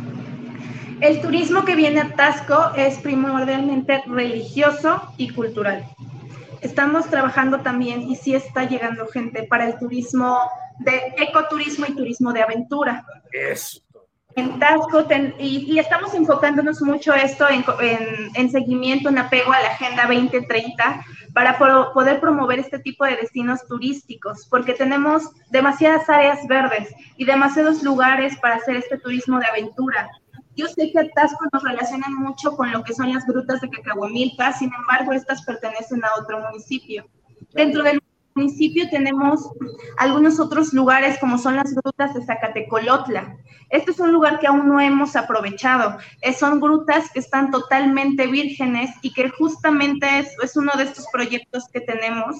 el 1.03 1.21
turismo 1.21 1.65
que 1.65 1.75
viene 1.75 2.01
a 2.01 2.15
Tasco 2.15 2.71
es 2.77 2.97
primordialmente 2.99 4.05
religioso 4.07 5.03
y 5.17 5.31
cultural. 5.31 5.85
Estamos 6.61 7.07
trabajando 7.11 7.61
también 7.61 8.03
y 8.03 8.15
sí 8.15 8.37
está 8.37 8.69
llegando 8.69 9.09
gente 9.09 9.43
para 9.43 9.67
el 9.67 9.77
turismo 9.81 10.39
de 10.79 11.13
ecoturismo 11.19 11.87
y 11.89 11.97
turismo 11.97 12.33
de 12.33 12.43
aventura. 12.43 13.05
Eso. 13.33 13.81
En 14.37 14.61
Tasco 14.61 15.05
y, 15.41 15.73
y, 15.73 15.79
estamos 15.81 16.15
enfocándonos 16.15 16.81
mucho 16.81 17.13
esto 17.13 17.49
en, 17.51 17.65
en, 17.81 18.31
en, 18.35 18.51
seguimiento, 18.51 19.09
en 19.09 19.19
apego 19.19 19.53
a 19.53 19.61
la 19.61 19.71
Agenda 19.71 20.07
2030 20.07 21.05
para 21.35 21.59
pro, 21.59 21.91
poder 21.93 22.21
promover 22.21 22.61
este 22.61 22.79
tipo 22.79 23.05
de 23.05 23.17
destinos 23.17 23.67
turísticos, 23.67 24.47
porque 24.49 24.73
tenemos 24.73 25.25
demasiadas 25.51 26.09
áreas 26.09 26.47
verdes 26.47 26.95
y 27.17 27.25
demasiados 27.25 27.83
lugares 27.83 28.39
para 28.39 28.55
hacer 28.55 28.77
este 28.77 28.99
turismo 28.99 29.41
de 29.41 29.47
aventura. 29.47 30.09
Yo 30.57 30.67
sé 30.67 30.93
que 30.93 31.11
Tasco 31.15 31.47
nos 31.53 31.63
relacionan 31.63 32.15
mucho 32.15 32.57
con 32.57 32.71
lo 32.73 32.83
que 32.85 32.95
son 32.95 33.13
las 33.13 33.27
grutas 33.27 33.61
de 33.61 33.71
Cacahuamilpa, 33.71 34.53
sin 34.53 34.73
embargo, 34.75 35.13
estas 35.13 35.45
pertenecen 35.45 36.05
a 36.05 36.21
otro 36.21 36.41
municipio. 36.41 37.07
Dentro 37.53 37.83
del 37.83 38.03
municipio 38.35 38.89
tenemos 38.91 39.51
algunos 39.99 40.41
otros 40.41 40.73
lugares 40.73 41.19
como 41.19 41.39
son 41.39 41.57
las 41.57 41.75
grutas 41.75 42.15
de 42.15 42.25
Zacatecolotla. 42.25 43.37
Este 43.71 43.91
es 43.91 44.01
un 44.01 44.13
lugar 44.13 44.39
que 44.39 44.47
aún 44.47 44.69
no 44.69 44.81
hemos 44.81 45.17
aprovechado. 45.17 45.99
son 46.39 46.61
grutas 46.61 47.11
que 47.13 47.21
están 47.21 47.51
totalmente 47.51 48.27
vírgenes 48.27 48.91
y 49.03 49.13
que 49.13 49.31
justamente 49.31 50.07
es, 50.19 50.37
es 50.43 50.57
uno 50.57 50.73
de 50.77 50.85
estos 50.85 51.07
proyectos 51.13 51.69
que 51.73 51.81
tenemos 51.81 52.37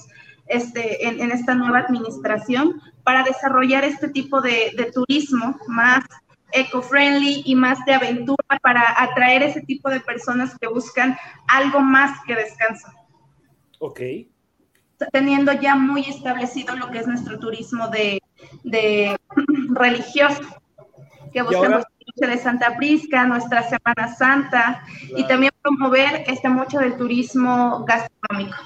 este, 0.47 1.07
en, 1.07 1.21
en, 1.21 1.31
esta 1.31 1.55
nueva 1.55 1.79
administración 1.79 2.81
para 3.03 3.23
desarrollar 3.23 3.83
este 3.83 4.09
tipo 4.09 4.41
de, 4.41 4.73
de 4.77 4.91
turismo 4.91 5.57
más 5.67 6.03
eco-friendly 6.53 7.43
y 7.45 7.55
más 7.55 7.83
de 7.85 7.93
aventura 7.93 8.59
para 8.61 9.01
atraer 9.01 9.43
ese 9.43 9.61
tipo 9.61 9.89
de 9.89 9.99
personas 9.99 10.57
que 10.59 10.67
buscan 10.67 11.17
algo 11.47 11.81
más 11.81 12.19
que 12.25 12.35
descanso. 12.35 12.87
Ok. 13.79 13.99
Teniendo 15.11 15.51
ya 15.53 15.75
muy 15.75 16.01
establecido 16.01 16.75
lo 16.75 16.89
que 16.91 16.99
es 16.99 17.07
nuestro 17.07 17.39
turismo 17.39 17.89
de, 17.89 18.21
de 18.63 19.17
religioso, 19.73 20.41
que 21.33 21.41
buscamos 21.41 21.83
de 22.15 22.37
Santa 22.37 22.77
Prisca, 22.77 23.25
nuestra 23.25 23.63
Semana 23.63 24.13
Santa, 24.15 24.83
claro. 24.85 25.17
y 25.17 25.27
también 25.27 25.51
promover 25.61 26.23
este 26.27 26.47
mucho 26.47 26.79
del 26.79 26.95
turismo 26.95 27.83
gastronómico. 27.85 28.57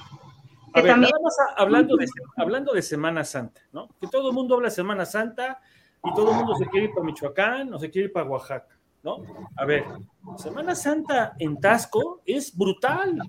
A 0.73 0.81
ver, 0.81 0.97
más 0.97 1.11
hablando 1.55 1.95
de, 1.95 2.07
hablando 2.35 2.73
de 2.73 2.81
Semana 2.81 3.23
Santa, 3.23 3.61
¿no? 3.71 3.87
Que 3.99 4.07
todo 4.07 4.29
el 4.29 4.35
mundo 4.35 4.55
habla 4.55 4.69
de 4.69 4.75
Semana 4.75 5.05
Santa 5.05 5.59
y 6.03 6.13
todo 6.13 6.31
el 6.31 6.37
mundo 6.37 6.55
se 6.55 6.65
quiere 6.67 6.87
ir 6.87 6.93
para 6.93 7.05
Michoacán 7.05 7.73
o 7.73 7.79
se 7.79 7.89
quiere 7.89 8.07
ir 8.07 8.13
para 8.13 8.29
Oaxaca, 8.29 8.77
¿no? 9.03 9.23
A 9.55 9.65
ver, 9.65 9.85
Semana 10.37 10.75
Santa 10.75 11.33
en 11.39 11.59
Tasco 11.59 12.21
es 12.25 12.55
brutal, 12.55 13.19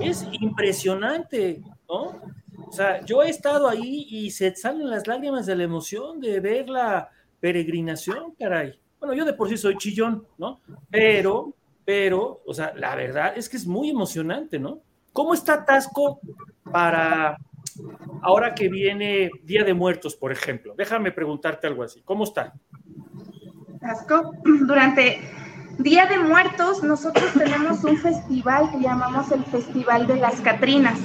es 0.00 0.26
impresionante, 0.32 1.62
¿no? 1.88 2.20
O 2.66 2.72
sea, 2.72 3.04
yo 3.04 3.22
he 3.22 3.28
estado 3.28 3.68
ahí 3.68 4.06
y 4.08 4.30
se 4.30 4.54
salen 4.54 4.88
las 4.88 5.06
lágrimas 5.06 5.46
de 5.46 5.56
la 5.56 5.64
emoción 5.64 6.20
de 6.20 6.40
ver 6.40 6.68
la 6.68 7.08
peregrinación, 7.40 8.34
caray. 8.38 8.78
Bueno, 8.98 9.14
yo 9.14 9.24
de 9.24 9.32
por 9.32 9.48
sí 9.48 9.56
soy 9.56 9.76
chillón, 9.76 10.26
¿no? 10.38 10.60
Pero, 10.90 11.54
pero, 11.84 12.42
o 12.46 12.54
sea, 12.54 12.72
la 12.76 12.94
verdad 12.94 13.32
es 13.36 13.48
que 13.48 13.56
es 13.56 13.66
muy 13.66 13.90
emocionante, 13.90 14.58
¿no? 14.58 14.80
¿Cómo 15.12 15.34
está 15.34 15.64
Tasco 15.64 16.20
para 16.70 17.36
ahora 18.22 18.54
que 18.54 18.68
viene 18.68 19.30
Día 19.44 19.64
de 19.64 19.74
Muertos, 19.74 20.16
por 20.16 20.32
ejemplo? 20.32 20.74
Déjame 20.76 21.12
preguntarte 21.12 21.66
algo 21.66 21.82
así. 21.82 22.02
¿Cómo 22.02 22.24
está? 22.24 22.52
Tasco, 23.80 24.32
durante 24.66 25.20
Día 25.78 26.06
de 26.06 26.18
Muertos 26.18 26.82
nosotros 26.82 27.32
tenemos 27.32 27.82
un 27.84 27.96
festival 27.96 28.70
que 28.70 28.80
llamamos 28.80 29.32
el 29.32 29.44
Festival 29.44 30.06
de 30.06 30.16
las 30.16 30.40
Catrinas. 30.40 30.98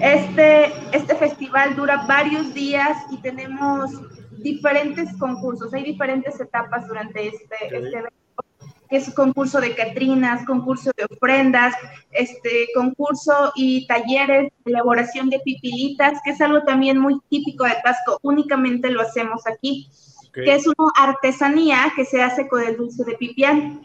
Este, 0.00 0.72
este 0.92 1.14
festival 1.14 1.76
dura 1.76 2.04
varios 2.08 2.52
días 2.54 2.96
y 3.10 3.18
tenemos 3.18 3.90
diferentes 4.38 5.16
concursos, 5.18 5.72
hay 5.74 5.84
diferentes 5.84 6.40
etapas 6.40 6.88
durante 6.88 7.28
este, 7.28 7.56
este 7.70 7.98
evento 7.98 8.21
es 8.96 9.12
concurso 9.14 9.60
de 9.60 9.74
Catrinas, 9.74 10.44
concurso 10.46 10.90
de 10.96 11.04
ofrendas, 11.04 11.74
este 12.10 12.68
concurso 12.74 13.52
y 13.54 13.86
talleres 13.86 14.52
de 14.64 14.72
elaboración 14.72 15.30
de 15.30 15.40
pipilitas, 15.40 16.20
que 16.24 16.32
es 16.32 16.40
algo 16.40 16.62
también 16.62 16.98
muy 16.98 17.18
típico 17.28 17.64
de 17.64 17.74
Tasco, 17.82 18.18
únicamente 18.22 18.90
lo 18.90 19.00
hacemos 19.00 19.46
aquí, 19.46 19.88
que 20.32 20.54
es 20.54 20.66
una 20.66 20.90
artesanía 20.96 21.92
que 21.96 22.04
se 22.04 22.22
hace 22.22 22.48
con 22.48 22.62
el 22.62 22.76
dulce 22.76 23.04
de 23.04 23.14
pipián. 23.14 23.80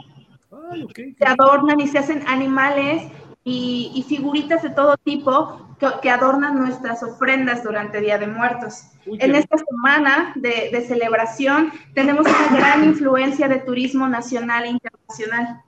Se 1.18 1.26
adornan 1.26 1.80
y 1.80 1.88
se 1.88 2.00
hacen 2.00 2.24
animales 2.28 3.04
y, 3.50 4.04
figuritas 4.08 4.62
de 4.62 4.72
todo 4.72 4.98
tipo 4.98 5.78
que, 5.80 6.10
adornan 6.10 6.60
nuestras 6.60 7.02
ofrendas 7.02 7.64
durante 7.64 8.02
Día 8.02 8.18
de 8.18 8.28
Muertos. 8.28 8.84
en 9.06 9.36
esta 9.36 9.58
semana 9.58 10.34
de, 10.36 10.70
de, 10.72 10.82
celebración 10.82 11.72
tenemos 11.94 12.28
una 12.28 12.58
gran 12.58 12.84
influencia 12.84 13.48
de 13.48 13.60
turismo 13.60 14.10
nacional 14.10 14.66
e 14.66 14.70
internacional. 14.70 15.62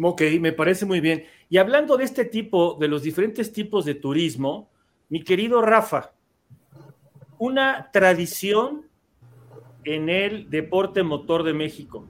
Ok, 0.00 0.22
me 0.40 0.52
parece 0.52 0.86
muy 0.86 1.00
bien. 1.00 1.24
Y 1.48 1.58
hablando 1.58 1.96
de 1.96 2.04
este 2.04 2.24
tipo, 2.24 2.76
de 2.78 2.86
los 2.86 3.02
diferentes 3.02 3.52
tipos 3.52 3.84
de 3.84 3.96
turismo, 3.96 4.70
mi 5.08 5.24
querido 5.24 5.60
Rafa, 5.60 6.12
una 7.38 7.90
tradición 7.90 8.86
en 9.82 10.08
el 10.08 10.50
deporte 10.50 11.02
motor 11.02 11.42
de 11.42 11.54
México, 11.54 12.06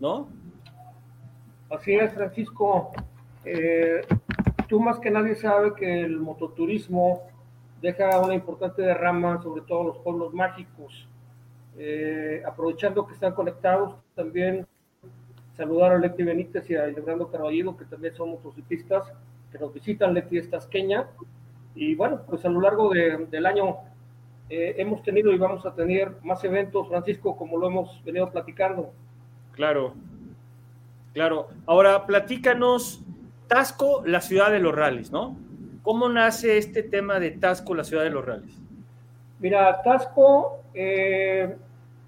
¿no? 0.00 0.28
Así 1.70 1.94
es, 1.94 2.12
Francisco. 2.12 2.90
Eh, 3.44 4.02
tú 4.68 4.80
más 4.80 4.98
que 4.98 5.10
nadie 5.10 5.36
sabe 5.36 5.74
que 5.74 6.02
el 6.02 6.18
mototurismo 6.18 7.22
deja 7.80 8.20
una 8.20 8.34
importante 8.34 8.82
derrama 8.82 9.40
sobre 9.40 9.62
todo 9.62 9.84
los 9.84 9.98
pueblos 9.98 10.34
mágicos. 10.34 11.06
Eh, 11.78 12.42
aprovechando 12.44 13.06
que 13.06 13.14
están 13.14 13.34
conectados, 13.34 13.94
también 14.16 14.66
saludar 15.56 15.92
a 15.92 15.98
Leti 15.98 16.24
Benítez 16.24 16.68
y 16.70 16.74
a 16.74 16.86
Leandro 16.86 17.30
Carballido, 17.30 17.76
que 17.76 17.84
también 17.84 18.14
son 18.14 18.30
motociclistas, 18.30 19.12
que 19.52 19.58
nos 19.58 19.72
visitan, 19.72 20.12
Leti 20.12 20.38
es 20.38 20.50
tasqueña. 20.50 21.06
Y 21.76 21.94
bueno, 21.94 22.22
pues 22.28 22.44
a 22.44 22.48
lo 22.48 22.60
largo 22.60 22.90
del 22.90 23.46
año 23.46 23.76
eh, 24.48 24.74
hemos 24.78 25.04
tenido 25.04 25.32
y 25.32 25.38
vamos 25.38 25.64
a 25.64 25.74
tener 25.74 26.12
más 26.24 26.42
eventos, 26.42 26.88
Francisco, 26.88 27.36
como 27.36 27.56
lo 27.56 27.68
hemos 27.68 28.04
venido 28.04 28.28
platicando. 28.30 28.92
Claro, 29.52 29.94
Claro. 31.12 31.48
Ahora, 31.66 32.06
platícanos, 32.06 33.02
Tasco, 33.48 34.02
la 34.06 34.20
ciudad 34.20 34.50
de 34.50 34.60
los 34.60 34.74
rallies, 34.74 35.10
¿no? 35.10 35.36
¿Cómo 35.82 36.08
nace 36.08 36.56
este 36.58 36.82
tema 36.82 37.18
de 37.18 37.32
Tasco, 37.32 37.74
la 37.74 37.84
ciudad 37.84 38.04
de 38.04 38.10
los 38.10 38.24
rallies? 38.24 38.56
Mira, 39.40 39.82
Tasco 39.82 40.62
eh, 40.74 41.56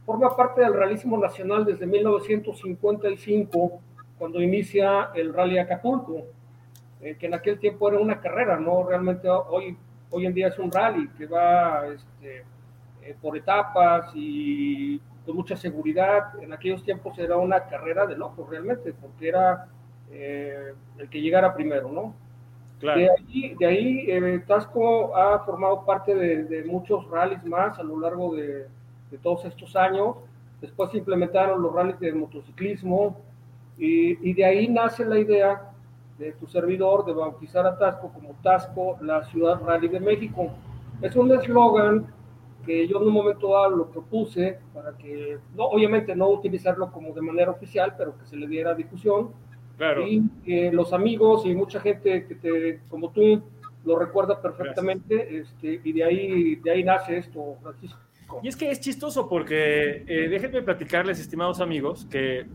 forma 0.04 0.36
parte 0.36 0.60
del 0.60 0.74
realismo 0.74 1.16
nacional 1.18 1.64
desde 1.64 1.86
1955, 1.86 3.80
cuando 4.18 4.40
inicia 4.40 5.10
el 5.14 5.32
Rally 5.32 5.58
Acapulco, 5.58 6.26
eh, 7.00 7.16
que 7.18 7.26
en 7.26 7.34
aquel 7.34 7.58
tiempo 7.58 7.88
era 7.88 7.98
una 7.98 8.20
carrera, 8.20 8.56
¿no? 8.60 8.84
Realmente 8.86 9.28
hoy, 9.28 9.76
hoy 10.10 10.26
en 10.26 10.34
día 10.34 10.48
es 10.48 10.58
un 10.58 10.70
rally 10.70 11.08
que 11.18 11.26
va 11.26 11.86
este, 11.88 12.44
eh, 13.02 13.16
por 13.20 13.36
etapas 13.36 14.12
y 14.14 15.00
con 15.24 15.36
mucha 15.36 15.56
seguridad. 15.56 16.40
En 16.40 16.52
aquellos 16.52 16.82
tiempos 16.82 17.18
era 17.18 17.36
una 17.36 17.64
carrera 17.64 18.06
de 18.06 18.16
locos 18.16 18.48
realmente, 18.48 18.92
porque 18.92 19.28
era 19.28 19.68
eh, 20.10 20.74
el 20.98 21.08
que 21.08 21.20
llegara 21.20 21.54
primero, 21.54 21.90
¿no? 21.90 22.14
Claro. 22.80 23.00
De 23.00 23.10
ahí, 23.10 23.54
de 23.54 23.66
ahí 23.66 24.04
eh, 24.08 24.42
Tasco 24.46 25.16
ha 25.16 25.38
formado 25.40 25.84
parte 25.84 26.14
de, 26.14 26.64
muchos 26.64 27.08
rallies 27.08 27.44
más 27.44 27.78
a 27.78 27.82
lo 27.82 27.98
largo 28.00 28.34
de, 28.34 28.66
todos 29.22 29.44
estos 29.44 29.76
años. 29.76 30.16
Después 30.60 30.90
se 30.90 30.98
implementaron 30.98 31.62
los 31.62 31.72
rallies 31.72 32.00
de 32.00 32.12
motociclismo 32.12 33.20
y, 33.78 34.28
y 34.28 34.32
de 34.32 34.44
ahí 34.44 34.68
nace 34.68 35.04
la 35.04 35.18
idea 35.18 35.72
de 36.18 36.32
tu 36.32 36.46
servidor 36.46 37.04
de 37.04 37.12
bautizar 37.12 37.66
a 37.66 37.76
Tasco 37.78 38.10
como 38.12 38.34
Tasco, 38.42 38.96
la 39.00 39.24
ciudad 39.24 39.60
rally 39.64 39.88
de 39.88 40.00
México. 40.00 40.50
Es 41.00 41.16
un 41.16 41.32
eslogan 41.32 42.06
que 42.64 42.86
yo 42.86 43.00
en 43.00 43.08
un 43.08 43.12
momento 43.12 43.52
dado 43.52 43.70
lo 43.70 43.90
propuse 43.90 44.58
para 44.72 44.96
que, 44.96 45.38
no, 45.54 45.64
obviamente 45.64 46.14
no 46.14 46.28
utilizarlo 46.28 46.90
como 46.92 47.12
de 47.12 47.20
manera 47.20 47.50
oficial, 47.50 47.94
pero 47.96 48.16
que 48.18 48.26
se 48.26 48.36
le 48.36 48.46
diera 48.46 48.74
difusión. 48.74 49.30
Claro. 49.76 50.06
Y 50.06 50.22
que 50.44 50.70
los 50.70 50.92
amigos 50.92 51.44
y 51.46 51.54
mucha 51.54 51.80
gente 51.80 52.26
que 52.26 52.34
te, 52.34 52.80
como 52.88 53.10
tú 53.10 53.42
lo 53.84 53.98
recuerda 53.98 54.40
perfectamente, 54.40 55.38
este, 55.38 55.80
y 55.82 55.92
de 55.92 56.04
ahí, 56.04 56.54
de 56.56 56.70
ahí 56.70 56.84
nace 56.84 57.18
esto, 57.18 57.56
Francisco. 57.62 57.98
Y 58.42 58.48
es 58.48 58.56
que 58.56 58.70
es 58.70 58.80
chistoso 58.80 59.28
porque, 59.28 60.04
eh, 60.06 60.28
déjenme 60.28 60.62
platicarles, 60.62 61.18
estimados 61.18 61.60
amigos, 61.60 62.06
que 62.10 62.46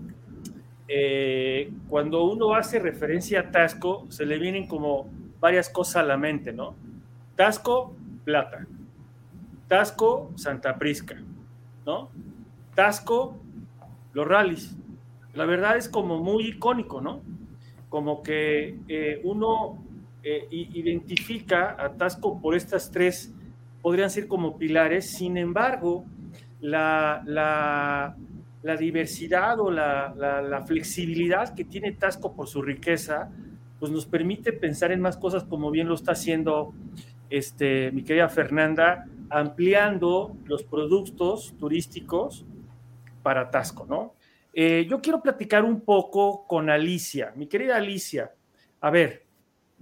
eh, 0.88 1.70
cuando 1.89 2.24
uno 2.24 2.53
hace 2.55 2.80
referencia 2.80 3.41
a 3.41 3.51
Tasco, 3.51 4.05
se 4.10 4.26
le 4.26 4.39
vienen 4.39 4.68
como 4.68 5.12
varias 5.39 5.70
cosas 5.70 5.97
a 5.97 6.03
la 6.03 6.18
mente, 6.18 6.53
¿no? 6.53 6.76
Tasco, 7.36 7.93
plata. 8.24 8.66
Tasco, 9.68 10.32
Santa 10.36 10.78
Prisca, 10.78 11.15
¿no? 11.86 12.09
Tasco, 12.76 13.38
los 14.13 14.28
rallies. 14.28 14.76
La 15.34 15.45
verdad 15.45 15.78
es 15.78 15.89
como 15.89 16.20
muy 16.24 16.47
icónico, 16.47 17.01
¿no? 17.01 17.22
Como 17.89 18.24
que 18.24 18.80
eh, 18.88 19.22
uno 19.24 19.84
eh, 20.24 20.47
identifica 20.51 21.76
a 21.80 21.93
Tasco 21.93 22.41
por 22.41 22.55
estas 22.55 22.91
tres, 22.91 23.34
podrían 23.82 24.09
ser 24.09 24.28
como 24.28 24.57
pilares, 24.57 25.11
sin 25.11 25.38
embargo, 25.38 26.05
la, 26.59 27.24
la, 27.26 28.15
diversidad 28.78 29.59
o 29.59 29.72
la, 29.72 30.13
la, 30.18 30.61
flexibilidad 30.65 31.55
que 31.55 31.63
tiene 31.63 31.93
Tasco 31.93 32.34
por 32.36 32.47
su 32.47 32.61
riqueza, 32.61 33.30
pues 33.80 33.91
nos 33.91 34.05
permite 34.05 34.51
pensar 34.51 34.91
en 34.91 34.99
más 34.99 35.18
cosas 35.18 35.43
como 35.45 35.72
bien 35.72 35.88
lo 35.88 35.93
está 35.93 36.11
haciendo 36.11 36.74
este, 37.30 37.91
mi 37.91 38.03
querida 38.03 38.28
Fernanda, 38.28 39.05
ampliando 39.30 40.36
los 40.45 40.63
productos 40.63 41.53
turísticos 41.59 42.45
para 43.23 43.49
Tasco, 43.49 43.86
¿no? 43.86 44.15
Eh, 44.53 44.88
yo 44.89 45.01
quiero 45.01 45.21
platicar 45.21 45.63
un 45.63 45.82
poco 45.82 46.47
con 46.47 46.69
Alicia, 46.69 47.34
mi 47.36 47.47
querida 47.47 47.75
Alicia. 47.75 48.34
A 48.82 48.89
ver, 48.89 49.25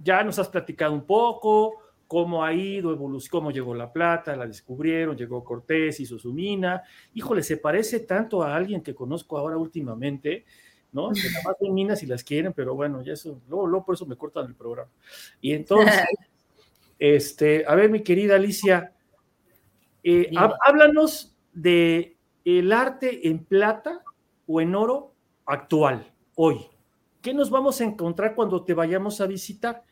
ya 0.02 0.22
nos 0.22 0.38
has 0.38 0.48
platicado 0.48 0.92
un 0.92 1.06
poco 1.06 1.76
cómo 2.06 2.44
ha 2.44 2.52
ido, 2.52 2.92
evolución, 2.92 3.30
cómo 3.30 3.50
llegó 3.50 3.74
la 3.74 3.92
plata, 3.92 4.36
la 4.36 4.46
descubrieron, 4.46 5.16
llegó 5.16 5.42
Cortés, 5.42 6.00
hizo 6.00 6.18
su 6.18 6.32
mina. 6.32 6.82
Híjole, 7.14 7.42
se 7.42 7.56
parece 7.56 8.00
tanto 8.00 8.42
a 8.42 8.54
alguien 8.54 8.82
que 8.82 8.94
conozco 8.94 9.38
ahora 9.38 9.56
últimamente, 9.56 10.44
¿no? 10.92 11.10
Que 11.10 11.28
nada 11.30 11.44
más 11.44 11.70
minas 11.72 12.02
y 12.02 12.06
las 12.06 12.22
quieren, 12.22 12.52
pero 12.52 12.74
bueno, 12.74 13.02
ya 13.02 13.14
eso, 13.14 13.40
luego, 13.48 13.66
luego 13.66 13.86
por 13.86 13.94
eso 13.94 14.06
me 14.06 14.16
cortan 14.16 14.46
el 14.46 14.54
programa. 14.54 14.90
Y 15.40 15.52
entonces, 15.52 16.04
este, 16.98 17.64
a 17.66 17.74
ver, 17.74 17.90
mi 17.90 18.02
querida 18.02 18.36
Alicia, 18.36 18.92
eh, 20.08 20.30
háblanos 20.64 21.36
de 21.52 22.16
el 22.44 22.72
arte 22.72 23.26
en 23.28 23.44
plata 23.44 24.04
o 24.46 24.60
en 24.60 24.76
oro 24.76 25.14
actual, 25.44 26.12
hoy. 26.36 26.60
¿Qué 27.20 27.34
nos 27.34 27.50
vamos 27.50 27.80
a 27.80 27.84
encontrar 27.84 28.36
cuando 28.36 28.64
te 28.64 28.72
vayamos 28.72 29.20
a 29.20 29.26
visitar? 29.26 29.82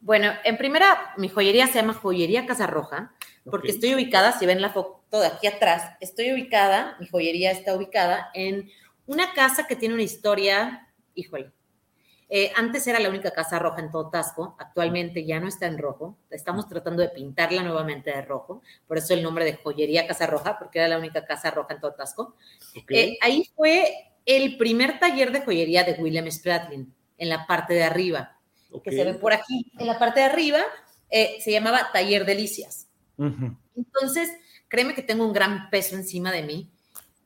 Bueno, 0.00 0.32
en 0.44 0.56
primera, 0.58 1.12
mi 1.16 1.28
joyería 1.28 1.68
se 1.68 1.74
llama 1.74 1.94
Joyería 1.94 2.46
Casa 2.46 2.66
Roja, 2.66 3.14
porque 3.44 3.70
estoy 3.70 3.94
ubicada, 3.94 4.32
si 4.32 4.44
ven 4.44 4.60
la 4.60 4.70
foto 4.70 5.20
de 5.20 5.28
aquí 5.28 5.46
atrás, 5.46 5.96
estoy 6.00 6.32
ubicada, 6.32 6.96
mi 6.98 7.06
joyería 7.06 7.52
está 7.52 7.76
ubicada 7.76 8.30
en 8.34 8.70
una 9.06 9.34
casa 9.34 9.68
que 9.68 9.76
tiene 9.76 9.94
una 9.94 10.02
historia, 10.02 10.88
híjole, 11.14 11.52
Eh, 12.30 12.52
antes 12.56 12.86
era 12.86 13.00
la 13.00 13.08
única 13.08 13.30
casa 13.30 13.58
roja 13.58 13.80
en 13.80 13.90
todo 13.90 14.10
Tasco, 14.10 14.54
actualmente 14.58 15.24
ya 15.24 15.40
no 15.40 15.48
está 15.48 15.66
en 15.66 15.78
rojo. 15.78 16.18
Estamos 16.30 16.68
tratando 16.68 17.02
de 17.02 17.08
pintarla 17.08 17.62
nuevamente 17.62 18.10
de 18.10 18.22
rojo, 18.22 18.62
por 18.86 18.98
eso 18.98 19.14
el 19.14 19.22
nombre 19.22 19.44
de 19.46 19.54
Joyería 19.54 20.06
Casa 20.06 20.26
Roja, 20.26 20.58
porque 20.58 20.78
era 20.78 20.88
la 20.88 20.98
única 20.98 21.24
casa 21.24 21.50
roja 21.50 21.74
en 21.74 21.80
todo 21.80 21.94
Tasco. 21.94 22.34
Eh, 22.88 23.16
ahí 23.22 23.48
fue 23.56 24.12
el 24.26 24.58
primer 24.58 24.98
taller 24.98 25.32
de 25.32 25.40
joyería 25.40 25.84
de 25.84 25.94
William 25.94 26.30
Spratlin, 26.30 26.92
en 27.16 27.28
la 27.30 27.46
parte 27.46 27.72
de 27.72 27.84
arriba, 27.84 28.36
que 28.84 28.92
se 28.92 29.04
ve 29.04 29.14
por 29.14 29.32
aquí. 29.32 29.72
En 29.78 29.86
la 29.86 29.98
parte 29.98 30.20
de 30.20 30.26
arriba 30.26 30.60
eh, 31.08 31.38
se 31.40 31.50
llamaba 31.50 31.90
Taller 31.92 32.26
Delicias. 32.26 32.88
Entonces, 33.74 34.30
créeme 34.68 34.94
que 34.94 35.02
tengo 35.02 35.26
un 35.26 35.32
gran 35.32 35.70
peso 35.70 35.96
encima 35.96 36.30
de 36.30 36.42
mí, 36.42 36.70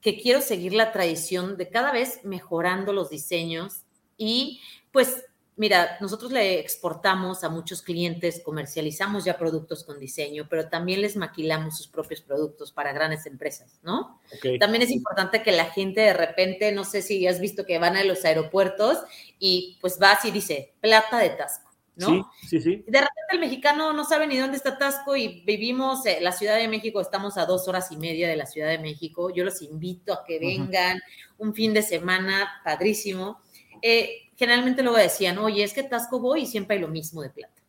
que 0.01 0.21
quiero 0.21 0.41
seguir 0.41 0.75
la 0.75 0.93
tradición 0.93 1.57
de 1.57 1.69
cada 1.69 1.91
vez 1.93 2.21
mejorando 2.25 2.93
los 2.93 3.11
diseños 3.11 3.83
y 4.17 4.61
pues 4.93 5.25
mira, 5.57 5.97
nosotros 6.01 6.33
le 6.33 6.59
exportamos 6.59 7.45
a 7.45 7.49
muchos 7.49 7.83
clientes, 7.83 8.43
comercializamos 8.45 9.25
ya 9.25 9.37
productos 9.37 9.85
con 9.85 9.99
diseño, 9.99 10.47
pero 10.49 10.69
también 10.69 11.03
les 11.03 11.17
maquilamos 11.17 11.77
sus 11.77 11.89
propios 11.89 12.21
productos 12.21 12.73
para 12.73 12.93
grandes 12.93 13.27
empresas, 13.27 13.79
¿no? 13.83 14.21
También 14.59 14.83
es 14.83 14.91
importante 14.91 15.43
que 15.43 15.53
la 15.53 15.67
gente 15.67 16.01
de 16.01 16.15
repente, 16.15 16.73
no 16.73 16.85
sé 16.85 17.03
si 17.03 17.27
has 17.27 17.41
visto 17.41 17.67
que 17.67 17.79
van 17.79 17.97
a 17.97 18.05
los 18.05 18.25
aeropuertos 18.25 18.99
y 19.39 19.79
pues 19.81 19.99
vas 19.99 20.25
y 20.25 20.31
dice, 20.31 20.75
plata 20.81 21.19
de 21.19 21.31
Tasco. 21.31 21.71
¿no? 21.95 22.33
Sí, 22.41 22.49
sí, 22.49 22.61
sí. 22.63 22.71
De 22.87 23.01
repente 23.01 23.33
el 23.33 23.39
mexicano 23.39 23.93
no 23.93 24.05
sabe 24.05 24.27
ni 24.27 24.39
dónde 24.39 24.57
está 24.57 24.79
Tasco 24.79 25.15
y 25.15 25.43
vivimos, 25.45 26.07
en 26.07 26.25
la 26.25 26.33
Ciudad 26.33 26.57
de 26.57 26.67
México, 26.67 27.03
estamos 27.03 27.37
a 27.37 27.45
dos 27.45 27.69
horas 27.69 27.93
y 27.93 27.99
media 27.99 28.29
de 28.29 28.37
la 28.37 28.47
Ciudad 28.47 28.69
de 28.69 28.79
México. 28.79 29.31
Yo 29.31 29.45
los 29.45 29.61
invito 29.61 30.15
a 30.15 30.25
que 30.25 30.39
vengan 30.39 31.01
un 31.37 31.55
fin 31.55 31.75
de 31.75 31.83
semana 31.83 32.63
padrísimo. 32.65 33.43
Eh, 33.83 34.32
generalmente 34.37 34.83
luego 34.83 34.99
decían, 34.99 35.39
oye, 35.39 35.63
es 35.63 35.73
que 35.73 35.83
Tasco 35.83 36.21
voy 36.21 36.43
y 36.43 36.47
siempre 36.47 36.77
hay 36.77 36.83
lo 36.83 36.89
mismo 36.89 37.23
de 37.23 37.31
plata. 37.31 37.63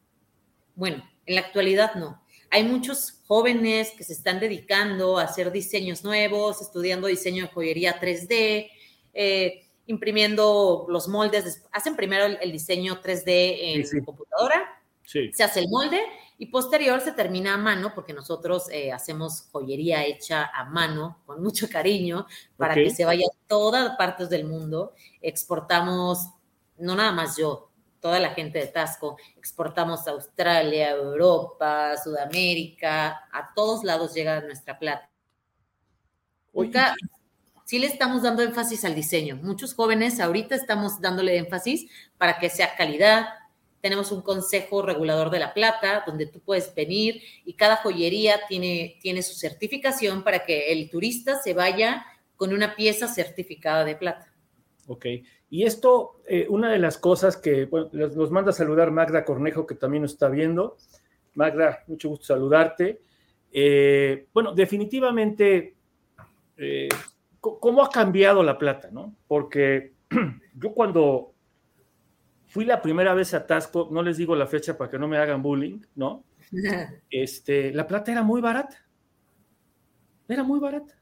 Bueno, 0.76 1.03
en 1.26 1.36
la 1.36 1.41
actualidad 1.41 1.95
no. 1.95 2.22
Hay 2.49 2.64
muchos 2.64 3.22
jóvenes 3.28 3.91
que 3.97 4.03
se 4.03 4.14
están 4.14 4.39
dedicando 4.39 5.18
a 5.18 5.24
hacer 5.24 5.51
diseños 5.51 6.03
nuevos, 6.03 6.61
estudiando 6.61 7.07
diseño 7.07 7.45
de 7.45 7.51
joyería 7.51 7.99
3D, 7.99 8.70
eh, 9.14 9.66
imprimiendo 9.88 10.86
los 10.88 11.07
moldes. 11.07 11.64
Hacen 11.72 11.95
primero 11.95 12.26
el, 12.26 12.51
diseño 12.51 13.01
3D 13.01 13.24
en 13.26 14.03
computadora, 14.03 14.82
se 15.03 15.43
hace 15.43 15.61
el 15.61 15.70
molde 15.70 16.01
y 16.38 16.47
posterior 16.47 17.01
se 17.01 17.11
termina 17.11 17.53
a 17.53 17.57
mano, 17.57 17.91
porque 17.93 18.14
nosotros 18.14 18.70
eh, 18.72 18.91
hacemos 18.91 19.47
joyería 19.51 20.05
hecha 20.05 20.45
a 20.45 20.66
mano, 20.66 21.22
con 21.26 21.41
mucho 21.41 21.68
cariño, 21.70 22.28
para 22.57 22.76
que 22.76 22.89
se 22.89 23.05
vaya 23.05 23.26
a 23.26 23.47
todas 23.47 23.95
partes 23.97 24.30
del 24.30 24.45
mundo. 24.45 24.93
Exportamos 25.22 26.30
no 26.84 26.96
nada 26.96 27.12
más 27.12 27.38
yo, 27.38 27.70
toda 28.00 28.20
la 28.20 28.32
gente 28.32 28.60
de 28.60 28.68
Tasco, 28.68 29.18
exportamos 29.38 30.06
a 30.06 30.12
Australia, 30.12 30.92
Europa, 30.92 31.96
Sudamérica, 32.04 33.30
a 33.32 33.54
todos 33.56 33.86
lados 33.86 34.14
llega 34.14 34.42
nuestra 34.42 34.78
plata. 34.78 35.10
sí 37.64 37.80
le 37.80 37.88
estamos 37.88 38.24
dando 38.24 38.44
énfasis 38.44 38.84
al 38.84 38.94
diseño. 38.94 39.38
Muchos 39.42 39.74
jóvenes 39.74 40.20
ahorita 40.20 40.54
estamos 40.54 41.00
dándole 41.00 41.38
énfasis 41.38 41.90
para 42.18 42.40
que 42.40 42.50
sea 42.50 42.76
calidad. 42.76 43.28
Tenemos 43.80 44.12
un 44.12 44.22
consejo 44.22 44.82
regulador 44.82 45.30
de 45.30 45.40
la 45.40 45.54
plata 45.54 46.04
donde 46.06 46.26
tú 46.26 46.42
puedes 46.42 46.76
venir 46.76 47.22
y 47.46 47.54
cada 47.54 47.78
joyería 47.78 48.42
tiene, 48.50 48.98
tiene 49.02 49.24
su 49.24 49.36
certificación 49.36 50.24
para 50.24 50.44
que 50.44 50.74
el 50.74 50.90
turista 50.90 51.42
se 51.42 51.54
vaya 51.54 52.06
con 52.36 52.54
una 52.54 52.76
pieza 52.76 53.08
certificada 53.08 53.86
de 53.86 53.96
plata. 53.96 54.34
Ok. 54.88 55.06
Y 55.54 55.66
esto, 55.66 56.16
eh, 56.28 56.47
una 56.49 56.72
de 56.72 56.80
las 56.80 56.97
cosas 56.97 57.38
que 57.38 57.66
bueno, 57.66 57.88
nos 57.93 58.32
manda 58.32 58.49
a 58.49 58.54
saludar 58.54 58.89
Magda 58.89 59.24
Cornejo, 59.24 59.68
que 59.68 59.76
también 59.76 60.01
nos 60.01 60.14
está 60.14 60.28
viendo. 60.28 60.78
Magda, 61.36 61.84
mucho 61.86 62.10
gusto 62.10 62.26
saludarte. 62.26 63.01
Eh, 63.51 64.26
bueno, 64.34 64.56
definitivamente, 64.56 65.76
eh, 66.58 66.89
¿cómo 67.39 67.84
ha 67.84 67.91
cambiado 67.91 68.41
la 68.41 68.58
plata? 68.58 68.89
¿no? 68.91 69.16
Porque 69.28 69.93
yo 70.56 70.74
cuando 70.74 71.36
fui 72.47 72.66
la 72.66 72.82
primera 72.82 73.14
vez 73.14 73.36
a 73.36 73.45
Tasco, 73.45 73.89
no 73.91 74.01
les 74.01 74.18
digo 74.18 74.36
la 74.36 74.47
fecha 74.47 74.76
para 74.76 74.89
que 74.89 74.97
no 74.97 75.08
me 75.08 75.20
hagan 75.20 75.43
bullying, 75.43 75.82
¿no? 75.93 76.24
Este, 77.12 77.72
la 77.72 77.86
plata 77.86 78.12
era 78.12 78.24
muy 78.24 78.41
barata. 78.41 78.84
Era 80.28 80.41
muy 80.41 80.60
barata. 80.60 80.99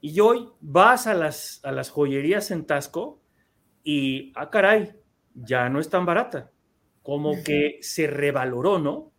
Y 0.00 0.20
hoy 0.20 0.48
vas 0.60 1.08
a 1.08 1.14
las, 1.14 1.58
a 1.64 1.72
las 1.72 1.90
joyerías 1.90 2.52
en 2.52 2.64
Tasco 2.64 3.23
y, 3.84 4.32
ah, 4.34 4.50
caray, 4.50 4.92
ya 5.34 5.68
no 5.68 5.78
es 5.78 5.88
tan 5.88 6.06
barata. 6.06 6.50
Como 7.02 7.42
que 7.44 7.78
se 7.82 8.06
revaloró, 8.06 8.78
¿no? 8.78 9.12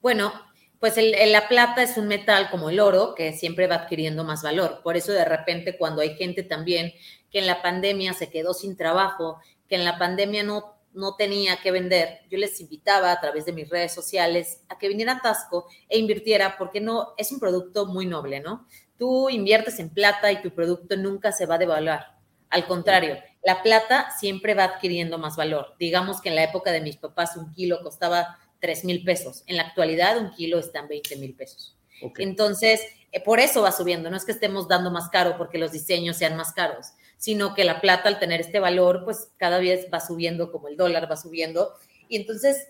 Bueno, 0.00 0.32
pues 0.78 0.96
la 0.98 1.48
plata 1.48 1.82
es 1.82 1.96
un 1.96 2.06
metal 2.06 2.50
como 2.50 2.70
el 2.70 2.78
oro 2.78 3.14
que 3.14 3.32
siempre 3.32 3.66
va 3.66 3.76
adquiriendo 3.76 4.22
más 4.22 4.42
valor. 4.42 4.80
Por 4.84 4.96
eso 4.96 5.12
de 5.12 5.24
repente 5.24 5.76
cuando 5.76 6.02
hay 6.02 6.14
gente 6.14 6.42
también 6.42 6.92
que 7.30 7.38
en 7.40 7.46
la 7.46 7.62
pandemia 7.62 8.12
se 8.12 8.30
quedó 8.30 8.54
sin 8.54 8.76
trabajo, 8.76 9.40
que 9.66 9.76
en 9.76 9.84
la 9.84 9.98
pandemia 9.98 10.42
no, 10.42 10.76
no 10.92 11.16
tenía 11.16 11.56
que 11.56 11.70
vender, 11.70 12.20
yo 12.30 12.38
les 12.38 12.60
invitaba 12.60 13.10
a 13.10 13.20
través 13.20 13.46
de 13.46 13.52
mis 13.52 13.68
redes 13.68 13.92
sociales 13.94 14.62
a 14.68 14.78
que 14.78 14.88
viniera 14.88 15.14
a 15.14 15.20
Tasco 15.22 15.66
e 15.88 15.98
invirtiera 15.98 16.56
porque 16.58 16.80
no 16.80 17.14
es 17.16 17.32
un 17.32 17.40
producto 17.40 17.86
muy 17.86 18.06
noble, 18.06 18.40
¿no? 18.40 18.68
Tú 18.98 19.30
inviertes 19.30 19.80
en 19.80 19.88
plata 19.90 20.30
y 20.30 20.42
tu 20.42 20.54
producto 20.54 20.96
nunca 20.96 21.32
se 21.32 21.46
va 21.46 21.56
a 21.56 21.58
devaluar. 21.58 22.13
Al 22.54 22.68
contrario, 22.68 23.18
la 23.42 23.64
plata 23.64 24.12
siempre 24.16 24.54
va 24.54 24.62
adquiriendo 24.62 25.18
más 25.18 25.34
valor. 25.34 25.74
Digamos 25.76 26.20
que 26.20 26.28
en 26.28 26.36
la 26.36 26.44
época 26.44 26.70
de 26.70 26.80
mis 26.80 26.96
papás 26.96 27.36
un 27.36 27.52
kilo 27.52 27.82
costaba 27.82 28.38
3 28.60 28.84
mil 28.84 29.02
pesos. 29.02 29.42
En 29.48 29.56
la 29.56 29.64
actualidad 29.64 30.18
un 30.18 30.30
kilo 30.30 30.60
está 30.60 30.78
en 30.78 30.86
20 30.86 31.16
mil 31.16 31.34
pesos. 31.34 31.76
Entonces, 32.18 32.80
eh, 33.10 33.20
por 33.20 33.40
eso 33.40 33.62
va 33.62 33.72
subiendo. 33.72 34.08
No 34.08 34.16
es 34.16 34.24
que 34.24 34.30
estemos 34.30 34.68
dando 34.68 34.92
más 34.92 35.08
caro 35.08 35.36
porque 35.36 35.58
los 35.58 35.72
diseños 35.72 36.16
sean 36.16 36.36
más 36.36 36.52
caros, 36.52 36.92
sino 37.16 37.54
que 37.54 37.64
la 37.64 37.80
plata 37.80 38.08
al 38.08 38.20
tener 38.20 38.40
este 38.40 38.60
valor, 38.60 39.02
pues 39.04 39.32
cada 39.36 39.58
vez 39.58 39.88
va 39.92 39.98
subiendo 39.98 40.52
como 40.52 40.68
el 40.68 40.76
dólar 40.76 41.10
va 41.10 41.16
subiendo. 41.16 41.72
Y 42.08 42.14
entonces 42.14 42.68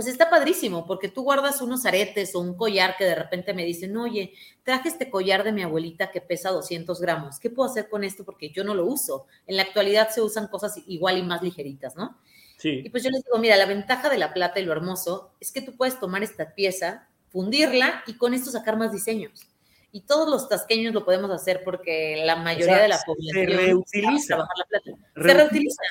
pues 0.00 0.14
está 0.14 0.30
padrísimo, 0.30 0.86
porque 0.86 1.08
tú 1.08 1.24
guardas 1.24 1.60
unos 1.60 1.84
aretes 1.84 2.34
o 2.34 2.40
un 2.40 2.54
collar 2.54 2.96
que 2.96 3.04
de 3.04 3.14
repente 3.14 3.52
me 3.52 3.66
dicen, 3.66 3.94
oye, 3.98 4.32
traje 4.62 4.88
este 4.88 5.10
collar 5.10 5.44
de 5.44 5.52
mi 5.52 5.60
abuelita 5.60 6.10
que 6.10 6.22
pesa 6.22 6.48
200 6.52 6.98
gramos, 7.02 7.38
¿qué 7.38 7.50
puedo 7.50 7.68
hacer 7.68 7.90
con 7.90 8.02
esto? 8.02 8.24
Porque 8.24 8.48
yo 8.48 8.64
no 8.64 8.72
lo 8.72 8.86
uso. 8.86 9.26
En 9.46 9.56
la 9.58 9.62
actualidad 9.62 10.08
se 10.08 10.22
usan 10.22 10.48
cosas 10.48 10.80
igual 10.86 11.18
y 11.18 11.22
más 11.22 11.42
ligeritas, 11.42 11.96
¿no? 11.96 12.16
Sí. 12.56 12.80
Y 12.82 12.88
pues 12.88 13.02
yo 13.02 13.10
les 13.10 13.22
digo, 13.22 13.36
mira, 13.36 13.58
la 13.58 13.66
ventaja 13.66 14.08
de 14.08 14.16
la 14.16 14.32
plata 14.32 14.58
y 14.58 14.64
lo 14.64 14.72
hermoso 14.72 15.34
es 15.38 15.52
que 15.52 15.60
tú 15.60 15.76
puedes 15.76 16.00
tomar 16.00 16.22
esta 16.22 16.54
pieza, 16.54 17.06
fundirla 17.28 18.02
y 18.06 18.14
con 18.14 18.32
esto 18.32 18.50
sacar 18.50 18.78
más 18.78 18.92
diseños. 18.92 19.48
Y 19.92 20.00
todos 20.00 20.30
los 20.30 20.48
tasqueños 20.48 20.94
lo 20.94 21.04
podemos 21.04 21.30
hacer 21.30 21.60
porque 21.62 22.22
la 22.24 22.36
mayoría 22.36 22.78
de 22.78 22.88
la 22.88 23.00
población 23.04 23.34
se 23.34 23.54
reutiliza. 23.54 24.38
La 24.38 24.46
plata. 24.46 24.98
Se 25.14 25.34
reutiliza. 25.34 25.82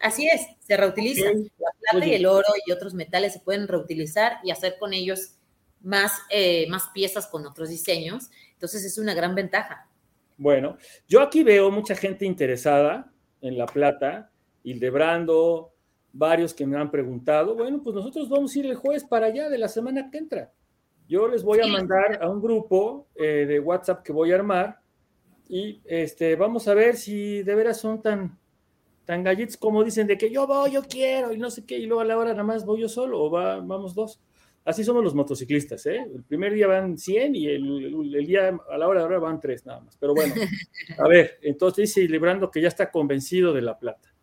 Así 0.00 0.26
es, 0.26 0.46
se 0.60 0.76
reutiliza. 0.76 1.30
La 1.32 1.70
plata 1.80 2.06
y 2.06 2.14
el 2.14 2.26
oro 2.26 2.48
y 2.66 2.72
otros 2.72 2.94
metales 2.94 3.32
se 3.32 3.40
pueden 3.40 3.68
reutilizar 3.68 4.38
y 4.42 4.50
hacer 4.50 4.76
con 4.78 4.92
ellos 4.92 5.36
más, 5.82 6.12
eh, 6.30 6.66
más 6.68 6.88
piezas 6.94 7.26
con 7.26 7.46
otros 7.46 7.68
diseños. 7.68 8.30
Entonces 8.52 8.84
es 8.84 8.98
una 8.98 9.14
gran 9.14 9.34
ventaja. 9.34 9.88
Bueno, 10.36 10.76
yo 11.06 11.20
aquí 11.20 11.42
veo 11.42 11.70
mucha 11.70 11.94
gente 11.94 12.24
interesada 12.24 13.12
en 13.40 13.56
la 13.56 13.66
plata, 13.66 14.30
Hildebrando, 14.64 15.72
varios 16.12 16.54
que 16.54 16.66
me 16.66 16.76
han 16.76 16.90
preguntado. 16.90 17.54
Bueno, 17.54 17.82
pues 17.82 17.94
nosotros 17.94 18.28
vamos 18.28 18.54
a 18.54 18.58
ir 18.58 18.66
el 18.66 18.76
jueves 18.76 19.04
para 19.04 19.26
allá 19.26 19.48
de 19.48 19.58
la 19.58 19.68
semana 19.68 20.10
que 20.10 20.18
entra. 20.18 20.52
Yo 21.06 21.28
les 21.28 21.42
voy 21.42 21.60
a 21.60 21.66
mandar 21.66 22.22
a 22.22 22.28
un 22.30 22.40
grupo 22.40 23.06
eh, 23.14 23.44
de 23.46 23.60
WhatsApp 23.60 24.02
que 24.02 24.12
voy 24.12 24.32
a 24.32 24.36
armar 24.36 24.80
y 25.48 25.82
este, 25.84 26.34
vamos 26.36 26.66
a 26.66 26.74
ver 26.74 26.96
si 26.96 27.42
de 27.42 27.54
veras 27.54 27.78
son 27.78 28.00
tan, 28.00 28.38
tan 29.04 29.22
gallitos 29.22 29.56
como 29.56 29.84
dicen 29.84 30.06
de 30.06 30.18
que 30.18 30.30
yo 30.30 30.46
voy, 30.46 30.72
yo 30.72 30.82
quiero 30.82 31.32
y 31.32 31.38
no 31.38 31.50
sé 31.50 31.64
qué, 31.64 31.78
y 31.78 31.86
luego 31.86 32.00
a 32.00 32.04
la 32.04 32.16
hora 32.18 32.30
nada 32.30 32.44
más 32.44 32.64
voy 32.64 32.80
yo 32.80 32.88
solo 32.88 33.22
o 33.22 33.30
va, 33.30 33.60
vamos 33.60 33.94
dos. 33.94 34.20
Así 34.64 34.82
somos 34.82 35.04
los 35.04 35.14
motociclistas, 35.14 35.84
¿eh? 35.84 36.06
El 36.14 36.22
primer 36.22 36.54
día 36.54 36.66
van 36.66 36.96
100 36.96 37.34
y 37.34 37.48
el, 37.48 38.26
día 38.26 38.58
a 38.70 38.78
la 38.78 38.88
hora 38.88 39.00
de 39.00 39.04
ahora 39.04 39.18
van 39.18 39.38
tres 39.38 39.66
nada 39.66 39.80
más. 39.80 39.96
Pero 39.98 40.14
bueno, 40.14 40.34
a 40.98 41.06
ver, 41.06 41.38
entonces 41.42 41.94
dice 41.94 42.08
Librando 42.08 42.50
que 42.50 42.62
ya 42.62 42.68
está 42.68 42.90
convencido 42.90 43.52
de 43.52 43.60
la 43.60 43.78
plata. 43.78 44.14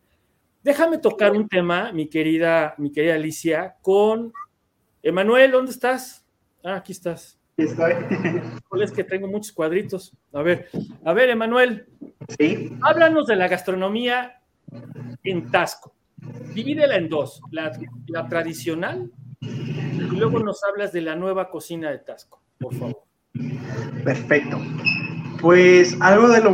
Déjame 0.64 0.98
tocar 0.98 1.32
un 1.32 1.48
tema, 1.48 1.92
mi 1.92 2.08
querida, 2.08 2.74
mi 2.78 2.90
querida 2.90 3.14
Alicia, 3.14 3.76
con 3.82 4.32
Emanuel, 5.00 5.52
¿dónde 5.52 5.70
estás? 5.70 6.26
Ah, 6.64 6.76
aquí 6.76 6.90
estás. 6.90 7.38
Estoy. 7.56 7.92
Es 8.82 8.90
que 8.90 9.04
tengo 9.04 9.28
muchos 9.28 9.52
cuadritos. 9.52 10.12
A 10.32 10.42
ver, 10.42 10.68
a 11.04 11.12
ver, 11.12 11.30
Emanuel. 11.30 11.86
Sí. 12.36 12.72
Háblanos 12.82 13.26
de 13.26 13.36
la 13.36 13.46
gastronomía 13.46 14.41
en 15.24 15.50
Tasco. 15.50 15.94
Divídela 16.54 16.96
en 16.96 17.08
dos, 17.08 17.40
la, 17.50 17.72
tradicional 18.28 19.10
y 19.40 20.16
luego 20.16 20.38
nos 20.38 20.62
hablas 20.64 20.92
de 20.92 21.00
la 21.00 21.16
nueva 21.16 21.50
cocina 21.50 21.90
de 21.90 21.98
Tasco, 21.98 22.42
por 22.58 22.74
favor. 22.74 23.02
Perfecto. 24.04 24.58
Pues 25.40 25.96
algo 26.00 26.28
de 26.28 26.40
lo, 26.40 26.52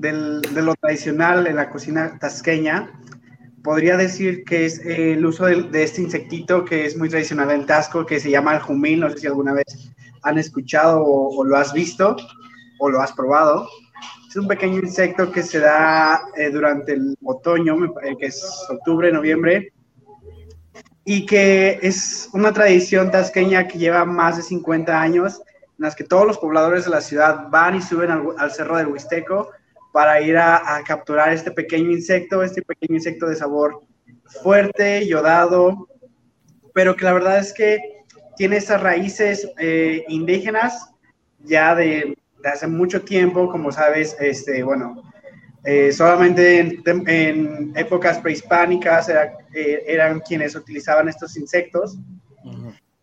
de 0.00 0.62
lo 0.62 0.74
tradicional 0.76 1.46
en 1.46 1.56
la 1.56 1.70
cocina 1.70 2.18
tasqueña, 2.18 2.90
podría 3.62 3.96
decir 3.96 4.44
que 4.44 4.66
es 4.66 4.84
el 4.84 5.24
uso 5.24 5.46
de, 5.46 5.82
este 5.82 6.02
insectito 6.02 6.64
que 6.64 6.86
es 6.86 6.96
muy 6.96 7.08
tradicional 7.08 7.50
en 7.50 7.66
Tasco, 7.66 8.04
que 8.04 8.20
se 8.20 8.30
llama 8.30 8.54
el 8.54 8.60
jumil, 8.60 9.00
no 9.00 9.10
sé 9.10 9.18
si 9.18 9.26
alguna 9.26 9.52
vez 9.52 9.92
han 10.22 10.38
escuchado 10.38 11.02
o, 11.04 11.44
lo 11.44 11.56
has 11.56 11.72
visto 11.72 12.16
o 12.78 12.90
lo 12.90 13.00
has 13.00 13.12
probado. 13.12 13.68
Es 14.32 14.36
un 14.36 14.48
pequeño 14.48 14.78
insecto 14.78 15.30
que 15.30 15.42
se 15.42 15.58
da 15.58 16.22
eh, 16.38 16.48
durante 16.48 16.94
el 16.94 17.18
otoño, 17.22 17.76
que 18.18 18.26
es 18.28 18.42
octubre, 18.70 19.12
noviembre, 19.12 19.74
y 21.04 21.26
que 21.26 21.78
es 21.82 22.30
una 22.32 22.50
tradición 22.50 23.10
tasqueña 23.10 23.68
que 23.68 23.76
lleva 23.76 24.06
más 24.06 24.38
de 24.38 24.42
50 24.42 24.98
años, 24.98 25.42
en 25.76 25.84
las 25.84 25.94
que 25.94 26.04
todos 26.04 26.26
los 26.26 26.38
pobladores 26.38 26.86
de 26.86 26.92
la 26.92 27.02
ciudad 27.02 27.48
van 27.50 27.74
y 27.74 27.82
suben 27.82 28.10
al, 28.10 28.50
cerro 28.50 28.78
del 28.78 28.86
Huisteco 28.86 29.50
para 29.92 30.22
ir 30.22 30.38
a, 30.38 30.82
capturar 30.86 31.30
este 31.30 31.50
pequeño 31.50 31.90
insecto, 31.90 32.42
este 32.42 32.62
pequeño 32.62 32.96
insecto 32.96 33.26
de 33.26 33.36
sabor 33.36 33.82
fuerte, 34.42 35.06
yodado, 35.06 35.88
pero 36.72 36.96
que 36.96 37.04
la 37.04 37.12
verdad 37.12 37.38
es 37.38 37.52
que 37.52 37.78
tiene 38.38 38.56
esas 38.56 38.80
raíces 38.80 39.46
eh, 39.58 40.06
indígenas 40.08 40.88
ya 41.44 41.74
de, 41.74 42.16
hace 42.44 42.66
mucho 42.66 43.02
tiempo, 43.02 43.48
como 43.48 43.72
sabes, 43.72 44.16
este, 44.20 44.62
bueno, 44.62 45.02
eh, 45.64 45.92
solamente 45.92 46.58
en, 46.58 47.72
épocas 47.76 48.18
prehispánicas 48.18 49.08
eh, 49.08 49.84
eran 49.86 50.20
quienes 50.20 50.54
utilizaban 50.56 51.08
estos 51.08 51.36
insectos. 51.36 51.96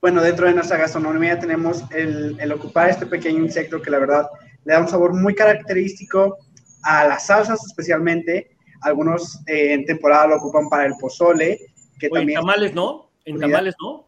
Bueno, 0.01 0.21
dentro 0.21 0.47
de 0.47 0.53
nuestra 0.53 0.77
gastronomía 0.77 1.39
tenemos 1.39 1.83
el, 1.91 2.51
ocupar 2.51 2.89
este 2.89 3.05
pequeño 3.05 3.43
insecto 3.43 3.81
que 3.81 3.91
la 3.91 3.99
verdad 3.99 4.29
le 4.63 4.73
da 4.73 4.79
un 4.79 4.87
sabor 4.87 5.13
muy 5.13 5.35
característico 5.35 6.37
a 6.83 7.05
las 7.05 7.25
salsas 7.27 7.65
especialmente. 7.65 8.51
Algunos 8.81 9.41
eh, 9.45 9.73
en 9.73 9.85
temporada 9.85 10.27
lo 10.27 10.37
ocupan 10.37 10.69
para 10.69 10.85
el 10.85 10.93
pozole. 10.99 11.59
Que 11.99 12.09
también 12.09 12.39
en 12.39 12.45
tamales 12.45 12.73
no, 12.73 13.09
en 13.25 13.39
tamales 13.39 13.75
no. 13.81 14.07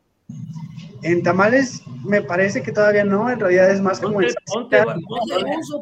En 1.03 1.23
tamales 1.23 1.81
me 2.05 2.21
parece 2.21 2.61
que 2.61 2.71
todavía 2.71 3.03
no, 3.03 3.29
en 3.29 3.39
realidad 3.39 3.71
es 3.71 3.81
más 3.81 3.99
como 3.99 4.21
el... 4.21 4.33
Ponte, 4.45 4.83
ponte 4.83 5.03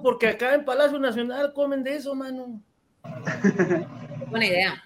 porque 0.02 0.28
acá 0.28 0.56
en 0.56 0.66
Palacio 0.66 1.00
Nacional 1.00 1.54
comen 1.54 1.84
de 1.84 1.96
eso, 1.96 2.16
mano. 2.16 2.62
buena 4.30 4.46
idea. 4.46 4.84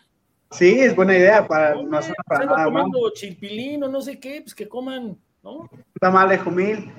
Sí, 0.52 0.80
es 0.80 0.96
buena 0.96 1.18
idea 1.18 1.48
para 1.48 1.76
no 1.76 2.00
para 2.28 2.46
nada 2.46 2.66
comiendo 2.66 3.12
chilpilín 3.14 3.84
o 3.84 3.88
no 3.88 4.02
sé 4.02 4.20
qué, 4.20 4.42
pues 4.42 4.54
que 4.54 4.68
coman, 4.68 5.18
¿no? 5.44 5.70
Tamal 6.00 6.30
de 6.30 6.38
jumil. 6.38 6.92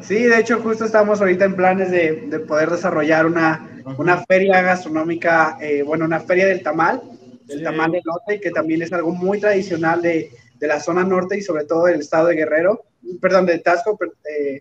Sí, 0.00 0.22
de 0.22 0.40
hecho, 0.40 0.60
justo 0.60 0.86
estamos 0.86 1.20
ahorita 1.20 1.44
en 1.44 1.56
planes 1.56 1.90
de, 1.90 2.26
de 2.28 2.38
poder 2.40 2.70
desarrollar 2.70 3.26
una, 3.26 3.82
una 3.98 4.24
feria 4.26 4.62
gastronómica, 4.62 5.58
eh, 5.60 5.82
bueno, 5.82 6.06
una 6.06 6.20
feria 6.20 6.46
del 6.46 6.62
tamal, 6.62 7.02
el 7.48 7.62
tamal 7.62 7.92
de 7.92 8.00
lote, 8.04 8.40
que 8.40 8.50
también 8.50 8.80
es 8.80 8.92
algo 8.92 9.10
muy 9.10 9.38
tradicional 9.38 10.00
de, 10.00 10.30
de 10.54 10.66
la 10.66 10.80
zona 10.80 11.04
norte 11.04 11.36
y 11.38 11.42
sobre 11.42 11.64
todo 11.64 11.84
del 11.84 12.00
estado 12.00 12.28
de 12.28 12.36
Guerrero, 12.36 12.84
perdón, 13.20 13.46
de 13.46 13.58
Tasco, 13.58 13.98
eh, 14.28 14.60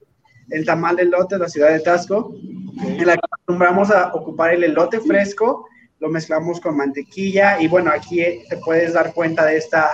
el 0.50 0.66
tamal 0.66 0.96
de 0.96 1.06
lote 1.06 1.36
de 1.36 1.40
la 1.40 1.50
ciudad 1.50 1.72
de 1.72 1.80
Tasco, 1.80 2.36
en 2.82 3.06
la 3.06 3.16
que 3.16 3.22
acostumbramos 3.24 3.92
a 3.92 4.14
ocupar 4.14 4.54
el 4.54 4.64
elote 4.64 5.00
fresco, 5.00 5.68
lo 6.00 6.10
mezclamos 6.10 6.60
con 6.60 6.76
mantequilla 6.76 7.62
y 7.62 7.68
bueno, 7.68 7.92
aquí 7.92 8.22
eh, 8.22 8.44
te 8.50 8.58
puedes 8.58 8.94
dar 8.94 9.14
cuenta 9.14 9.46
de 9.46 9.58
esta, 9.58 9.92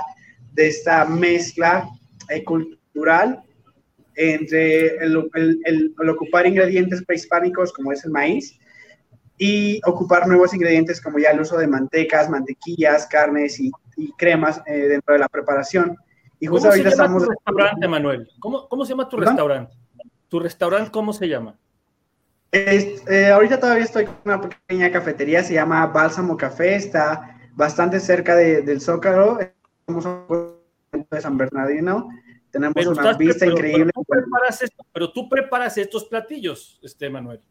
de 0.54 0.68
esta 0.68 1.06
mezcla 1.06 1.88
eh, 2.30 2.44
cultural 2.44 3.44
entre 4.16 4.98
el, 4.98 5.30
el, 5.36 5.60
el, 5.66 6.10
ocupar 6.10 6.48
ingredientes 6.48 7.04
prehispánicos 7.06 7.72
como 7.72 7.92
es 7.92 8.04
el 8.04 8.12
maíz 8.12 8.60
y 9.38 9.80
ocupar 9.86 10.28
nuevos 10.28 10.54
ingredientes 10.54 11.00
como 11.00 11.20
ya 11.20 11.30
el 11.30 11.40
uso 11.40 11.58
de 11.58 11.68
mantecas, 11.68 12.30
mantequillas, 12.30 13.06
carnes 13.06 13.60
y 13.60 13.72
y 14.00 14.12
cremas 14.14 14.62
eh, 14.66 14.88
dentro 14.88 15.14
de 15.14 15.20
la 15.20 15.28
preparación. 15.28 15.98
Y 16.40 16.48
justo 16.48 16.70
ahorita 16.70 16.90
estamos... 16.90 17.24
Tu 17.24 17.30
restaurante, 17.30 17.88
Manuel? 17.88 18.30
¿Cómo, 18.40 18.68
¿Cómo, 18.70 18.86
se 18.86 18.92
llama 18.92 19.10
tu 19.10 19.18
restaurante? 19.18 19.76
¿Tu 20.30 20.40
restaurante 20.40 20.92
cómo 20.92 21.12
se 21.12 21.28
llama? 21.28 21.58
Eh, 22.52 23.30
ahorita 23.32 23.60
todavía 23.60 23.84
estoy 23.84 24.06
con 24.06 24.16
una 24.26 24.42
pequeña 24.42 24.92
cafetería, 24.92 25.44
se 25.44 25.54
llama 25.54 25.86
Bálsamo 25.88 26.36
Café, 26.36 26.76
está 26.76 27.38
bastante 27.54 28.00
cerca 28.00 28.36
de, 28.36 28.62
del 28.62 28.82
Zócalo, 28.82 29.38
somos 29.88 30.56
de 30.92 31.22
San 31.22 31.38
Bernardino, 31.38 32.10
tenemos 32.50 32.86
una 32.88 33.14
vista 33.14 33.46
increíble. 33.46 33.92
Pero 33.94 34.04
tú, 34.04 34.06
preparas 34.06 34.62
esto, 34.64 34.86
pero 34.92 35.12
tú 35.12 35.30
preparas 35.30 35.78
estos 35.78 36.06
platillos, 36.06 36.80
este 36.82 37.10
Manuel. 37.10 37.42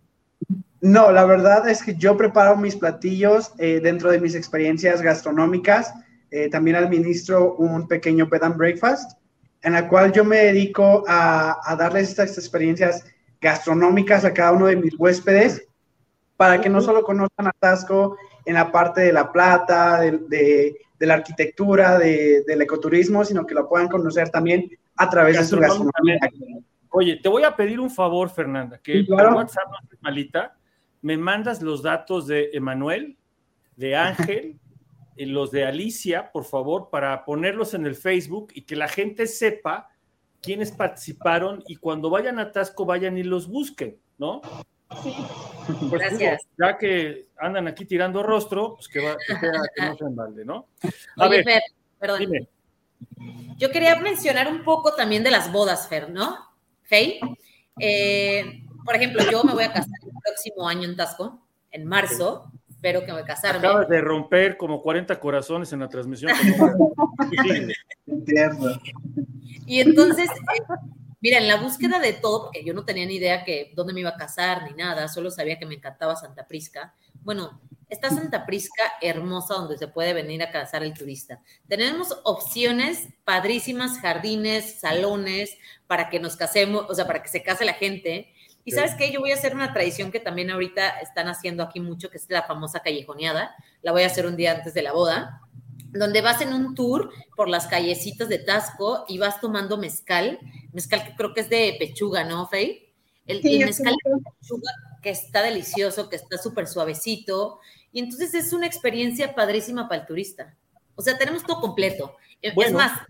No, 0.80 1.12
la 1.12 1.24
verdad 1.24 1.68
es 1.68 1.82
que 1.82 1.94
yo 1.96 2.16
preparo 2.16 2.56
mis 2.56 2.76
platillos 2.76 3.52
eh, 3.58 3.80
dentro 3.80 4.10
de 4.10 4.20
mis 4.20 4.34
experiencias 4.34 5.02
gastronómicas. 5.02 5.92
Eh, 6.30 6.50
también 6.50 6.76
administro 6.76 7.54
un 7.54 7.88
pequeño 7.88 8.26
bed 8.26 8.42
and 8.42 8.56
breakfast, 8.56 9.18
en 9.62 9.72
la 9.72 9.88
cual 9.88 10.12
yo 10.12 10.24
me 10.24 10.36
dedico 10.36 11.02
a, 11.08 11.74
darles 11.78 12.10
estas 12.10 12.36
experiencias 12.36 13.04
gastronómicas 13.40 14.24
a 14.24 14.34
cada 14.34 14.52
uno 14.52 14.66
de 14.66 14.76
mis 14.76 14.94
huéspedes, 14.98 15.66
para 16.36 16.60
que 16.60 16.68
no 16.68 16.80
solo 16.80 17.02
conozcan 17.02 17.46
a 17.46 17.52
Tasco 17.58 18.16
en 18.44 18.54
la 18.54 18.70
parte 18.70 19.00
de 19.00 19.12
la 19.12 19.32
plata, 19.32 20.00
de, 20.00 20.76
la 20.98 21.14
arquitectura, 21.14 21.98
del 21.98 22.62
ecoturismo, 22.62 23.24
sino 23.24 23.46
que 23.46 23.54
lo 23.54 23.68
puedan 23.68 23.88
conocer 23.88 24.28
también 24.30 24.70
a 24.96 25.08
través 25.08 25.38
de 25.38 25.44
su 25.44 25.58
gastronomía. 25.58 26.18
Oye, 26.90 27.16
te 27.16 27.28
voy 27.28 27.44
a 27.44 27.54
pedir 27.54 27.80
un 27.80 27.90
favor, 27.90 28.30
Fernanda, 28.30 28.78
que 28.78 29.04
por 29.04 29.22
WhatsApp, 29.34 29.68
malita, 30.00 30.56
me 31.00 31.16
mandas 31.16 31.62
los 31.62 31.82
datos 31.82 32.26
de 32.26 32.50
Emanuel, 32.52 33.16
de 33.76 33.96
Ángel 33.96 34.58
los 35.26 35.50
de 35.50 35.64
Alicia, 35.64 36.30
por 36.32 36.44
favor, 36.44 36.90
para 36.90 37.24
ponerlos 37.24 37.74
en 37.74 37.86
el 37.86 37.94
Facebook 37.94 38.52
y 38.54 38.62
que 38.62 38.76
la 38.76 38.88
gente 38.88 39.26
sepa 39.26 39.88
quiénes 40.40 40.72
participaron 40.72 41.62
y 41.66 41.76
cuando 41.76 42.10
vayan 42.10 42.38
a 42.38 42.52
Tasco 42.52 42.84
vayan 42.84 43.18
y 43.18 43.22
los 43.22 43.48
busquen, 43.48 43.98
¿no? 44.18 44.40
Sí. 45.02 45.14
Pues, 45.90 46.00
Gracias. 46.02 46.42
ya 46.58 46.78
que 46.78 47.26
andan 47.36 47.68
aquí 47.68 47.84
tirando 47.84 48.22
rostro, 48.22 48.74
pues 48.76 48.88
que, 48.88 49.00
va, 49.00 49.16
que, 49.16 49.82
no 49.82 49.96
se 49.96 50.04
embalde, 50.04 50.44
¿no? 50.44 50.68
A 51.16 51.28
ver, 51.28 51.44
perdón. 51.98 52.20
Dime. 52.20 52.48
Yo 53.58 53.70
quería 53.70 53.96
mencionar 53.96 54.48
un 54.48 54.64
poco 54.64 54.94
también 54.94 55.22
de 55.24 55.30
las 55.30 55.52
bodas, 55.52 55.88
Fer, 55.88 56.10
¿no? 56.10 56.38
Fey. 56.84 57.20
Eh, 57.80 58.64
por 58.84 58.96
ejemplo, 58.96 59.22
yo 59.30 59.44
me 59.44 59.52
voy 59.52 59.64
a 59.64 59.72
casar 59.72 59.98
el 60.02 60.12
próximo 60.24 60.68
año 60.68 60.88
en 60.88 60.96
Tasco, 60.96 61.46
en 61.70 61.84
marzo 61.84 62.50
espero 62.78 63.04
que 63.04 63.12
me 63.12 63.24
casarme. 63.24 63.66
Acabas 63.66 63.88
de 63.88 64.00
romper 64.00 64.56
como 64.56 64.80
40 64.80 65.18
corazones 65.18 65.72
en 65.72 65.80
la 65.80 65.88
transmisión. 65.88 66.30
y 69.66 69.80
entonces, 69.80 70.30
eh, 70.30 70.62
mira, 71.20 71.38
en 71.38 71.48
la 71.48 71.56
búsqueda 71.56 71.98
de 71.98 72.12
todo, 72.12 72.44
porque 72.44 72.64
yo 72.64 72.74
no 72.74 72.84
tenía 72.84 73.04
ni 73.04 73.16
idea 73.16 73.42
que 73.42 73.72
dónde 73.74 73.92
me 73.92 73.98
iba 74.00 74.10
a 74.10 74.16
casar 74.16 74.62
ni 74.62 74.76
nada, 74.76 75.08
solo 75.08 75.32
sabía 75.32 75.58
que 75.58 75.66
me 75.66 75.74
encantaba 75.74 76.14
Santa 76.14 76.46
Prisca. 76.46 76.94
Bueno, 77.24 77.60
está 77.88 78.10
Santa 78.10 78.46
Prisca 78.46 78.84
hermosa 79.02 79.54
donde 79.54 79.76
se 79.76 79.88
puede 79.88 80.12
venir 80.12 80.40
a 80.44 80.52
casar 80.52 80.84
el 80.84 80.94
turista. 80.94 81.40
Tenemos 81.66 82.16
opciones 82.22 83.08
padrísimas, 83.24 83.98
jardines, 83.98 84.78
salones 84.78 85.50
para 85.88 86.10
que 86.10 86.20
nos 86.20 86.36
casemos, 86.36 86.86
o 86.88 86.94
sea, 86.94 87.08
para 87.08 87.24
que 87.24 87.28
se 87.28 87.42
case 87.42 87.64
la 87.64 87.74
gente 87.74 88.32
y 88.68 88.70
sabes 88.70 88.94
qué, 88.96 89.10
yo 89.10 89.20
voy 89.20 89.32
a 89.32 89.34
hacer 89.34 89.54
una 89.54 89.72
tradición 89.72 90.12
que 90.12 90.20
también 90.20 90.50
ahorita 90.50 91.00
están 91.00 91.28
haciendo 91.28 91.62
aquí 91.62 91.80
mucho, 91.80 92.10
que 92.10 92.18
es 92.18 92.26
la 92.28 92.42
famosa 92.42 92.80
callejoneada. 92.80 93.56
La 93.80 93.92
voy 93.92 94.02
a 94.02 94.08
hacer 94.08 94.26
un 94.26 94.36
día 94.36 94.52
antes 94.52 94.74
de 94.74 94.82
la 94.82 94.92
boda, 94.92 95.40
donde 95.90 96.20
vas 96.20 96.42
en 96.42 96.52
un 96.52 96.74
tour 96.74 97.10
por 97.34 97.48
las 97.48 97.66
callecitas 97.66 98.28
de 98.28 98.38
Tasco 98.38 99.06
y 99.08 99.16
vas 99.16 99.40
tomando 99.40 99.78
mezcal, 99.78 100.38
mezcal 100.74 101.02
que 101.02 101.16
creo 101.16 101.32
que 101.32 101.40
es 101.40 101.48
de 101.48 101.76
pechuga, 101.78 102.24
¿no, 102.24 102.46
Fey? 102.46 102.92
El, 103.24 103.40
mezcal 103.64 103.94
de 104.04 104.30
pechuga 104.38 104.70
que 105.02 105.08
está 105.08 105.40
delicioso, 105.40 106.10
que 106.10 106.16
está 106.16 106.36
súper 106.36 106.66
suavecito. 106.66 107.60
Y 107.90 108.00
entonces 108.00 108.34
es 108.34 108.52
una 108.52 108.66
experiencia 108.66 109.34
padrísima 109.34 109.88
para 109.88 110.02
el 110.02 110.06
turista. 110.06 110.54
O 110.94 111.00
sea, 111.00 111.16
tenemos 111.16 111.42
todo 111.42 111.62
completo. 111.62 112.16
Es 112.42 112.72
más, 112.72 113.00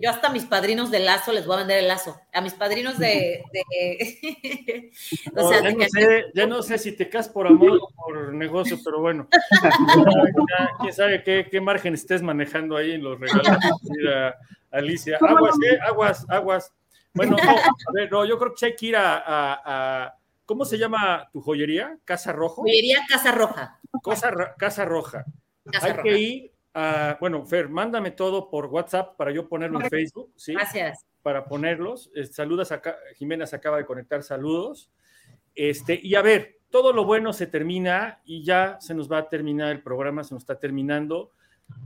yo 0.00 0.10
hasta 0.10 0.28
a 0.28 0.32
mis 0.32 0.46
padrinos 0.46 0.90
de 0.90 1.00
lazo 1.00 1.32
les 1.32 1.46
voy 1.46 1.56
a 1.56 1.58
vender 1.58 1.78
el 1.78 1.88
lazo. 1.88 2.18
A 2.32 2.40
mis 2.40 2.54
padrinos 2.54 2.98
de... 2.98 3.42
o 5.36 5.48
sea, 5.48 5.62
ya, 6.34 6.46
no 6.46 6.62
sé, 6.62 6.78
si 6.78 6.92
te 6.92 7.08
casas 7.08 7.32
por 7.32 7.46
amor 7.46 7.78
o 7.80 7.90
por 7.94 8.32
negocio, 8.32 8.78
pero 8.82 9.00
bueno. 9.00 9.28
quién 10.80 10.92
sabe 10.92 11.22
qué, 11.22 11.60
margen 11.60 11.94
estés 11.94 12.22
manejando 12.22 12.76
ahí 12.76 12.92
en 12.92 13.04
los 13.04 13.20
regalos. 13.20 13.58
Alicia, 14.70 15.18
aguas, 15.20 15.56
¿eh? 15.70 15.78
Aguas, 15.82 16.26
aguas. 16.28 16.72
Bueno, 17.12 17.36
a 17.38 17.92
ver, 17.92 18.10
no, 18.10 18.24
yo 18.24 18.38
creo 18.38 18.54
que 18.54 18.66
hay 18.66 18.76
que 18.76 18.86
ir 18.86 18.96
a, 18.96 20.14
¿Cómo 20.46 20.64
se 20.64 20.78
llama 20.78 21.28
tu 21.32 21.40
joyería? 21.40 21.98
¿Casa 22.04 22.32
Rojo? 22.32 22.62
Joyería 22.62 23.00
Casa 23.08 23.30
Roja. 23.30 23.78
Casa, 24.02 24.54
Casa 24.58 24.84
Roja. 24.84 25.24
hay 25.80 25.94
que 26.02 26.18
ir 26.18 26.52
Ah, 26.72 27.16
bueno, 27.20 27.44
Fer, 27.44 27.68
mándame 27.68 28.12
todo 28.12 28.48
por 28.48 28.66
WhatsApp 28.66 29.16
para 29.16 29.32
yo 29.32 29.48
ponerlo 29.48 29.80
en 29.80 29.88
Facebook, 29.88 30.32
¿sí? 30.36 30.52
Gracias. 30.52 31.04
Para 31.22 31.44
ponerlos. 31.44 32.10
Eh, 32.14 32.24
saludas 32.26 32.70
acá, 32.72 32.96
Jimena 33.16 33.46
se 33.46 33.56
acaba 33.56 33.76
de 33.76 33.84
conectar, 33.84 34.22
saludos. 34.22 34.90
Este, 35.54 35.98
y 36.00 36.14
a 36.14 36.22
ver, 36.22 36.58
todo 36.70 36.92
lo 36.92 37.04
bueno 37.04 37.32
se 37.32 37.46
termina 37.46 38.20
y 38.24 38.44
ya 38.44 38.78
se 38.80 38.94
nos 38.94 39.10
va 39.10 39.18
a 39.18 39.28
terminar 39.28 39.70
el 39.72 39.82
programa, 39.82 40.22
se 40.22 40.34
nos 40.34 40.42
está 40.42 40.58
terminando. 40.58 41.32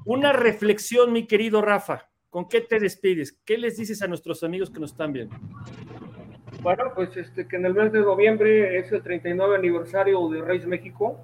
Una 0.04 0.32
reflexión, 0.32 1.12
mi 1.12 1.26
querido 1.26 1.62
Rafa, 1.62 2.08
¿con 2.28 2.48
qué 2.48 2.60
te 2.60 2.78
despides? 2.78 3.32
¿Qué 3.44 3.56
les 3.56 3.78
dices 3.78 4.02
a 4.02 4.06
nuestros 4.06 4.44
amigos 4.44 4.70
que 4.70 4.80
nos 4.80 4.92
están 4.92 5.12
viendo? 5.12 5.34
Bueno, 6.60 6.84
pues 6.94 7.16
este, 7.16 7.46
que 7.48 7.56
en 7.56 7.66
el 7.66 7.74
mes 7.74 7.92
de 7.92 8.00
noviembre 8.00 8.78
es 8.78 8.92
el 8.92 9.02
39 9.02 9.56
aniversario 9.56 10.28
de 10.28 10.42
Reyes 10.42 10.66
México. 10.66 11.18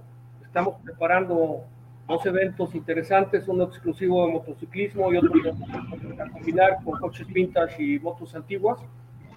Estamos 0.44 0.76
preparando 0.82 1.64
dos 2.10 2.26
eventos 2.26 2.74
interesantes, 2.74 3.46
uno 3.46 3.64
exclusivo 3.64 4.26
de 4.26 4.32
motociclismo 4.32 5.12
y 5.12 5.16
otro 5.16 5.32
a 6.18 6.28
combinar 6.30 6.78
con 6.84 6.98
coches 6.98 7.26
vintage 7.28 7.82
y 7.82 7.98
motos 8.00 8.34
antiguas. 8.34 8.80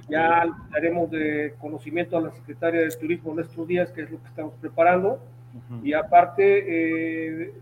Ya 0.09 0.45
daremos 0.71 1.09
de 1.11 1.55
conocimiento 1.61 2.17
a 2.17 2.21
la 2.21 2.31
secretaria 2.31 2.81
de 2.81 2.89
Turismo 2.89 3.31
en 3.33 3.39
estos 3.39 3.67
días, 3.67 3.91
que 3.91 4.01
es 4.01 4.11
lo 4.11 4.19
que 4.21 4.27
estamos 4.27 4.53
preparando. 4.59 5.19
Y 5.83 5.93
aparte, 5.93 6.43
eh, 7.45 7.53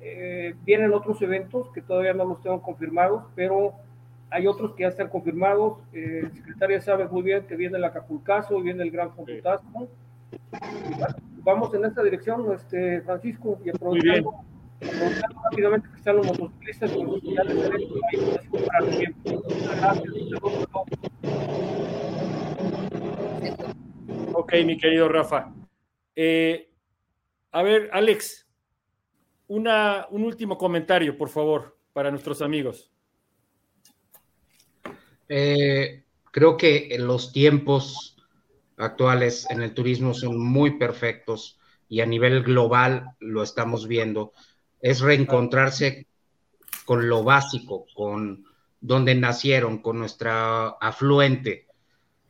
eh, 0.00 0.54
vienen 0.64 0.94
otros 0.94 1.20
eventos 1.20 1.70
que 1.70 1.82
todavía 1.82 2.14
no 2.14 2.24
los 2.24 2.40
tengo 2.42 2.62
confirmados, 2.62 3.24
pero 3.34 3.74
hay 4.30 4.46
otros 4.46 4.72
que 4.74 4.82
ya 4.84 4.88
están 4.88 5.08
confirmados. 5.08 5.78
Eh, 5.92 6.22
la 6.24 6.30
secretaria 6.30 6.80
sabe 6.80 7.06
muy 7.06 7.22
bien 7.22 7.46
que 7.46 7.54
viene 7.54 7.76
el 7.76 7.84
Acapulcazo, 7.84 8.60
viene 8.60 8.82
el 8.82 8.90
Gran 8.90 9.12
Fontutazo. 9.12 9.88
vamos 11.44 11.74
en 11.74 11.84
esta 11.84 12.02
dirección, 12.02 12.50
este, 12.54 13.02
Francisco, 13.02 13.58
y 13.62 13.68
aprovechando 13.68 14.34
rápidamente 14.80 15.88
que 15.88 15.96
están 15.96 16.16
los 16.16 16.26
motociclistas 16.26 16.90
con 16.92 17.06
los 17.06 17.22
Ok, 24.32 24.54
mi 24.64 24.76
querido 24.76 25.08
Rafa. 25.08 25.52
Eh, 26.16 26.70
a 27.52 27.62
ver, 27.62 27.88
Alex, 27.92 28.46
una, 29.48 30.06
un 30.10 30.24
último 30.24 30.58
comentario, 30.58 31.16
por 31.16 31.28
favor, 31.28 31.78
para 31.92 32.10
nuestros 32.10 32.42
amigos. 32.42 32.90
Eh, 35.28 36.04
creo 36.30 36.56
que 36.56 36.96
los 36.98 37.32
tiempos 37.32 38.16
actuales 38.76 39.46
en 39.50 39.62
el 39.62 39.72
turismo 39.72 40.14
son 40.14 40.38
muy 40.38 40.78
perfectos 40.78 41.58
y 41.88 42.00
a 42.00 42.06
nivel 42.06 42.42
global 42.42 43.10
lo 43.20 43.42
estamos 43.42 43.86
viendo 43.86 44.32
es 44.84 45.00
reencontrarse 45.00 46.06
con 46.84 47.08
lo 47.08 47.24
básico, 47.24 47.86
con 47.94 48.44
donde 48.82 49.14
nacieron, 49.14 49.78
con 49.78 49.98
nuestra 49.98 50.68
afluente. 50.78 51.66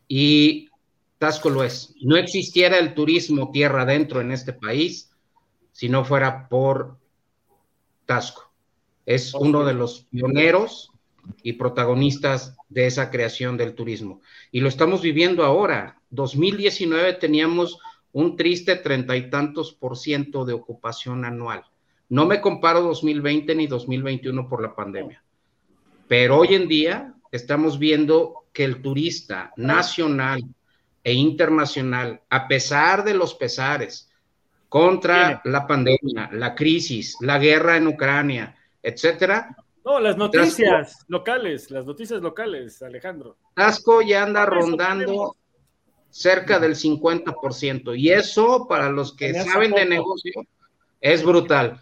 Y 0.06 0.68
Tasco 1.18 1.50
lo 1.50 1.64
es. 1.64 1.96
No 2.00 2.16
existiera 2.16 2.78
el 2.78 2.94
turismo 2.94 3.50
tierra 3.50 3.82
adentro 3.82 4.20
en 4.20 4.30
este 4.30 4.52
país 4.52 5.10
si 5.72 5.88
no 5.88 6.04
fuera 6.04 6.48
por 6.48 6.96
Tasco. 8.06 8.52
Es 9.04 9.34
uno 9.34 9.64
de 9.64 9.74
los 9.74 10.04
pioneros 10.04 10.92
y 11.42 11.54
protagonistas 11.54 12.56
de 12.68 12.86
esa 12.86 13.10
creación 13.10 13.56
del 13.56 13.74
turismo. 13.74 14.20
Y 14.52 14.60
lo 14.60 14.68
estamos 14.68 15.02
viviendo 15.02 15.44
ahora. 15.44 16.00
2019 16.10 17.14
teníamos 17.14 17.80
un 18.12 18.36
triste 18.36 18.76
treinta 18.76 19.16
y 19.16 19.28
tantos 19.28 19.72
por 19.72 19.98
ciento 19.98 20.44
de 20.44 20.52
ocupación 20.52 21.24
anual. 21.24 21.64
No 22.14 22.26
me 22.26 22.40
comparo 22.40 22.80
2020 22.82 23.56
ni 23.56 23.66
2021 23.66 24.48
por 24.48 24.62
la 24.62 24.72
pandemia, 24.72 25.20
pero 26.06 26.38
hoy 26.38 26.54
en 26.54 26.68
día 26.68 27.12
estamos 27.32 27.76
viendo 27.76 28.44
que 28.52 28.62
el 28.62 28.80
turista 28.80 29.52
nacional 29.56 30.44
e 31.02 31.12
internacional, 31.12 32.22
a 32.30 32.46
pesar 32.46 33.02
de 33.02 33.14
los 33.14 33.34
pesares 33.34 34.12
contra 34.68 35.42
la 35.42 35.66
pandemia, 35.66 36.30
la 36.30 36.54
crisis, 36.54 37.16
la 37.18 37.40
guerra 37.40 37.78
en 37.78 37.88
Ucrania, 37.88 38.56
etcétera. 38.80 39.56
No, 39.84 39.98
las 39.98 40.16
noticias 40.16 41.04
locales, 41.08 41.68
las 41.72 41.84
noticias 41.84 42.22
locales, 42.22 42.80
Alejandro. 42.80 43.38
Tasco 43.56 44.02
ya 44.02 44.22
anda 44.22 44.46
rondando 44.46 45.34
cerca 46.10 46.60
del 46.60 46.76
50%. 46.76 47.98
Y 47.98 48.12
eso, 48.12 48.68
para 48.68 48.88
los 48.88 49.16
que 49.16 49.34
saben 49.34 49.72
de 49.72 49.84
negocio, 49.84 50.46
es 51.04 51.22
brutal. 51.22 51.78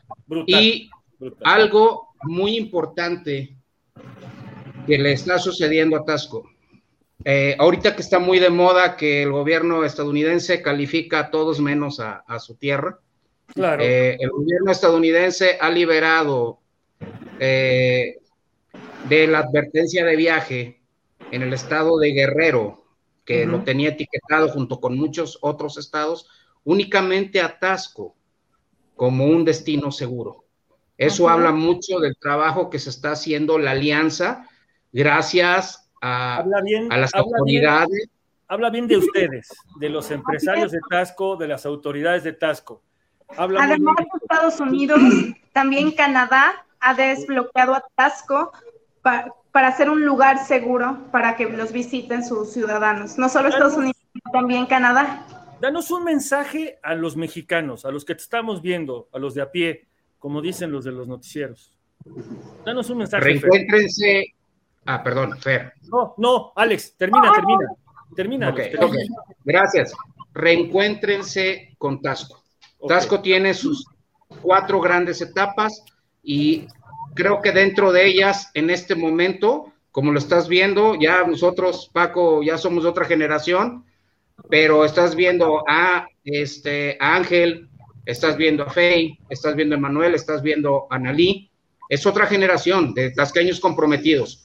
y 0.49 0.91
algo 1.45 2.09
muy 2.25 2.57
importante 2.57 3.55
que 4.85 4.99
le 4.99 5.12
está 5.12 5.39
sucediendo 5.39 5.97
a 5.97 6.05
Tasco. 6.05 6.51
Eh, 7.25 7.55
ahorita 7.57 7.95
que 7.95 8.03
está 8.03 8.18
muy 8.18 8.41
de 8.41 8.51
moda 8.51 8.97
que 8.97 9.23
el 9.23 9.31
gobierno 9.31 9.85
estadounidense 9.85 10.61
califica 10.61 11.20
a 11.20 11.31
todos 11.31 11.61
menos 11.61 12.01
a, 12.01 12.25
su 12.41 12.57
tierra. 12.57 12.99
Claro. 13.47 13.81
Eh, 13.81 14.16
el 14.18 14.31
gobierno 14.31 14.73
estadounidense 14.73 15.57
ha 15.61 15.70
liberado 15.70 16.59
eh, 17.39 18.18
de 19.09 19.27
la 19.29 19.39
advertencia 19.39 20.05
de 20.05 20.16
viaje 20.16 20.81
en 21.31 21.43
el 21.43 21.53
estado 21.53 21.97
de 21.99 22.11
Guerrero, 22.11 22.83
que 23.25 23.47
lo 23.47 23.62
tenía 23.62 23.91
etiquetado 23.91 24.49
junto 24.49 24.81
con 24.81 24.99
muchos 24.99 25.39
otros 25.43 25.79
estados, 25.79 26.27
únicamente 26.64 27.41
a 27.41 27.57
Tasco 27.61 28.16
como 28.97 29.26
un 29.26 29.45
destino 29.45 29.90
seguro. 29.90 30.45
Eso 30.99 31.28
habla 31.28 31.51
mucho 31.53 31.99
del 31.99 32.16
trabajo 32.16 32.70
que 32.70 32.78
se 32.78 32.90
está 32.90 33.12
haciendo 33.12 33.59
la 33.59 33.72
alianza 33.72 34.47
gracias 34.93 35.90
a, 36.01 36.45
las 36.90 37.14
autoridades. 37.14 38.09
habla 38.47 38.70
bien 38.70 38.86
de 38.86 38.99
ustedes, 38.99 39.49
de 39.80 39.88
los 39.88 40.11
empresarios 40.11 40.70
de 40.70 40.80
Tasco, 40.88 41.36
de 41.36 41.49
las 41.49 41.66
autoridades 41.66 42.24
de 42.24 42.32
Tasco. 42.32 42.82
Además 43.36 43.97
de 43.97 44.05
Estados 44.20 44.61
Unidos, 44.61 45.01
también 45.53 45.93
Canadá 45.93 46.64
ha 46.78 46.95
desbloqueado 46.95 47.74
a 47.74 47.84
Tasco 47.95 48.53
para, 49.01 49.32
para 49.51 49.74
ser 49.76 49.88
un 49.90 50.05
lugar 50.05 50.45
seguro 50.45 50.99
para 51.11 51.36
que 51.36 51.47
los 51.47 51.72
visiten 51.72 52.24
sus 52.24 52.53
ciudadanos. 52.53 53.18
No 53.18 53.28
solo 53.28 53.49
Estados 53.49 53.76
Unidos, 53.76 53.97
también 54.32 54.66
Canadá 54.66 55.26
danos 55.63 55.93
un 55.93 56.03
mensaje 56.03 56.81
a 56.83 56.97
los 56.97 57.17
mexicanos, 57.17 57.85
a 57.85 57.93
los 57.93 58.05
que 58.05 58.17
te 58.17 58.23
estamos 58.23 58.63
viendo, 58.63 59.09
a 59.13 59.19
los 59.21 59.33
de 59.33 59.43
a 59.43 59.53
pie, 59.53 59.87
como 60.19 60.43
dicen 60.43 60.73
los 60.73 60.85
de 60.85 60.91
los 60.91 61.07
noticieros. 61.07 61.79
Danos 62.67 62.91
un 62.91 62.99
mensaje. 62.99 63.23
Reencuéntrense. 63.23 64.35
Ah, 64.87 65.05
perdón, 65.05 65.39
Fer. 65.39 65.75
No, 65.83 66.15
no, 66.19 66.53
Alex, 66.57 66.97
termina, 66.97 67.33
termina. 67.33 67.67
Termina. 68.17 68.49
Okay, 68.51 68.73
Gracias. 69.45 69.93
Reencuéntrense 70.35 71.77
con 71.79 72.03
Tasco. 72.03 72.43
Tasco 72.89 73.21
tiene 73.23 73.55
sus 73.55 73.87
cuatro 74.43 74.81
grandes 74.81 75.21
etapas 75.21 75.85
y 76.25 76.67
creo 77.15 77.41
que 77.41 77.53
dentro 77.53 77.93
de 77.93 78.07
ellas, 78.07 78.51
en 78.55 78.69
este 78.69 78.97
momento, 78.97 79.73
como 79.93 80.11
lo 80.11 80.19
estás 80.19 80.49
viendo, 80.49 80.97
ya 80.97 81.23
nosotros, 81.25 81.89
Paco, 81.93 82.43
ya 82.43 82.59
somos 82.59 82.83
de 82.83 82.91
otra 82.91 83.05
generación, 83.05 83.85
pero 84.49 84.85
estás 84.85 85.14
viendo 85.14 85.64
a, 85.68 86.07
este, 86.24 86.97
Ángel, 87.01 87.68
estás 88.05 88.37
viendo 88.37 88.64
a 88.64 88.70
Fey, 88.70 89.18
estás 89.28 89.55
viendo 89.57 89.76
a 89.76 89.78
Manuel, 89.78 90.14
estás 90.14 90.43
viendo 90.43 90.87
a 90.91 90.99
Nalí. 90.99 91.51
Es 91.89 92.07
otra 92.07 92.26
generación 92.26 92.95
de 92.95 93.11
tasqueños 93.11 93.61
comprometidos. 93.61 94.39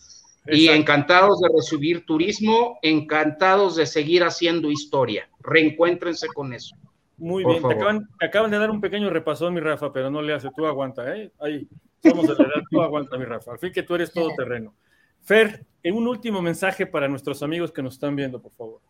Y 0.49 0.69
encantados 0.69 1.41
de 1.41 1.49
recibir 1.53 2.05
turismo, 2.05 2.79
encantados 2.81 3.75
de 3.75 3.85
seguir 3.85 4.23
haciendo 4.23 4.71
historia. 4.71 5.29
Reencuéntrense 5.41 6.27
con 6.27 6.53
eso. 6.53 6.75
Muy 7.17 7.43
bien, 7.43 7.61
te 7.67 8.25
acaban, 8.25 8.51
de 8.51 8.57
dar 8.57 8.69
un 8.69 8.79
pequeño 8.79 9.09
repasón, 9.09 9.53
mi 9.53 9.59
Rafa, 9.59 9.91
pero 9.91 10.09
no 10.09 10.21
le 10.21 10.33
hace, 10.33 10.49
tú 10.55 10.65
aguanta, 10.67 11.17
¿eh? 11.17 11.31
Ahí, 11.39 11.67
somos 12.01 12.27
de 12.27 12.35
la 12.35 12.43
edad, 12.43 12.63
tú 12.69 12.81
aguanta, 12.81 13.17
mi 13.17 13.25
Rafa. 13.25 13.53
Al 13.53 13.59
fin 13.59 13.73
que 13.73 13.83
tú 13.83 13.95
eres 13.95 14.13
todo 14.13 14.29
terreno. 14.37 14.73
Fer, 15.21 15.65
un 15.83 16.07
último 16.07 16.41
mensaje 16.41 16.85
para 16.85 17.07
nuestros 17.07 17.43
amigos 17.43 17.71
que 17.71 17.81
nos 17.81 17.95
están 17.95 18.15
viendo, 18.15 18.41
por 18.41 18.53
favor. 18.53 18.81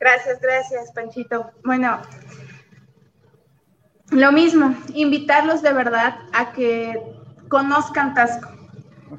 Gracias, 0.00 0.40
gracias, 0.40 0.92
Panchito. 0.92 1.50
Bueno, 1.64 2.00
lo 4.10 4.32
mismo, 4.32 4.74
invitarlos 4.94 5.60
de 5.60 5.72
verdad 5.72 6.20
a 6.32 6.52
que 6.52 7.00
conozcan 7.48 8.14
Tasco. 8.14 8.48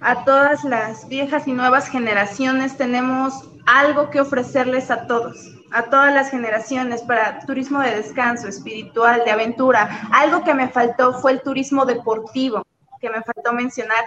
A 0.01 0.23
todas 0.23 0.63
las 0.63 1.07
viejas 1.07 1.47
y 1.47 1.53
nuevas 1.53 1.89
generaciones 1.89 2.77
tenemos 2.77 3.49
algo 3.65 4.09
que 4.09 4.21
ofrecerles 4.21 4.89
a 4.89 5.05
todos, 5.05 5.55
a 5.71 5.83
todas 5.83 6.13
las 6.13 6.31
generaciones 6.31 7.01
para 7.01 7.39
turismo 7.39 7.81
de 7.81 7.95
descanso, 7.95 8.47
espiritual, 8.47 9.23
de 9.25 9.31
aventura. 9.31 10.09
Algo 10.11 10.43
que 10.43 10.53
me 10.53 10.69
faltó 10.69 11.13
fue 11.19 11.33
el 11.33 11.41
turismo 11.41 11.85
deportivo, 11.85 12.65
que 12.99 13.09
me 13.09 13.21
faltó 13.21 13.53
mencionar. 13.53 14.05